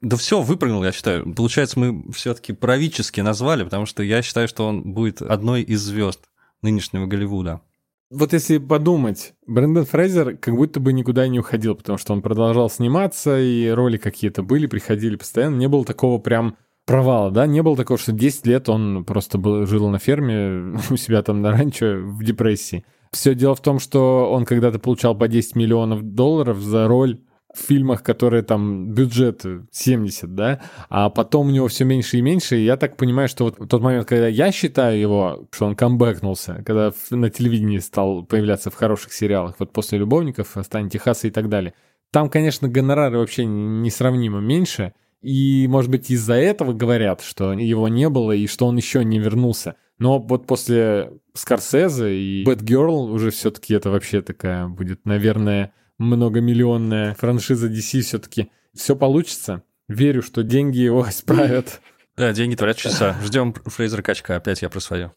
да 0.00 0.16
все, 0.16 0.40
выпрыгнул, 0.40 0.82
я 0.82 0.90
считаю. 0.90 1.32
Получается, 1.32 1.78
мы 1.78 2.10
все-таки 2.12 2.52
правительски 2.52 3.20
назвали, 3.20 3.62
потому 3.62 3.86
что 3.86 4.02
я 4.02 4.20
считаю, 4.22 4.48
что 4.48 4.66
он 4.66 4.82
будет 4.82 5.22
одной 5.22 5.62
из 5.62 5.80
звезд 5.82 6.26
нынешнего 6.62 7.06
Голливуда. 7.06 7.60
Вот 8.10 8.32
если 8.32 8.58
подумать, 8.58 9.34
Брэндон 9.48 9.84
Фрейзер 9.84 10.36
как 10.36 10.54
будто 10.54 10.78
бы 10.78 10.92
никуда 10.92 11.26
не 11.26 11.40
уходил, 11.40 11.74
потому 11.74 11.98
что 11.98 12.12
он 12.12 12.22
продолжал 12.22 12.70
сниматься, 12.70 13.40
и 13.40 13.68
роли 13.68 13.96
какие-то 13.96 14.44
были, 14.44 14.66
приходили 14.66 15.16
постоянно. 15.16 15.56
Не 15.56 15.66
было 15.66 15.84
такого 15.84 16.18
прям 16.18 16.56
провала, 16.86 17.32
да? 17.32 17.46
Не 17.46 17.62
было 17.62 17.76
такого, 17.76 17.98
что 17.98 18.12
10 18.12 18.46
лет 18.46 18.68
он 18.68 19.04
просто 19.04 19.38
был, 19.38 19.66
жил 19.66 19.88
на 19.88 19.98
ферме 19.98 20.78
у 20.90 20.96
себя 20.96 21.22
там 21.22 21.42
на 21.42 21.50
ранчо 21.50 21.96
в 21.98 22.22
депрессии. 22.22 22.84
Все 23.10 23.34
дело 23.34 23.56
в 23.56 23.60
том, 23.60 23.80
что 23.80 24.30
он 24.30 24.44
когда-то 24.44 24.78
получал 24.78 25.16
по 25.16 25.26
10 25.26 25.56
миллионов 25.56 26.02
долларов 26.02 26.58
за 26.58 26.86
роль 26.86 27.20
в 27.56 27.66
фильмах, 27.66 28.02
которые 28.02 28.42
там 28.42 28.92
бюджет 28.92 29.44
70, 29.70 30.34
да, 30.34 30.60
а 30.88 31.08
потом 31.10 31.48
у 31.48 31.50
него 31.50 31.68
все 31.68 31.84
меньше 31.84 32.18
и 32.18 32.22
меньше, 32.22 32.58
и 32.58 32.64
я 32.64 32.76
так 32.76 32.96
понимаю, 32.96 33.28
что 33.28 33.44
вот 33.44 33.68
тот 33.68 33.80
момент, 33.80 34.06
когда 34.06 34.28
я 34.28 34.52
считаю 34.52 35.00
его, 35.00 35.46
что 35.50 35.66
он 35.66 35.74
камбэкнулся, 35.74 36.62
когда 36.66 36.92
на 37.10 37.30
телевидении 37.30 37.78
стал 37.78 38.24
появляться 38.24 38.70
в 38.70 38.74
хороших 38.74 39.12
сериалах, 39.12 39.56
вот 39.58 39.72
после 39.72 39.98
«Любовников», 39.98 40.56
«Стань 40.62 40.90
Техаса» 40.90 41.28
и 41.28 41.30
так 41.30 41.48
далее, 41.48 41.74
там, 42.10 42.28
конечно, 42.28 42.68
гонорары 42.68 43.18
вообще 43.18 43.44
несравнимо 43.44 44.40
меньше, 44.40 44.92
и, 45.22 45.66
может 45.68 45.90
быть, 45.90 46.10
из-за 46.10 46.34
этого 46.34 46.72
говорят, 46.72 47.20
что 47.20 47.52
его 47.52 47.88
не 47.88 48.08
было 48.08 48.32
и 48.32 48.46
что 48.46 48.66
он 48.66 48.76
еще 48.76 49.04
не 49.04 49.18
вернулся. 49.18 49.76
Но 49.98 50.18
вот 50.18 50.46
после 50.46 51.10
Скорсезе 51.34 52.14
и 52.14 52.44
Bad 52.44 52.86
уже 53.10 53.30
все-таки 53.30 53.74
это 53.74 53.90
вообще 53.90 54.20
такая 54.20 54.68
будет, 54.68 55.04
наверное, 55.06 55.72
многомиллионная 55.98 57.14
франшиза 57.14 57.68
DC 57.68 58.00
все-таки 58.00 58.50
все 58.74 58.96
получится. 58.96 59.62
Верю, 59.88 60.22
что 60.22 60.42
деньги 60.42 60.78
его 60.78 61.06
исправят. 61.08 61.80
Да, 62.16 62.32
деньги 62.32 62.54
творят 62.54 62.76
часа. 62.76 63.16
Ждем 63.22 63.52
Фрейзера 63.52 64.02
Качка. 64.02 64.36
Опять 64.36 64.62
я 64.62 64.68
про 64.68 64.80
свое. 64.80 65.12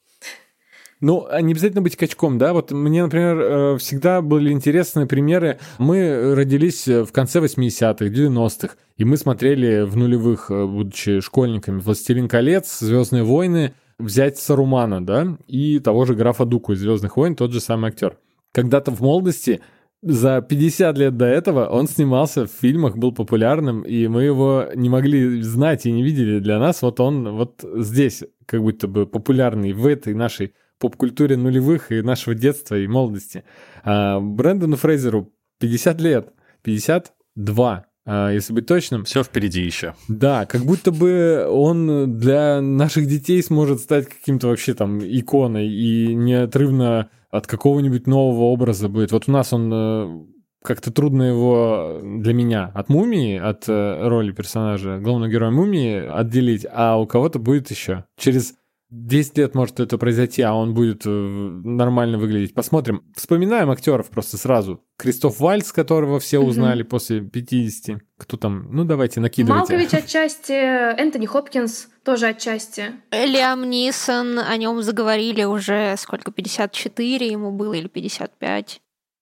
Ну, 1.02 1.26
а 1.30 1.42
не 1.42 1.54
обязательно 1.54 1.82
быть 1.82 1.96
качком, 1.96 2.38
да? 2.38 2.52
Вот 2.52 2.72
мне, 2.72 3.04
например, 3.04 3.40
э, 3.40 3.78
всегда 3.78 4.22
были 4.22 4.52
интересные 4.52 5.06
примеры. 5.06 5.58
Мы 5.78 6.36
родились 6.36 6.88
в 6.88 7.12
конце 7.14 7.40
80-х, 7.40 8.06
90-х, 8.06 8.76
и 8.98 9.06
мы 9.06 9.16
смотрели 9.16 9.84
в 9.84 9.96
нулевых, 9.96 10.52
э, 10.52 10.66
будучи 10.66 11.22
школьниками, 11.22 11.80
«Властелин 11.80 12.28
колец», 12.28 12.80
«Звездные 12.80 13.24
войны», 13.24 13.74
взять 13.98 14.38
Сарумана, 14.40 15.06
да, 15.06 15.38
и 15.48 15.80
того 15.80 16.04
же 16.04 16.16
графа 16.16 16.44
Дуку 16.44 16.74
из 16.74 16.80
«Звездных 16.80 17.16
войн», 17.16 17.36
тот 17.36 17.54
же 17.54 17.62
самый 17.62 17.92
актер. 17.92 18.18
Когда-то 18.52 18.92
в 18.92 19.00
молодости 19.00 19.62
за 20.02 20.42
50 20.42 20.98
лет 20.98 21.18
до 21.18 21.26
этого 21.26 21.68
он 21.68 21.88
снимался 21.88 22.46
в 22.46 22.52
фильмах, 22.52 22.98
был 22.98 23.12
популярным, 23.12 23.82
и 23.82 24.08
мы 24.08 24.24
его 24.24 24.68
не 24.76 24.90
могли 24.90 25.42
знать 25.42 25.86
и 25.86 25.92
не 25.92 26.04
видели. 26.04 26.40
Для 26.40 26.58
нас 26.60 26.82
вот 26.82 27.00
он 27.00 27.36
вот 27.36 27.64
здесь 27.76 28.24
как 28.46 28.62
будто 28.62 28.88
бы 28.88 29.06
популярный 29.06 29.74
в 29.74 29.86
этой 29.86 30.14
нашей 30.14 30.54
поп-культуре 30.80 31.36
нулевых 31.36 31.92
и 31.92 32.02
нашего 32.02 32.34
детства 32.34 32.76
и 32.76 32.88
молодости. 32.88 33.44
А 33.84 34.20
Брэндону 34.20 34.78
Фрейзеру 34.78 35.34
50 35.60 36.00
лет, 36.00 36.34
52, 36.64 37.86
а, 38.06 38.32
если 38.32 38.54
быть 38.54 38.66
точным. 38.66 39.04
Все 39.04 39.24
впереди 39.24 39.62
еще. 39.62 39.96
Да, 40.08 40.46
как 40.46 40.62
будто 40.62 40.92
бы 40.92 41.46
он 41.50 42.18
для 42.18 42.62
наших 42.62 43.06
детей 43.08 43.44
сможет 43.44 43.82
стать 43.82 44.08
каким-то 44.08 44.48
вообще 44.48 44.74
там 44.74 45.00
иконой 45.00 45.68
и 45.68 46.14
неотрывно 46.16 47.10
от 47.30 47.48
какого-нибудь 47.48 48.08
нового 48.08 48.46
образа 48.46 48.90
будет. 48.90 49.12
Вот 49.12 49.28
у 49.28 49.32
нас 49.32 49.54
он 49.54 49.72
э, 49.74 50.26
как-то 50.64 50.92
трудно 50.92 51.24
его 51.24 52.00
для 52.04 52.34
меня 52.34 52.72
от 52.74 52.90
мумии, 52.90 53.38
от 53.38 53.68
э, 53.68 54.08
роли 54.08 54.32
персонажа, 54.32 55.00
главного 55.00 55.30
героя 55.30 55.52
мумии 55.52 56.06
отделить, 56.06 56.66
а 56.72 56.98
у 57.00 57.06
кого-то 57.06 57.40
будет 57.40 57.70
еще. 57.72 58.06
Через 58.18 58.56
10 58.92 59.38
лет 59.38 59.56
может 59.56 59.80
это 59.80 59.98
произойти, 59.98 60.42
а 60.42 60.54
он 60.54 60.74
будет 60.74 61.04
э, 61.06 61.10
нормально 61.10 62.18
выглядеть. 62.18 62.56
Посмотрим. 62.56 63.04
Вспоминаем 63.16 63.70
актеров 63.70 64.10
просто 64.10 64.38
сразу. 64.38 64.84
Кристоф 64.98 65.40
Вальц, 65.40 65.72
которого 65.72 66.20
все 66.20 66.40
узнали 66.40 66.82
угу. 66.82 66.90
после 66.90 67.22
50. 67.22 68.02
Кто 68.18 68.38
там? 68.38 68.68
Ну, 68.72 68.86
давайте, 68.86 69.20
накидывайте. 69.20 69.74
Малкович 69.74 69.94
отчасти, 69.94 70.54
Энтони 70.54 71.28
Хопкинс 71.28 71.90
тоже 72.04 72.28
отчасти. 72.28 72.94
Лиам 73.12 73.70
Нисон, 73.70 74.40
о 74.40 74.58
нем 74.58 74.82
заговорили 74.82 75.44
уже 75.44 75.96
сколько, 75.98 76.32
54 76.32 77.28
ему 77.28 77.52
было 77.52 77.74
или 77.74 77.88
55. 77.88 78.82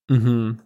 Угу. 0.10 0.58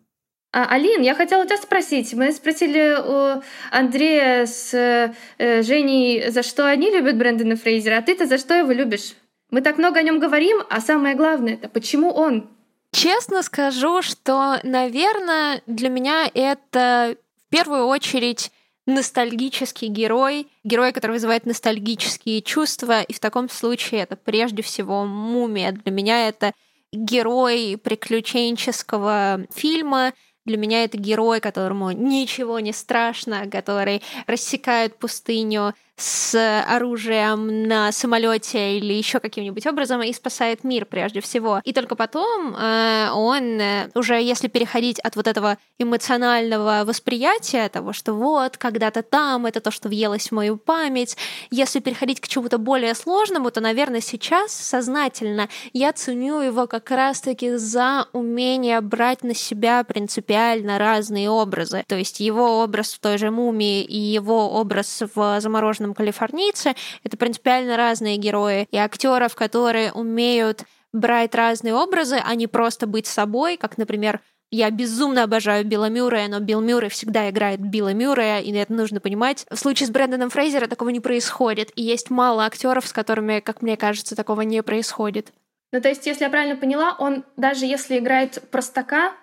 А, 0.54 0.66
Алин, 0.66 1.02
я 1.02 1.16
хотела 1.16 1.46
тебя 1.46 1.58
спросить. 1.58 2.14
Мы 2.14 2.34
спросили 2.34 2.98
у 3.00 3.42
Андрея 3.72 4.46
с 4.46 4.74
э, 4.74 5.64
Женей, 5.64 6.30
за 6.30 6.44
что 6.44 6.68
они 6.68 6.90
любят 6.90 7.18
Брэндона 7.18 7.56
Фрейзера, 7.56 7.98
а 7.98 8.02
ты-то 8.02 8.26
за 8.26 8.38
что 8.38 8.54
его 8.54 8.72
любишь? 8.72 9.14
Мы 9.50 9.62
так 9.62 9.78
много 9.78 10.00
о 10.00 10.04
нем 10.04 10.20
говорим, 10.20 10.58
а 10.70 10.82
самое 10.82 11.16
главное 11.16 11.54
это 11.54 11.70
почему 11.70 12.12
он? 12.12 12.50
Честно 12.92 13.44
скажу, 13.44 14.02
что, 14.02 14.60
наверное, 14.64 15.62
для 15.68 15.88
меня 15.88 16.30
это 16.34 17.16
в 17.48 17.50
первую 17.50 17.86
очередь 17.86 18.52
ностальгический 18.86 19.88
герой, 19.88 20.48
герой, 20.66 20.92
который 20.92 21.14
вызывает 21.14 21.46
ностальгические 21.46 22.42
чувства, 22.42 23.02
и 23.02 23.14
в 23.14 23.20
таком 23.22 23.50
случае 23.50 24.02
это 24.02 24.18
прежде 24.18 24.64
всего 24.64 25.06
мумия. 25.06 25.72
Для 25.72 25.92
меня 25.94 26.28
это 26.28 26.52
герой 26.92 27.80
приключенческого 27.82 29.46
фильма, 29.54 30.14
для 30.46 30.58
меня 30.58 30.84
это 30.84 30.98
герой, 30.98 31.40
которому 31.40 31.92
ничего 31.92 32.60
не 32.60 32.74
страшно, 32.74 33.50
который 33.50 34.02
рассекает 34.28 34.98
пустыню 34.98 35.74
с 36.02 36.64
оружием 36.68 37.68
на 37.68 37.92
самолете 37.92 38.78
или 38.78 38.94
еще 38.94 39.20
каким-нибудь 39.20 39.66
образом 39.68 40.02
и 40.02 40.12
спасает 40.14 40.64
мир 40.64 40.86
прежде 40.86 41.22
всего. 41.22 41.62
И 41.64 41.74
только 41.74 41.96
потом 41.96 42.56
э, 42.56 43.10
он 43.14 43.60
э, 43.62 43.90
уже, 43.94 44.16
если 44.16 44.48
переходить 44.48 45.00
от 45.00 45.16
вот 45.16 45.28
этого 45.28 45.58
эмоционального 45.78 46.84
восприятия 46.86 47.70
того, 47.70 47.94
что 47.94 48.14
вот 48.14 48.58
когда-то 48.58 49.04
там 49.04 49.46
это 49.46 49.62
то, 49.62 49.72
что 49.72 49.90
въелось 49.90 50.30
в 50.30 50.32
мою 50.32 50.58
память, 50.58 51.18
если 51.52 51.80
переходить 51.80 52.20
к 52.20 52.28
чему-то 52.28 52.58
более 52.58 52.96
сложному, 52.96 53.52
то, 53.52 53.62
наверное, 53.62 54.02
сейчас 54.02 54.52
сознательно 54.54 55.50
я 55.74 55.94
ценю 55.94 56.42
его 56.42 56.68
как 56.68 56.90
раз-таки 56.90 57.56
за 57.56 58.08
умение 58.14 58.82
брать 58.82 59.24
на 59.24 59.36
себя 59.36 59.84
принципиально 59.84 60.80
разные 60.80 61.30
образы. 61.30 61.84
То 61.88 61.96
есть 61.96 62.20
его 62.20 62.64
образ 62.64 62.94
в 62.94 63.00
той 63.00 63.18
же 63.18 63.30
мумии 63.30 63.84
и 63.84 64.00
его 64.00 64.52
образ 64.52 65.04
в 65.14 65.40
замороженном 65.40 65.91
там 65.92 65.94
калифорнийцы. 65.94 66.74
Это 67.04 67.18
принципиально 67.18 67.78
разные 67.78 68.18
герои. 68.18 68.68
И 68.72 68.78
актеров, 68.78 69.36
которые 69.36 69.92
умеют 69.92 70.64
брать 70.94 71.36
разные 71.36 71.74
образы, 71.74 72.20
а 72.24 72.36
не 72.36 72.48
просто 72.48 72.88
быть 72.88 73.08
собой, 73.08 73.58
как, 73.58 73.78
например, 73.78 74.20
я 74.54 74.70
безумно 74.70 75.24
обожаю 75.24 75.66
Билла 75.66 75.90
Мюррея, 75.90 76.28
но 76.28 76.42
Билл 76.42 76.60
Мюррей 76.60 76.90
всегда 76.90 77.30
играет 77.30 77.62
Билла 77.62 77.94
Мюррея, 77.94 78.40
и 78.40 78.52
это 78.52 78.74
нужно 78.74 79.00
понимать. 79.00 79.46
В 79.50 79.56
случае 79.56 79.88
с 79.88 79.90
Брэндоном 79.90 80.30
Фрейзера 80.30 80.68
такого 80.68 80.90
не 80.90 81.00
происходит, 81.00 81.72
и 81.76 81.82
есть 81.82 82.10
мало 82.10 82.44
актеров, 82.44 82.86
с 82.86 82.92
которыми, 82.92 83.40
как 83.40 83.62
мне 83.62 83.78
кажется, 83.78 84.14
такого 84.14 84.42
не 84.42 84.62
происходит. 84.62 85.32
Ну, 85.72 85.80
то 85.80 85.88
есть, 85.88 86.06
если 86.06 86.26
я 86.26 86.30
правильно 86.30 86.58
поняла, 86.58 86.98
он 87.00 87.24
даже 87.38 87.66
если 87.66 87.98
играет 87.98 88.44
простака, 88.52 89.14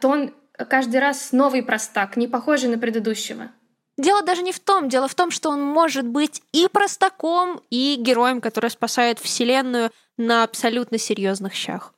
то 0.00 0.08
он 0.08 0.32
каждый 0.56 1.00
раз 1.00 1.32
новый 1.32 1.62
простак, 1.62 2.16
не 2.16 2.26
похожий 2.26 2.70
на 2.70 2.78
предыдущего. 2.78 3.50
Дело 3.98 4.22
даже 4.22 4.42
не 4.42 4.52
в 4.52 4.60
том. 4.60 4.88
Дело 4.88 5.08
в 5.08 5.14
том, 5.14 5.30
что 5.32 5.50
он 5.50 5.60
может 5.60 6.06
быть 6.06 6.40
и 6.52 6.68
простаком, 6.68 7.60
и 7.68 7.96
героем, 7.98 8.40
который 8.40 8.70
спасает 8.70 9.18
Вселенную 9.18 9.90
на 10.16 10.44
абсолютно 10.44 10.98
серьезных 10.98 11.52
щах. 11.52 11.92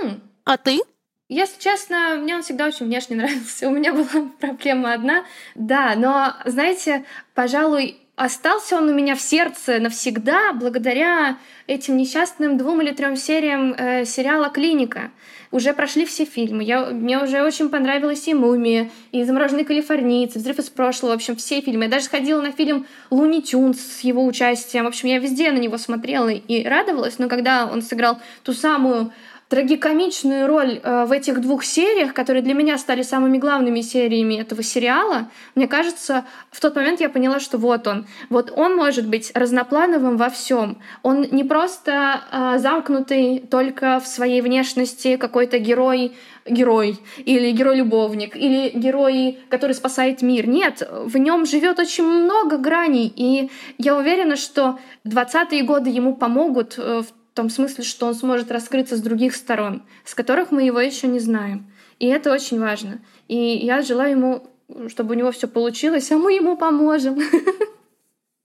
Mm. 0.00 0.20
А 0.44 0.56
ты? 0.56 0.80
Если 1.28 1.60
честно, 1.60 2.16
мне 2.16 2.36
он 2.36 2.42
всегда 2.42 2.66
очень 2.66 2.86
внешне 2.86 3.16
нравился. 3.16 3.68
У 3.68 3.72
меня 3.72 3.92
была 3.92 4.30
проблема 4.40 4.94
одна. 4.94 5.24
Да, 5.56 5.94
но, 5.96 6.34
знаете, 6.44 7.04
пожалуй, 7.34 7.98
остался 8.14 8.76
он 8.76 8.88
у 8.88 8.94
меня 8.94 9.16
в 9.16 9.20
сердце 9.20 9.80
навсегда 9.80 10.52
благодаря 10.52 11.36
этим 11.66 11.96
несчастным 11.96 12.58
двум 12.58 12.80
или 12.80 12.92
трем 12.92 13.16
сериям 13.16 13.74
э, 13.74 14.04
сериала 14.04 14.50
«Клиника». 14.50 15.10
Уже 15.52 15.74
прошли 15.74 16.06
все 16.06 16.24
фильмы. 16.24 16.62
Я, 16.62 16.86
мне 16.86 17.18
уже 17.18 17.42
очень 17.42 17.70
понравилась 17.70 18.28
и 18.28 18.34
«Мумия», 18.34 18.88
и 19.10 19.24
«Замороженный 19.24 19.64
калифорниец», 19.64 20.36
«Взрыв 20.36 20.60
из 20.60 20.70
прошлого», 20.70 21.12
в 21.12 21.14
общем, 21.16 21.34
все 21.34 21.60
фильмы. 21.60 21.84
Я 21.84 21.90
даже 21.90 22.08
ходила 22.08 22.40
на 22.40 22.52
фильм 22.52 22.86
«Луни 23.10 23.42
Тюнс» 23.42 23.80
с 23.80 24.00
его 24.00 24.24
участием. 24.24 24.84
В 24.84 24.88
общем, 24.88 25.08
я 25.08 25.18
везде 25.18 25.50
на 25.50 25.58
него 25.58 25.76
смотрела 25.76 26.28
и 26.28 26.62
радовалась, 26.62 27.18
но 27.18 27.28
когда 27.28 27.66
он 27.66 27.82
сыграл 27.82 28.20
ту 28.44 28.52
самую 28.52 29.12
трагикомичную 29.50 30.46
роль 30.46 30.80
э, 30.80 31.04
в 31.06 31.12
этих 31.12 31.40
двух 31.40 31.64
сериях, 31.64 32.14
которые 32.14 32.40
для 32.40 32.54
меня 32.54 32.78
стали 32.78 33.02
самыми 33.02 33.36
главными 33.36 33.80
сериями 33.80 34.36
этого 34.36 34.62
сериала, 34.62 35.28
мне 35.56 35.66
кажется, 35.66 36.24
в 36.52 36.60
тот 36.60 36.76
момент 36.76 37.00
я 37.00 37.08
поняла, 37.08 37.40
что 37.40 37.58
вот 37.58 37.88
он. 37.88 38.06
Вот 38.30 38.52
он 38.56 38.76
может 38.76 39.08
быть 39.08 39.32
разноплановым 39.34 40.16
во 40.16 40.30
всем. 40.30 40.78
Он 41.02 41.26
не 41.32 41.42
просто 41.42 42.20
э, 42.30 42.58
замкнутый 42.58 43.40
только 43.40 43.98
в 43.98 44.06
своей 44.06 44.40
внешности 44.40 45.16
какой-то 45.16 45.58
герой, 45.58 46.12
герой, 46.46 47.00
или 47.18 47.50
герой-любовник, 47.50 48.36
или 48.36 48.70
герой, 48.70 49.40
который 49.48 49.72
спасает 49.72 50.22
мир. 50.22 50.46
Нет, 50.46 50.88
в 50.88 51.16
нем 51.18 51.44
живет 51.44 51.80
очень 51.80 52.04
много 52.04 52.56
граней, 52.56 53.12
и 53.14 53.50
я 53.78 53.96
уверена, 53.96 54.36
что 54.36 54.78
20-е 55.04 55.64
годы 55.64 55.90
ему 55.90 56.14
помогут 56.14 56.78
э, 56.78 57.02
в 57.02 57.19
том 57.40 57.48
смысле, 57.48 57.84
что 57.84 58.06
он 58.06 58.14
сможет 58.14 58.50
раскрыться 58.50 58.96
с 58.96 59.00
других 59.00 59.34
сторон, 59.34 59.82
с 60.04 60.14
которых 60.14 60.50
мы 60.50 60.62
его 60.62 60.78
еще 60.78 61.06
не 61.06 61.20
знаем. 61.20 61.72
И 61.98 62.06
это 62.06 62.30
очень 62.30 62.60
важно. 62.60 63.00
И 63.28 63.36
я 63.36 63.80
желаю 63.80 64.10
ему, 64.10 64.46
чтобы 64.88 65.14
у 65.14 65.18
него 65.18 65.32
все 65.32 65.48
получилось, 65.48 66.12
а 66.12 66.18
мы 66.18 66.34
ему 66.34 66.58
поможем. 66.58 67.18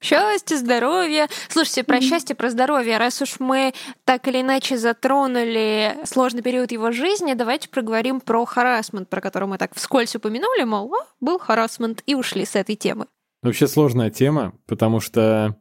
Счастье, 0.01 0.55
здоровье. 0.55 1.27
Слушайте, 1.49 1.83
про 1.83 1.97
mm-hmm. 1.97 2.01
счастье, 2.01 2.35
про 2.37 2.49
здоровье. 2.49 2.97
Раз 2.97 3.21
уж 3.21 3.39
мы 3.39 3.73
так 4.05 4.29
или 4.29 4.39
иначе 4.39 4.77
затронули 4.77 5.97
сложный 6.05 6.41
период 6.41 6.71
его 6.71 6.91
жизни, 6.91 7.33
давайте 7.33 7.67
проговорим 7.67 8.21
про 8.21 8.45
харасмент, 8.45 9.09
про 9.09 9.19
который 9.19 9.49
мы 9.49 9.57
так 9.57 9.75
вскользь 9.75 10.15
упомянули, 10.15 10.63
мол, 10.63 10.93
был 11.19 11.37
харасмент, 11.37 12.01
и 12.05 12.15
ушли 12.15 12.45
с 12.45 12.55
этой 12.55 12.75
темы. 12.75 13.07
Вообще 13.41 13.67
сложная 13.67 14.09
тема, 14.09 14.53
потому 14.67 15.01
что 15.01 15.57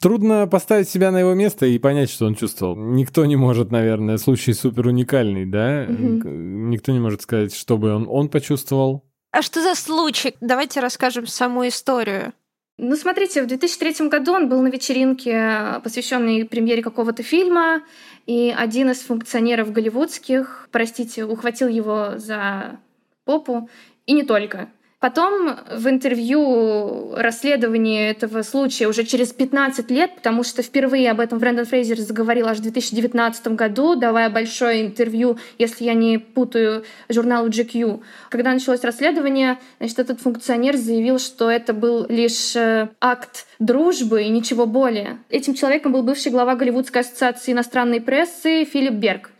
Трудно 0.00 0.46
поставить 0.46 0.88
себя 0.88 1.10
на 1.10 1.18
его 1.18 1.34
место 1.34 1.66
и 1.66 1.78
понять, 1.78 2.10
что 2.10 2.26
он 2.26 2.36
чувствовал. 2.36 2.76
Никто 2.76 3.24
не 3.26 3.34
может, 3.34 3.72
наверное, 3.72 4.16
случай 4.18 4.52
супер 4.52 4.86
уникальный, 4.86 5.44
да? 5.44 5.86
Угу. 5.88 6.28
Никто 6.28 6.92
не 6.92 7.00
может 7.00 7.22
сказать, 7.22 7.54
что 7.54 7.78
бы 7.78 7.92
он, 7.92 8.06
он 8.08 8.28
почувствовал. 8.28 9.04
А 9.32 9.42
что 9.42 9.60
за 9.60 9.74
случай? 9.74 10.36
Давайте 10.40 10.80
расскажем 10.80 11.26
саму 11.26 11.66
историю. 11.66 12.32
Ну, 12.80 12.94
смотрите, 12.94 13.42
в 13.42 13.48
2003 13.48 14.08
году 14.08 14.32
он 14.32 14.48
был 14.48 14.62
на 14.62 14.68
вечеринке, 14.68 15.80
посвященной 15.82 16.44
премьере 16.44 16.80
какого-то 16.80 17.24
фильма, 17.24 17.82
и 18.26 18.54
один 18.56 18.90
из 18.90 19.00
функционеров 19.00 19.72
голливудских, 19.72 20.68
простите, 20.70 21.24
ухватил 21.24 21.66
его 21.66 22.18
за 22.18 22.78
попу, 23.24 23.68
и 24.06 24.12
не 24.12 24.22
только. 24.22 24.68
Потом 25.00 25.56
в 25.70 25.88
интервью 25.88 27.14
расследовании 27.14 28.10
этого 28.10 28.42
случая 28.42 28.88
уже 28.88 29.04
через 29.04 29.32
15 29.32 29.92
лет, 29.92 30.16
потому 30.16 30.42
что 30.42 30.62
впервые 30.62 31.12
об 31.12 31.20
этом 31.20 31.38
Брэндон 31.38 31.66
Фрейзер 31.66 32.00
заговорил 32.00 32.48
аж 32.48 32.58
в 32.58 32.62
2019 32.62 33.48
году, 33.48 33.94
давая 33.94 34.28
большое 34.28 34.84
интервью, 34.84 35.38
если 35.56 35.84
я 35.84 35.94
не 35.94 36.18
путаю, 36.18 36.84
журналу 37.08 37.48
GQ. 37.48 38.00
Когда 38.28 38.52
началось 38.52 38.82
расследование, 38.82 39.58
значит, 39.78 40.00
этот 40.00 40.20
функционер 40.20 40.76
заявил, 40.76 41.20
что 41.20 41.48
это 41.48 41.72
был 41.72 42.04
лишь 42.08 42.56
э, 42.56 42.88
акт 43.00 43.46
дружбы 43.60 44.24
и 44.24 44.28
ничего 44.28 44.66
более. 44.66 45.18
Этим 45.30 45.54
человеком 45.54 45.92
был 45.92 46.02
бывший 46.02 46.32
глава 46.32 46.56
Голливудской 46.56 47.02
ассоциации 47.02 47.52
иностранной 47.52 48.00
прессы 48.00 48.64
Филипп 48.64 48.94
Берг. 48.94 49.30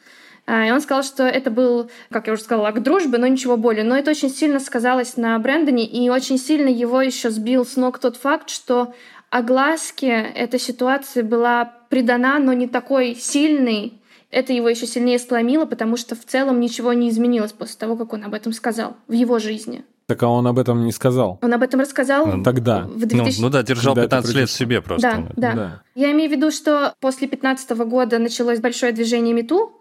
А, 0.51 0.67
и 0.67 0.71
он 0.71 0.81
сказал, 0.81 1.03
что 1.03 1.25
это 1.25 1.51
был, 1.51 1.91
как 2.11 2.27
я 2.27 2.33
уже 2.33 2.41
сказала, 2.41 2.69
акт 2.69 2.83
дружбы, 2.83 3.19
но 3.19 3.27
ничего 3.27 3.59
более. 3.59 3.85
Но 3.85 3.95
это 3.95 4.13
очень 4.13 4.31
сильно 4.31 4.61
сказалось 4.61 5.19
на 5.19 5.39
Брэндоне, 5.39 5.85
и 5.85 6.09
очень 6.09 6.39
сильно 6.39 6.69
его 6.69 7.03
еще 7.03 7.29
сбил 7.29 7.67
с 7.67 7.77
ног 7.77 7.99
тот 7.99 8.17
факт, 8.17 8.49
что 8.49 8.95
огласке 9.29 10.33
эта 10.35 10.59
ситуация 10.59 11.23
была 11.23 11.75
придана, 11.91 12.39
но 12.39 12.55
не 12.55 12.67
такой 12.67 13.15
сильной. 13.15 14.01
Это 14.31 14.55
его 14.55 14.71
еще 14.71 14.87
сильнее 14.87 15.19
сломило, 15.19 15.67
потому 15.67 15.99
что 15.99 16.17
в 16.17 16.25
целом 16.25 16.61
ничего 16.61 16.95
не 16.95 17.11
изменилось 17.11 17.53
после 17.53 17.77
того, 17.79 17.97
как 17.97 18.15
он 18.15 18.25
об 18.25 18.33
этом 18.33 18.55
сказал 18.55 18.97
в 19.07 19.13
его 19.13 19.39
жизни. 19.39 19.85
Так 20.07 20.23
а 20.23 20.29
он 20.29 20.47
об 20.47 20.59
этом 20.59 20.87
не 20.87 20.93
сказал. 20.93 21.39
Он 21.43 21.53
об 21.53 21.63
этом 21.63 21.81
рассказал 21.81 22.25
ну, 22.25 22.43
тогда. 22.43 22.85
В 22.85 22.97
2000... 22.97 23.39
ну, 23.39 23.47
ну 23.47 23.51
да, 23.51 23.63
держал 23.63 23.95
Когда 23.95 24.17
15 24.17 24.35
лет 24.35 24.49
в 24.49 24.53
себе 24.53 24.81
просто. 24.81 25.27
Да, 25.37 25.51
да, 25.51 25.55
да. 25.55 25.83
Я 25.95 26.13
имею 26.13 26.31
в 26.31 26.33
виду, 26.33 26.51
что 26.51 26.95
после 27.01 27.29
15 27.29 27.71
года 27.81 28.19
началось 28.19 28.61
большое 28.61 28.93
движение 28.93 29.35
МИТУ, 29.35 29.78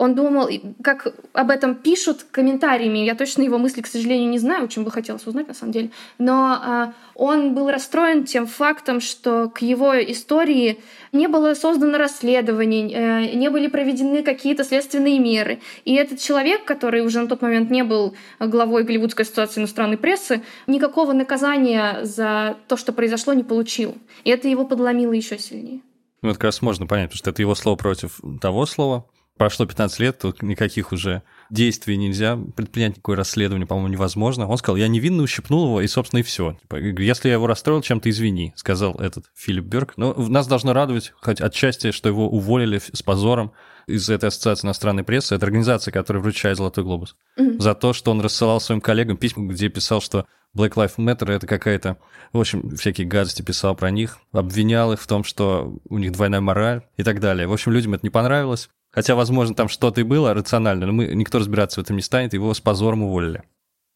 он 0.00 0.14
думал, 0.14 0.48
как 0.82 1.14
об 1.34 1.50
этом 1.50 1.74
пишут 1.74 2.24
комментариями. 2.30 3.00
Я 3.00 3.14
точно 3.14 3.42
его 3.42 3.58
мысли, 3.58 3.82
к 3.82 3.86
сожалению, 3.86 4.30
не 4.30 4.38
знаю, 4.38 4.64
очень 4.64 4.82
бы 4.82 4.90
хотелось 4.90 5.26
узнать 5.26 5.46
на 5.46 5.52
самом 5.52 5.72
деле. 5.72 5.90
Но 6.16 6.58
э, 6.58 6.92
он 7.14 7.54
был 7.54 7.70
расстроен 7.70 8.24
тем 8.24 8.46
фактом, 8.46 9.02
что 9.02 9.50
к 9.50 9.60
его 9.60 9.92
истории 10.10 10.80
не 11.12 11.28
было 11.28 11.52
создано 11.52 11.98
расследований, 11.98 12.90
э, 12.94 13.34
не 13.34 13.50
были 13.50 13.66
проведены 13.66 14.22
какие-то 14.22 14.64
следственные 14.64 15.18
меры. 15.18 15.60
И 15.84 15.94
этот 15.96 16.18
человек, 16.18 16.64
который 16.64 17.02
уже 17.02 17.20
на 17.20 17.28
тот 17.28 17.42
момент 17.42 17.70
не 17.70 17.84
был 17.84 18.14
главой 18.38 18.84
Голливудской 18.84 19.26
ассоциации 19.26 19.60
иностранной 19.60 19.98
прессы, 19.98 20.40
никакого 20.66 21.12
наказания 21.12 21.98
за 22.04 22.56
то, 22.68 22.78
что 22.78 22.94
произошло, 22.94 23.34
не 23.34 23.44
получил. 23.44 23.98
И 24.24 24.30
это 24.30 24.48
его 24.48 24.64
подломило 24.64 25.12
еще 25.12 25.38
сильнее. 25.38 25.82
Ну, 26.22 26.30
это 26.30 26.38
как 26.38 26.44
раз 26.44 26.62
можно 26.62 26.86
понять, 26.86 27.10
потому 27.10 27.18
что 27.18 27.30
это 27.30 27.42
его 27.42 27.54
слово 27.54 27.76
против 27.76 28.18
того 28.40 28.64
слова, 28.64 29.04
прошло 29.40 29.64
15 29.64 30.00
лет, 30.00 30.18
тут 30.18 30.42
никаких 30.42 30.92
уже 30.92 31.22
действий 31.48 31.96
нельзя 31.96 32.36
предпринять, 32.36 32.90
никакое 32.90 33.16
расследование, 33.16 33.66
по-моему, 33.66 33.88
невозможно. 33.88 34.46
Он 34.46 34.58
сказал, 34.58 34.76
я 34.76 34.86
невинно 34.86 35.22
ущипнул 35.22 35.64
его, 35.64 35.80
и, 35.80 35.86
собственно, 35.86 36.20
и 36.20 36.22
все. 36.22 36.58
Типа, 36.60 36.76
если 36.76 37.28
я 37.28 37.34
его 37.36 37.46
расстроил 37.46 37.80
чем-то, 37.80 38.10
извини, 38.10 38.52
сказал 38.54 38.96
этот 38.96 39.30
Филипп 39.34 39.64
Берг. 39.64 39.94
Но 39.96 40.12
нас 40.12 40.46
должно 40.46 40.74
радовать 40.74 41.14
хоть 41.22 41.40
отчасти, 41.40 41.90
что 41.90 42.10
его 42.10 42.28
уволили 42.28 42.82
с 42.92 43.02
позором 43.02 43.52
из 43.86 44.10
этой 44.10 44.26
ассоциации 44.26 44.66
иностранной 44.66 45.04
прессы, 45.04 45.34
это 45.34 45.46
организация, 45.46 45.90
которая 45.90 46.22
вручает 46.22 46.58
«Золотой 46.58 46.84
глобус», 46.84 47.16
mm-hmm. 47.38 47.60
за 47.62 47.74
то, 47.74 47.94
что 47.94 48.10
он 48.10 48.20
рассылал 48.20 48.60
своим 48.60 48.82
коллегам 48.82 49.16
письма, 49.16 49.48
где 49.48 49.70
писал, 49.70 50.02
что 50.02 50.26
Black 50.54 50.74
Lives 50.74 50.98
Matter 50.98 51.32
это 51.32 51.46
какая-то, 51.46 51.96
в 52.34 52.40
общем, 52.40 52.76
всякие 52.76 53.06
гадости 53.06 53.40
писал 53.40 53.74
про 53.74 53.90
них, 53.90 54.18
обвинял 54.32 54.92
их 54.92 55.00
в 55.00 55.06
том, 55.06 55.24
что 55.24 55.78
у 55.88 55.96
них 55.96 56.12
двойная 56.12 56.42
мораль 56.42 56.82
и 56.98 57.04
так 57.04 57.20
далее. 57.20 57.46
В 57.46 57.54
общем, 57.54 57.72
людям 57.72 57.94
это 57.94 58.04
не 58.04 58.10
понравилось. 58.10 58.68
Хотя, 58.90 59.14
возможно, 59.14 59.54
там 59.54 59.68
что-то 59.68 60.00
и 60.00 60.04
было 60.04 60.34
рационально, 60.34 60.86
но 60.86 60.92
мы, 60.92 61.06
никто 61.14 61.38
разбираться 61.38 61.80
в 61.80 61.84
этом 61.84 61.96
не 61.96 62.02
станет, 62.02 62.32
его 62.32 62.52
с 62.52 62.60
позором 62.60 63.02
уволили. 63.04 63.42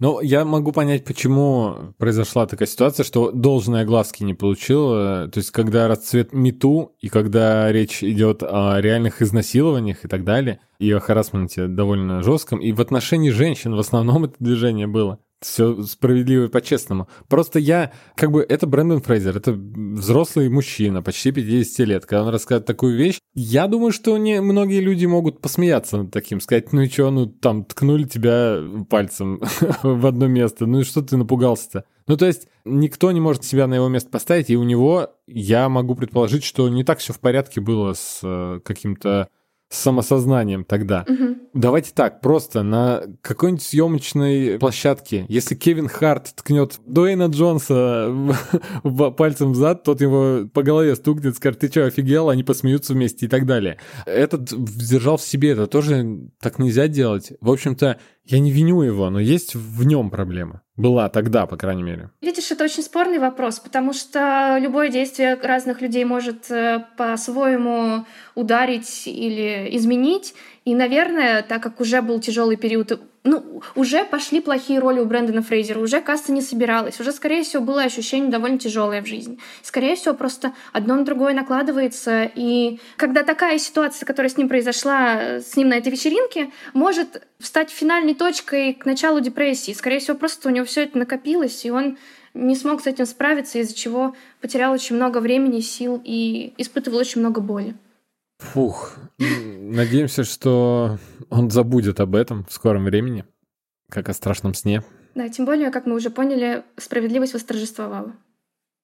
Ну, 0.01 0.21
я 0.21 0.45
могу 0.45 0.73
понять, 0.73 1.05
почему 1.05 1.95
произошла 1.99 2.47
такая 2.47 2.67
ситуация, 2.67 3.05
что 3.05 3.31
должной 3.31 3.83
огласки 3.83 4.25
не 4.25 4.35
получил. 4.35 4.91
То 4.91 5.33
есть, 5.37 5.53
когда 5.53 5.87
расцвет 5.87 6.33
МИТУ, 6.33 6.97
и 7.01 7.09
когда 7.09 7.71
речь 7.71 8.03
идет 8.03 8.43
о 8.43 8.81
реальных 8.81 9.23
изнасилованиях 9.23 10.05
и 10.05 10.09
так 10.09 10.25
далее, 10.25 10.59
и 10.81 10.91
о 10.91 10.99
харасменте 10.99 11.69
довольно 11.69 12.23
жестком, 12.23 12.59
и 12.59 12.73
в 12.73 12.81
отношении 12.81 13.31
женщин 13.31 13.77
в 13.77 13.79
основном 13.79 14.25
это 14.25 14.35
движение 14.41 14.89
было 14.89 15.21
все 15.45 15.83
справедливо 15.83 16.45
и 16.45 16.49
по-честному. 16.49 17.09
Просто 17.29 17.59
я, 17.59 17.93
как 18.17 18.33
бы, 18.33 18.45
это 18.49 18.67
Брэндон 18.67 19.03
Фрейзер, 19.03 19.37
это 19.37 19.53
взрослый 19.53 20.49
мужчина, 20.49 21.03
почти 21.03 21.33
50 21.33 21.87
лет. 21.87 22.07
Когда 22.07 22.25
он 22.25 22.31
рассказывает 22.31 22.67
такую 22.67 22.97
вещь, 22.97 23.19
я 23.35 23.67
думаю, 23.67 23.93
что 23.93 24.17
не, 24.17 24.41
многие 24.41 24.81
люди 24.81 25.07
могут 25.07 25.41
посмеяться 25.41 25.99
над 25.99 26.11
таким, 26.11 26.41
сказать, 26.41 26.73
ну 26.73 26.83
и 26.83 26.89
что, 26.89 27.11
ну 27.11 27.27
там 27.27 27.65
ткнули 27.65 28.05
тебя 28.05 28.59
пальцем 28.89 29.41
в 29.83 30.07
одно 30.07 30.27
место, 30.27 30.67
ну 30.67 30.81
и 30.81 30.85
что 30.85 31.03
ты 31.03 31.17
напугался-то? 31.17 31.85
Ну, 32.07 32.17
то 32.17 32.27
есть, 32.27 32.49
никто 32.65 33.13
не 33.13 33.21
может 33.21 33.45
себя 33.45 33.67
на 33.67 33.75
его 33.75 33.89
место 33.89 34.11
поставить, 34.11 34.51
и 34.51 34.57
у 34.57 34.63
него, 34.63 35.11
я 35.27 35.69
могу 35.69 35.95
предположить, 35.95 36.45
что 36.45 36.69
не 36.69 36.85
так 36.85 36.99
все 36.99 37.13
в 37.13 37.21
порядке 37.21 37.61
было 37.61 37.95
с 37.95 38.21
э, 38.23 38.61
каким-то 38.63 39.29
с 39.75 39.79
самосознанием 39.79 40.65
тогда. 40.65 41.05
Угу. 41.09 41.37
Давайте 41.55 41.91
так, 41.93 42.21
просто 42.21 42.63
на 42.63 43.03
какой-нибудь 43.23 43.63
съемочной 43.63 44.59
площадке, 44.59 45.27
если 45.29 45.55
Кевин 45.55 45.89
Харт 45.89 46.35
ткнет 46.37 46.81
Дуэйна 46.87 47.27
Джонса 47.27 48.13
пальцем 49.17 49.53
в 49.53 49.57
зад, 49.57 49.83
тот 49.83 50.01
его 50.01 50.49
по 50.53 50.63
голове 50.63 50.95
стукнет, 50.95 51.37
скажет, 51.37 51.61
ты 51.61 51.69
что, 51.69 51.87
офигел? 51.87 52.29
Они 52.29 52.45
посмеются 52.45 52.93
вместе 52.93 53.27
и 53.27 53.29
так 53.29 53.47
далее. 53.47 53.79
Этот 54.07 54.45
держал 54.45 55.17
в 55.17 55.23
себе, 55.23 55.51
это 55.51 55.67
тоже 55.67 56.29
так 56.41 56.59
нельзя 56.59 56.87
делать. 56.87 57.33
В 57.41 57.51
общем-то, 57.51 57.99
Я 58.25 58.39
не 58.39 58.51
виню 58.51 58.81
его, 58.81 59.11
но 59.11 59.21
есть 59.21 59.55
в 59.55 59.85
нем 59.85 60.11
проблема. 60.11 60.63
Была 60.77 61.09
тогда, 61.09 61.47
по 61.47 61.57
крайней 61.57 61.83
мере. 61.83 62.11
Видишь, 62.23 62.51
это 62.51 62.65
очень 62.65 62.83
спорный 62.83 63.19
вопрос, 63.19 63.61
потому 63.61 63.93
что 63.93 64.57
любое 64.59 64.89
действие 64.89 65.35
разных 65.35 65.83
людей 65.83 66.05
может 66.05 66.51
э, 66.51 66.85
по-своему 66.97 68.07
ударить 68.35 69.07
или 69.07 69.69
изменить. 69.77 70.35
И, 70.65 70.75
наверное, 70.75 71.43
так 71.43 71.63
как 71.63 71.81
уже 71.81 72.01
был 72.01 72.21
тяжелый 72.21 72.57
период, 72.57 72.99
ну, 73.23 73.61
уже 73.75 74.03
пошли 74.05 74.41
плохие 74.41 74.79
роли 74.79 74.99
у 74.99 75.05
Брэндона 75.05 75.43
Фрейзера, 75.43 75.79
уже 75.79 76.01
касса 76.01 76.33
не 76.33 76.41
собиралась, 76.41 76.99
уже, 77.01 77.13
скорее 77.13 77.43
всего, 77.43 77.63
было 77.63 77.83
ощущение 77.83 78.31
довольно 78.31 78.59
тяжелое 78.59 79.03
в 79.03 79.07
жизни. 79.07 79.39
Скорее 79.63 79.95
всего, 79.95 80.15
просто 80.15 80.55
одно 80.73 80.95
на 80.95 81.05
другое 81.05 81.35
накладывается. 81.35 82.31
И 82.35 82.81
когда 82.97 83.25
такая 83.25 83.59
ситуация, 83.59 84.07
которая 84.07 84.31
с 84.31 84.39
ним 84.39 84.49
произошла, 84.49 85.41
с 85.41 85.55
ним 85.55 85.69
на 85.69 85.75
этой 85.75 85.93
вечеринке, 85.93 86.51
может 86.73 87.27
стать 87.41 87.69
финальной 87.69 88.15
точкой 88.15 88.73
к 88.73 88.87
началу 88.87 89.21
депрессии. 89.21 89.73
Скорее 89.73 89.99
всего, 89.99 90.17
просто 90.17 90.49
у 90.49 90.53
него 90.53 90.65
все 90.65 90.85
это 90.85 90.97
накопилось, 90.97 91.67
и 91.67 91.71
он 91.71 91.99
не 92.33 92.57
смог 92.57 92.83
с 92.83 92.87
этим 92.87 93.05
справиться, 93.05 93.59
из-за 93.59 93.75
чего 93.75 94.17
потерял 94.41 94.73
очень 94.73 94.97
много 94.97 95.19
времени, 95.19 95.61
сил 95.61 96.01
и 96.03 96.55
испытывал 96.57 96.99
очень 96.99 97.21
много 97.21 97.43
боли. 97.43 97.75
Фух, 98.39 98.97
надеемся, 99.19 100.25
что 100.25 100.99
он 101.31 101.51
забудет 101.51 102.01
об 102.01 102.15
этом 102.15 102.45
в 102.45 102.53
скором 102.53 102.85
времени, 102.85 103.25
как 103.89 104.09
о 104.09 104.15
страшном 104.15 104.55
сне. 104.55 104.83
Да, 105.15 105.29
тем 105.29 105.45
более, 105.45 105.71
как 105.71 105.87
мы 105.87 105.95
уже 105.95 106.11
поняли, 106.11 106.65
справедливость 106.77 107.35
восторжествовала. 107.35 108.15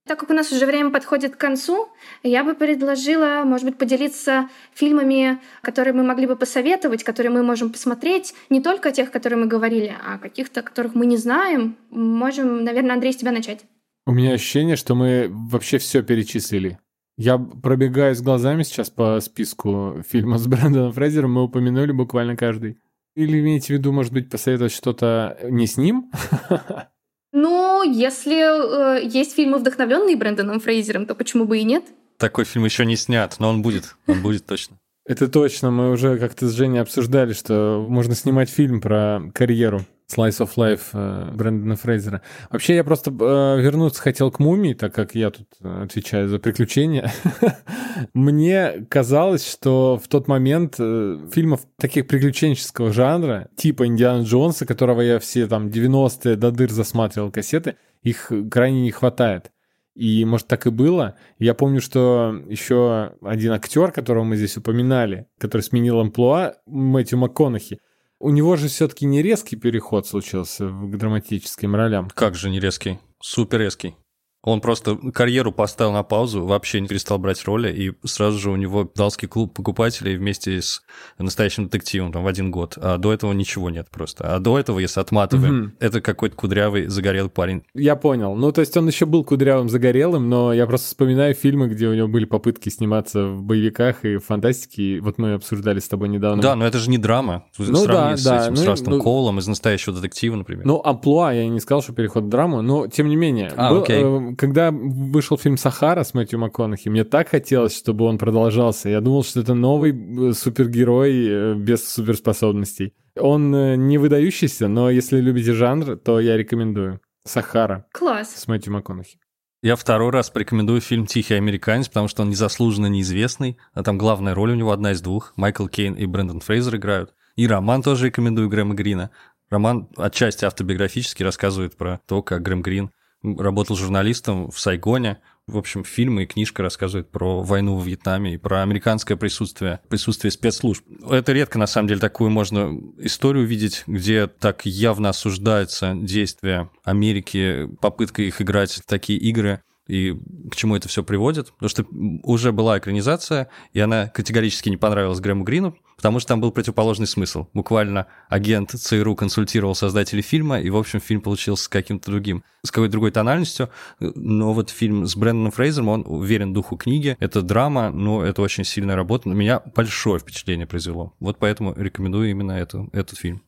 Так 0.07 0.19
как 0.19 0.31
у 0.31 0.33
нас 0.33 0.51
уже 0.51 0.67
время 0.67 0.91
подходит 0.91 1.37
к 1.37 1.39
концу, 1.39 1.89
я 2.23 2.43
бы 2.43 2.55
предложила, 2.55 3.43
может 3.45 3.67
быть, 3.67 3.77
поделиться 3.77 4.49
фильмами, 4.73 5.39
которые 5.63 5.93
мы 5.93 6.03
могли 6.03 6.27
бы 6.27 6.37
посоветовать, 6.37 7.05
которые 7.05 7.31
мы 7.31 7.43
можем 7.43 7.71
посмотреть, 7.71 8.35
не 8.49 8.63
только 8.63 8.93
тех, 8.93 9.11
которые 9.11 9.39
мы 9.39 9.47
говорили, 9.47 9.95
а 10.05 10.19
каких-то, 10.19 10.63
которых 10.63 10.95
мы 10.95 11.07
не 11.07 11.17
знаем. 11.17 11.77
Можем, 11.91 12.65
наверное, 12.65 12.95
Андрей, 12.95 13.13
с 13.13 13.17
тебя 13.17 13.31
начать. 13.31 13.61
У 14.07 14.13
меня 14.13 14.33
ощущение, 14.33 14.77
что 14.77 14.95
мы 14.95 15.29
вообще 15.31 15.79
все 15.79 16.03
перечислили. 16.03 16.79
Я 17.23 17.37
пробегаюсь 17.37 18.23
глазами 18.23 18.63
сейчас 18.63 18.89
по 18.89 19.21
списку 19.21 20.03
фильмов 20.09 20.41
с 20.41 20.47
Брэндоном 20.47 20.91
Фрейзером, 20.93 21.35
мы 21.35 21.43
упомянули 21.43 21.93
буквально 21.93 22.35
каждый. 22.35 22.79
Или 23.15 23.41
имеете 23.41 23.67
в 23.67 23.71
виду, 23.77 23.93
может 23.93 24.11
быть, 24.11 24.31
посоветовать 24.31 24.73
что-то 24.73 25.37
не 25.43 25.67
с 25.67 25.77
ним? 25.77 26.11
Ну, 27.33 27.85
если 27.85 28.99
э, 28.99 29.07
есть 29.07 29.37
фильмы, 29.37 29.59
вдохновленные 29.59 30.17
Брэндоном 30.17 30.59
Фрейзером, 30.59 31.07
то 31.07 31.15
почему 31.15 31.45
бы 31.45 31.59
и 31.59 31.63
нет? 31.63 31.85
Такой 32.17 32.45
фильм 32.45 32.65
еще 32.65 32.85
не 32.85 32.97
снят, 32.97 33.37
но 33.39 33.51
он 33.51 33.63
будет. 33.63 33.95
Он 34.09 34.21
будет 34.21 34.47
точно. 34.47 34.80
Это 35.07 35.29
точно. 35.29 35.71
Мы 35.71 35.91
уже 35.91 36.19
как-то 36.19 36.49
с 36.49 36.53
Женей 36.53 36.81
обсуждали, 36.81 37.33
что 37.33 37.85
можно 37.89 38.15
снимать 38.15 38.51
фильм 38.51 38.81
про 38.81 39.23
карьеру 39.35 39.85
Slice 40.15 40.41
of 40.41 40.51
Life 40.57 40.81
э, 40.93 41.31
Брэндона 41.33 41.77
Фрейзера. 41.77 42.23
Вообще, 42.51 42.75
я 42.75 42.85
просто 42.85 43.11
э, 43.11 43.61
вернуться 43.61 44.03
хотел 44.03 44.31
к 44.31 44.39
«Мумии», 44.39 44.75
так 44.75 44.95
как 44.95 45.15
я 45.15 45.31
тут 45.31 45.47
отвечаю 45.63 46.29
за 46.29 46.39
приключения. 46.39 47.13
Мне 48.15 48.87
казалось, 48.89 49.49
что 49.49 50.01
в 50.03 50.09
тот 50.09 50.29
момент 50.29 50.77
э, 50.79 51.19
фильмов 51.33 51.61
таких 51.77 52.07
приключенческого 52.07 52.93
жанра, 52.93 53.49
типа 53.57 53.87
«Индиана 53.87 54.23
Джонса», 54.23 54.67
которого 54.67 55.01
я 55.01 55.19
все 55.19 55.47
там 55.47 55.69
90-е 55.69 56.37
до 56.37 56.51
дыр 56.51 56.71
засматривал 56.71 57.31
кассеты, 57.31 57.77
их 58.03 58.33
крайне 58.51 58.83
не 58.83 58.91
хватает. 58.91 59.51
И, 59.95 60.25
может, 60.25 60.47
так 60.47 60.67
и 60.67 60.71
было. 60.71 61.17
Я 61.39 61.55
помню, 61.55 61.81
что 61.81 62.35
еще 62.49 63.15
один 63.23 63.53
актер, 63.53 63.93
которого 63.93 64.25
мы 64.25 64.37
здесь 64.37 64.57
упоминали, 64.57 65.27
который 65.39 65.63
сменил 65.63 66.01
амплуа, 66.01 66.55
Мэтью 66.67 67.19
МакКонахи, 67.19 67.81
у 68.19 68.31
него 68.31 68.57
же 68.57 68.69
все-таки 68.69 69.07
не 69.07 69.23
резкий 69.23 69.57
переход 69.57 70.07
случился 70.07 70.69
к 70.69 70.97
драматическим 70.97 71.75
ролям. 71.75 72.09
Как 72.15 72.35
же 72.35 72.51
не 72.51 72.61
резкий? 72.61 72.99
Супер 73.21 73.61
резкий. 73.61 73.97
Он 74.43 74.61
просто 74.61 74.97
карьеру 75.13 75.53
поставил 75.53 75.93
на 75.93 76.03
паузу, 76.03 76.45
вообще 76.47 76.81
не 76.81 76.89
перестал 76.89 77.19
брать 77.19 77.45
роли, 77.45 77.71
и 77.73 77.93
сразу 78.07 78.39
же 78.39 78.51
у 78.51 78.57
него 78.57 78.91
далский 78.95 79.29
клуб 79.29 79.53
покупателей 79.53 80.17
вместе 80.17 80.63
с 80.63 80.83
настоящим 81.19 81.65
детективом 81.65 82.11
там 82.11 82.25
в 82.25 82.27
один 82.27 82.51
год. 82.51 82.79
А 82.81 82.97
до 82.97 83.13
этого 83.13 83.33
ничего 83.33 83.69
нет 83.69 83.89
просто. 83.91 84.35
А 84.35 84.39
до 84.39 84.59
этого, 84.59 84.79
если 84.79 85.01
отматываем, 85.01 85.61
угу. 85.61 85.71
это 85.79 86.01
какой-то 86.01 86.37
кудрявый 86.37 86.87
загорелый 86.87 87.31
парень. 87.31 87.65
Я 87.75 87.97
понял. 87.97 88.35
Ну, 88.35 88.51
то 88.51 88.63
есть 88.63 88.77
он 88.77 88.87
еще 88.87 89.05
был 89.05 89.25
кудрявым 89.25 89.69
загорелым, 89.69 90.31
но 90.31 90.55
я 90.55 90.67
просто 90.67 90.89
вспоминаю 90.89 91.35
фильмы, 91.35 91.69
где 91.69 91.89
у 91.89 91.95
него 91.95 92.09
были 92.09 92.25
попытки 92.25 92.71
сниматься 92.71 93.27
в 93.27 93.43
боевиках 93.43 94.05
и 94.07 94.17
фантастике. 94.17 94.83
И 94.83 95.01
вот 95.01 95.19
мы 95.19 95.35
обсуждали 95.35 95.81
с 95.81 95.89
тобой 95.89 96.09
недавно. 96.09 96.43
Да, 96.43 96.57
но 96.57 96.67
это 96.67 96.79
же 96.79 96.89
не 96.89 96.99
драма. 96.99 97.45
Ну 97.59 97.87
да, 97.87 98.17
с 98.17 98.25
да. 98.25 98.45
Этим, 98.45 98.55
ну, 98.55 98.57
с 98.57 98.65
Растом 98.65 98.95
ну, 98.95 99.03
Коулом 99.03 99.39
из 99.39 99.47
настоящего 99.47 99.95
детектива, 99.95 100.37
например. 100.37 100.65
Ну, 100.65 100.81
амплуа, 100.83 101.33
я 101.33 101.47
не 101.47 101.61
сказал, 101.61 101.83
что 101.83 101.93
переход 101.93 102.25
в 102.25 102.29
драму, 102.29 102.63
но 102.63 102.87
тем 102.87 103.09
не 103.09 103.17
менее. 103.17 103.53
А, 103.57 103.71
был, 103.71 103.83
окей. 103.83 104.03
Когда 104.37 104.71
вышел 104.71 105.39
фильм 105.39 105.57
«Сахара» 105.57 106.03
с 106.05 106.15
Мэтью 106.15 106.39
МакКонахи, 106.39 106.89
мне 106.89 107.05
так 107.05 107.29
хотелось, 107.29 107.77
чтобы 107.77 108.05
он 108.05 108.19
продолжался. 108.19 108.89
Я 108.89 109.01
думал, 109.01 109.25
что 109.25 109.41
это 109.41 109.55
новый 109.55 109.93
э, 109.93 110.33
супергерой 110.33 111.27
э, 111.29 111.55
без 111.55 111.89
суперспособностей. 111.89 112.95
Он 113.19 113.55
э, 113.55 113.77
не 113.77 113.99
выдающийся, 113.99 114.69
но 114.69 114.91
если 114.91 115.21
любите 115.21 115.53
жанр, 115.53 115.97
то 115.97 116.21
я 116.21 116.37
рекомендую. 116.37 117.01
«Сахара» 117.25 117.87
Класс. 117.93 118.35
с 118.35 118.49
Мэтью 118.49 118.73
МакКонахи. 118.73 119.19
Я 119.63 119.77
второй 119.77 120.11
раз 120.11 120.31
порекомендую 120.31 120.81
фильм 120.81 121.05
«Тихий 121.05 121.35
американец», 121.35 121.89
потому 121.89 122.09
что 122.09 122.23
он 122.23 122.31
незаслуженно 122.31 122.87
неизвестный, 122.87 123.59
а 123.75 123.83
там 123.83 123.99
главная 123.99 124.35
роль 124.35 124.53
у 124.53 124.55
него 124.55 124.73
одна 124.73 124.93
из 124.93 125.03
двух. 125.03 125.35
Майкл 125.37 125.67
Кейн 125.67 125.95
и 125.95 126.07
Брэндон 126.07 126.41
Фрейзер 126.41 126.77
играют. 126.77 127.13
И 127.37 127.47
роман 127.47 127.83
тоже 127.83 128.07
рекомендую 128.07 128.49
Грэма 128.49 128.75
Грина. 128.75 129.11
Роман 129.51 129.89
отчасти 129.97 130.47
автобиографически 130.47 131.23
рассказывает 131.23 131.77
про 131.77 132.01
то, 132.07 132.23
как 132.23 132.41
Грэм 132.43 132.63
Грин 132.63 132.91
работал 133.23 133.77
журналистом 133.77 134.51
в 134.51 134.59
Сайгоне. 134.59 135.21
В 135.47 135.59
общем, 135.59 135.85
фильм 135.85 136.21
и 136.21 136.27
книжка 136.27 136.63
рассказывают 136.63 137.11
про 137.11 137.43
войну 137.43 137.77
в 137.77 137.87
Вьетнаме 137.87 138.35
и 138.35 138.37
про 138.37 138.63
американское 138.63 139.17
присутствие, 139.17 139.81
присутствие 139.89 140.31
спецслужб. 140.31 140.85
Это 141.11 141.33
редко, 141.33 141.59
на 141.59 141.67
самом 141.67 141.89
деле, 141.89 142.01
такую 142.01 142.31
можно 142.31 142.79
историю 142.99 143.47
видеть, 143.47 143.83
где 143.87 144.27
так 144.27 144.65
явно 144.65 145.09
осуждается 145.09 145.95
действия 145.95 146.71
Америки, 146.85 147.69
попытка 147.81 148.23
их 148.23 148.41
играть 148.41 148.73
в 148.73 148.87
такие 148.87 149.19
игры 149.19 149.61
и 149.91 150.17
к 150.51 150.57
чему 150.57 150.77
это 150.77 150.89
все 150.89 151.03
приводит. 151.03 151.53
Потому 151.53 151.69
что 151.69 151.85
уже 152.23 152.53
была 152.53 152.79
экранизация, 152.79 153.49
и 153.73 153.81
она 153.81 154.09
категорически 154.09 154.69
не 154.69 154.77
понравилась 154.77 155.21
Грэму 155.21 155.45
Грину, 155.45 155.77
потому 155.97 156.21
что 156.21 156.29
там 156.29 156.41
был 156.41 156.53
противоположный 156.53 157.07
смысл. 157.07 157.47
Буквально 157.53 158.07
агент 158.29 158.71
ЦРУ 158.71 159.17
консультировал 159.17 159.75
создателей 159.75 160.23
фильма, 160.23 160.61
и, 160.61 160.71
в 160.71 160.77
общем, 160.77 161.01
фильм 161.01 161.21
получился 161.21 161.65
с 161.65 161.69
каким-то 161.69 162.11
другим, 162.11 162.45
с 162.63 162.71
какой-то 162.71 162.93
другой 162.93 163.11
тональностью. 163.11 163.71
Но 163.99 164.53
вот 164.53 164.71
фильм 164.71 165.07
с 165.07 165.17
Брэндоном 165.17 165.53
Фрейзером, 165.53 165.89
он 165.89 166.05
уверен 166.07 166.53
духу 166.53 166.77
книги. 166.77 167.17
Это 167.21 167.43
драма, 167.43 167.91
но 167.91 168.25
это 168.25 168.43
очень 168.43 168.65
сильная 168.65 168.97
работа. 168.97 169.29
На 169.29 169.35
меня 169.35 169.61
большое 169.75 170.21
впечатление 170.21 170.67
произвело. 170.67 171.15
Вот 171.21 171.39
поэтому 171.39 171.75
рекомендую 171.77 172.31
именно 172.31 172.53
это, 172.53 172.89
этот 172.93 173.19
фильм. 173.19 173.43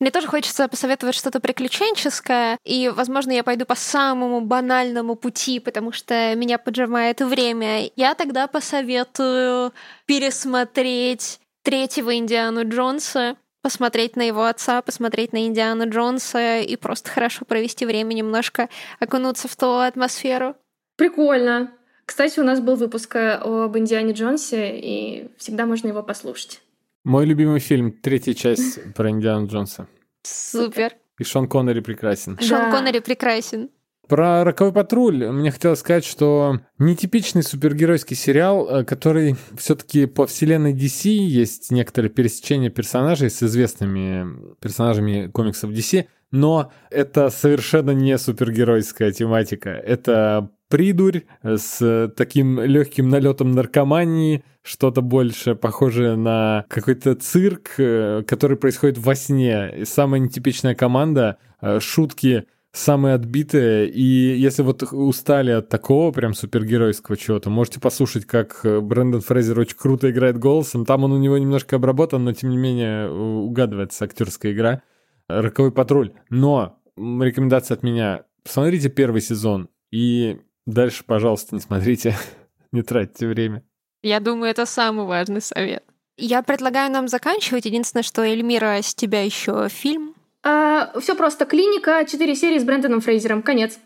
Мне 0.00 0.12
тоже 0.12 0.28
хочется 0.28 0.68
посоветовать 0.68 1.16
что-то 1.16 1.40
приключенческое, 1.40 2.58
и, 2.64 2.88
возможно, 2.88 3.32
я 3.32 3.42
пойду 3.42 3.64
по 3.64 3.74
самому 3.74 4.40
банальному 4.40 5.16
пути, 5.16 5.58
потому 5.58 5.90
что 5.90 6.34
меня 6.36 6.58
поджимает 6.58 7.20
время. 7.20 7.90
Я 7.96 8.14
тогда 8.14 8.46
посоветую 8.46 9.72
пересмотреть 10.06 11.40
третьего 11.64 12.16
Индиану 12.16 12.68
Джонса, 12.68 13.36
посмотреть 13.60 14.14
на 14.14 14.22
его 14.22 14.44
отца, 14.44 14.82
посмотреть 14.82 15.32
на 15.32 15.46
Индиану 15.46 15.90
Джонса 15.90 16.60
и 16.60 16.76
просто 16.76 17.10
хорошо 17.10 17.44
провести 17.44 17.84
время, 17.84 18.14
немножко 18.14 18.68
окунуться 19.00 19.48
в 19.48 19.56
ту 19.56 19.78
атмосферу. 19.78 20.54
Прикольно. 20.96 21.72
Кстати, 22.06 22.38
у 22.40 22.44
нас 22.44 22.60
был 22.60 22.76
выпуск 22.76 23.16
э, 23.16 23.34
об 23.34 23.76
Индиане 23.76 24.12
Джонсе, 24.12 24.78
и 24.78 25.28
всегда 25.36 25.66
можно 25.66 25.88
его 25.88 26.02
послушать. 26.02 26.62
Мой 27.08 27.24
любимый 27.24 27.58
фильм, 27.58 27.90
третья 27.90 28.34
часть 28.34 28.92
про 28.92 29.08
Индиану 29.08 29.46
Джонса. 29.46 29.88
Супер. 30.24 30.92
И 31.18 31.24
Шон 31.24 31.48
Коннери 31.48 31.80
прекрасен. 31.80 32.38
Шон 32.38 32.58
Да. 32.58 32.70
Коннери 32.70 32.98
прекрасен. 32.98 33.70
Про 34.06 34.44
«Роковой 34.44 34.74
патруль» 34.74 35.26
мне 35.30 35.50
хотелось 35.50 35.78
сказать, 35.78 36.04
что 36.04 36.60
нетипичный 36.78 37.42
супергеройский 37.42 38.14
сериал, 38.14 38.68
э, 38.68 38.84
который 38.84 39.36
все-таки 39.56 40.04
по 40.04 40.26
вселенной 40.26 40.74
DC 40.74 41.08
есть 41.08 41.70
некоторые 41.70 42.10
пересечения 42.10 42.68
персонажей 42.68 43.30
с 43.30 43.42
известными 43.42 44.54
персонажами 44.60 45.28
комиксов 45.28 45.70
DC, 45.70 46.08
но 46.30 46.70
это 46.90 47.30
совершенно 47.30 47.92
не 47.92 48.18
супергеройская 48.18 49.12
тематика. 49.12 49.70
Это 49.70 50.50
придурь 50.68 51.22
с 51.42 52.12
таким 52.16 52.60
легким 52.60 53.08
налетом 53.08 53.52
наркомании, 53.52 54.44
что-то 54.68 55.00
больше 55.00 55.54
похожее 55.54 56.16
на 56.16 56.64
какой-то 56.68 57.14
цирк, 57.14 57.74
э, 57.78 58.22
который 58.26 58.56
происходит 58.56 58.98
во 58.98 59.14
сне. 59.14 59.74
И 59.78 59.84
самая 59.84 60.20
нетипичная 60.20 60.74
команда, 60.74 61.38
э, 61.60 61.80
шутки 61.80 62.44
самые 62.72 63.14
отбитые. 63.14 63.88
И 63.88 64.02
если 64.02 64.62
вот 64.62 64.82
устали 64.92 65.52
от 65.52 65.68
такого 65.68 66.12
прям 66.12 66.34
супергеройского 66.34 67.16
чего-то, 67.16 67.48
можете 67.50 67.80
послушать, 67.80 68.26
как 68.26 68.60
э, 68.64 68.80
Брэндон 68.80 69.22
Фрейзер 69.22 69.58
очень 69.58 69.76
круто 69.76 70.10
играет 70.10 70.38
голосом. 70.38 70.84
Там 70.84 71.04
он 71.04 71.12
у 71.12 71.18
него 71.18 71.38
немножко 71.38 71.76
обработан, 71.76 72.24
но 72.24 72.32
тем 72.32 72.50
не 72.50 72.58
менее 72.58 73.10
угадывается 73.10 74.04
актерская 74.04 74.52
игра. 74.52 74.82
«Роковой 75.28 75.72
патруль». 75.72 76.12
Но 76.30 76.78
рекомендация 76.96 77.74
от 77.76 77.82
меня. 77.82 78.24
Посмотрите 78.44 78.88
первый 78.88 79.20
сезон 79.20 79.68
и 79.90 80.38
дальше, 80.72 81.04
пожалуйста, 81.04 81.54
не 81.54 81.60
смотрите, 81.60 82.16
не 82.72 82.82
тратьте 82.82 83.26
время. 83.26 83.62
Я 84.02 84.20
думаю, 84.20 84.50
это 84.50 84.66
самый 84.66 85.06
важный 85.06 85.40
совет. 85.40 85.84
Я 86.16 86.42
предлагаю 86.42 86.90
нам 86.90 87.08
заканчивать. 87.08 87.64
Единственное, 87.64 88.02
что 88.02 88.22
Эльмира, 88.22 88.80
с 88.82 88.94
тебя 88.94 89.22
еще 89.22 89.68
фильм. 89.68 90.14
А, 90.42 90.92
все 91.00 91.14
просто. 91.14 91.46
Клиника, 91.46 92.04
четыре 92.04 92.34
серии 92.34 92.58
с 92.58 92.64
Брэндоном 92.64 93.00
Фрейзером. 93.00 93.42
Конец. 93.42 93.78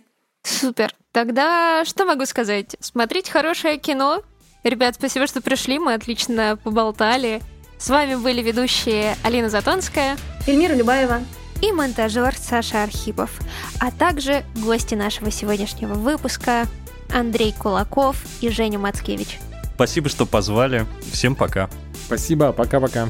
Супер. 0.42 0.94
Тогда 1.12 1.84
что 1.84 2.04
могу 2.04 2.24
сказать? 2.26 2.76
Смотрите 2.80 3.30
хорошее 3.30 3.78
кино. 3.78 4.22
Ребят, 4.64 4.94
спасибо, 4.94 5.26
что 5.26 5.42
пришли. 5.42 5.78
Мы 5.78 5.94
отлично 5.94 6.58
поболтали. 6.62 7.42
С 7.78 7.90
вами 7.90 8.14
были 8.14 8.42
ведущие 8.42 9.16
Алина 9.24 9.48
Затонская, 9.48 10.16
Эльмира 10.46 10.74
Любаева 10.74 11.20
и 11.62 11.72
монтажер 11.72 12.34
Саша 12.36 12.82
Архипов, 12.82 13.30
а 13.78 13.90
также 13.90 14.44
гости 14.56 14.94
нашего 14.94 15.30
сегодняшнего 15.30 15.94
выпуска 15.94 16.66
Андрей 17.10 17.54
Кулаков 17.56 18.16
и 18.40 18.50
Женя 18.50 18.78
Мацкевич. 18.78 19.38
Спасибо, 19.74 20.08
что 20.08 20.26
позвали. 20.26 20.86
Всем 21.10 21.34
пока. 21.34 21.70
Спасибо, 22.06 22.52
пока-пока. 22.52 23.08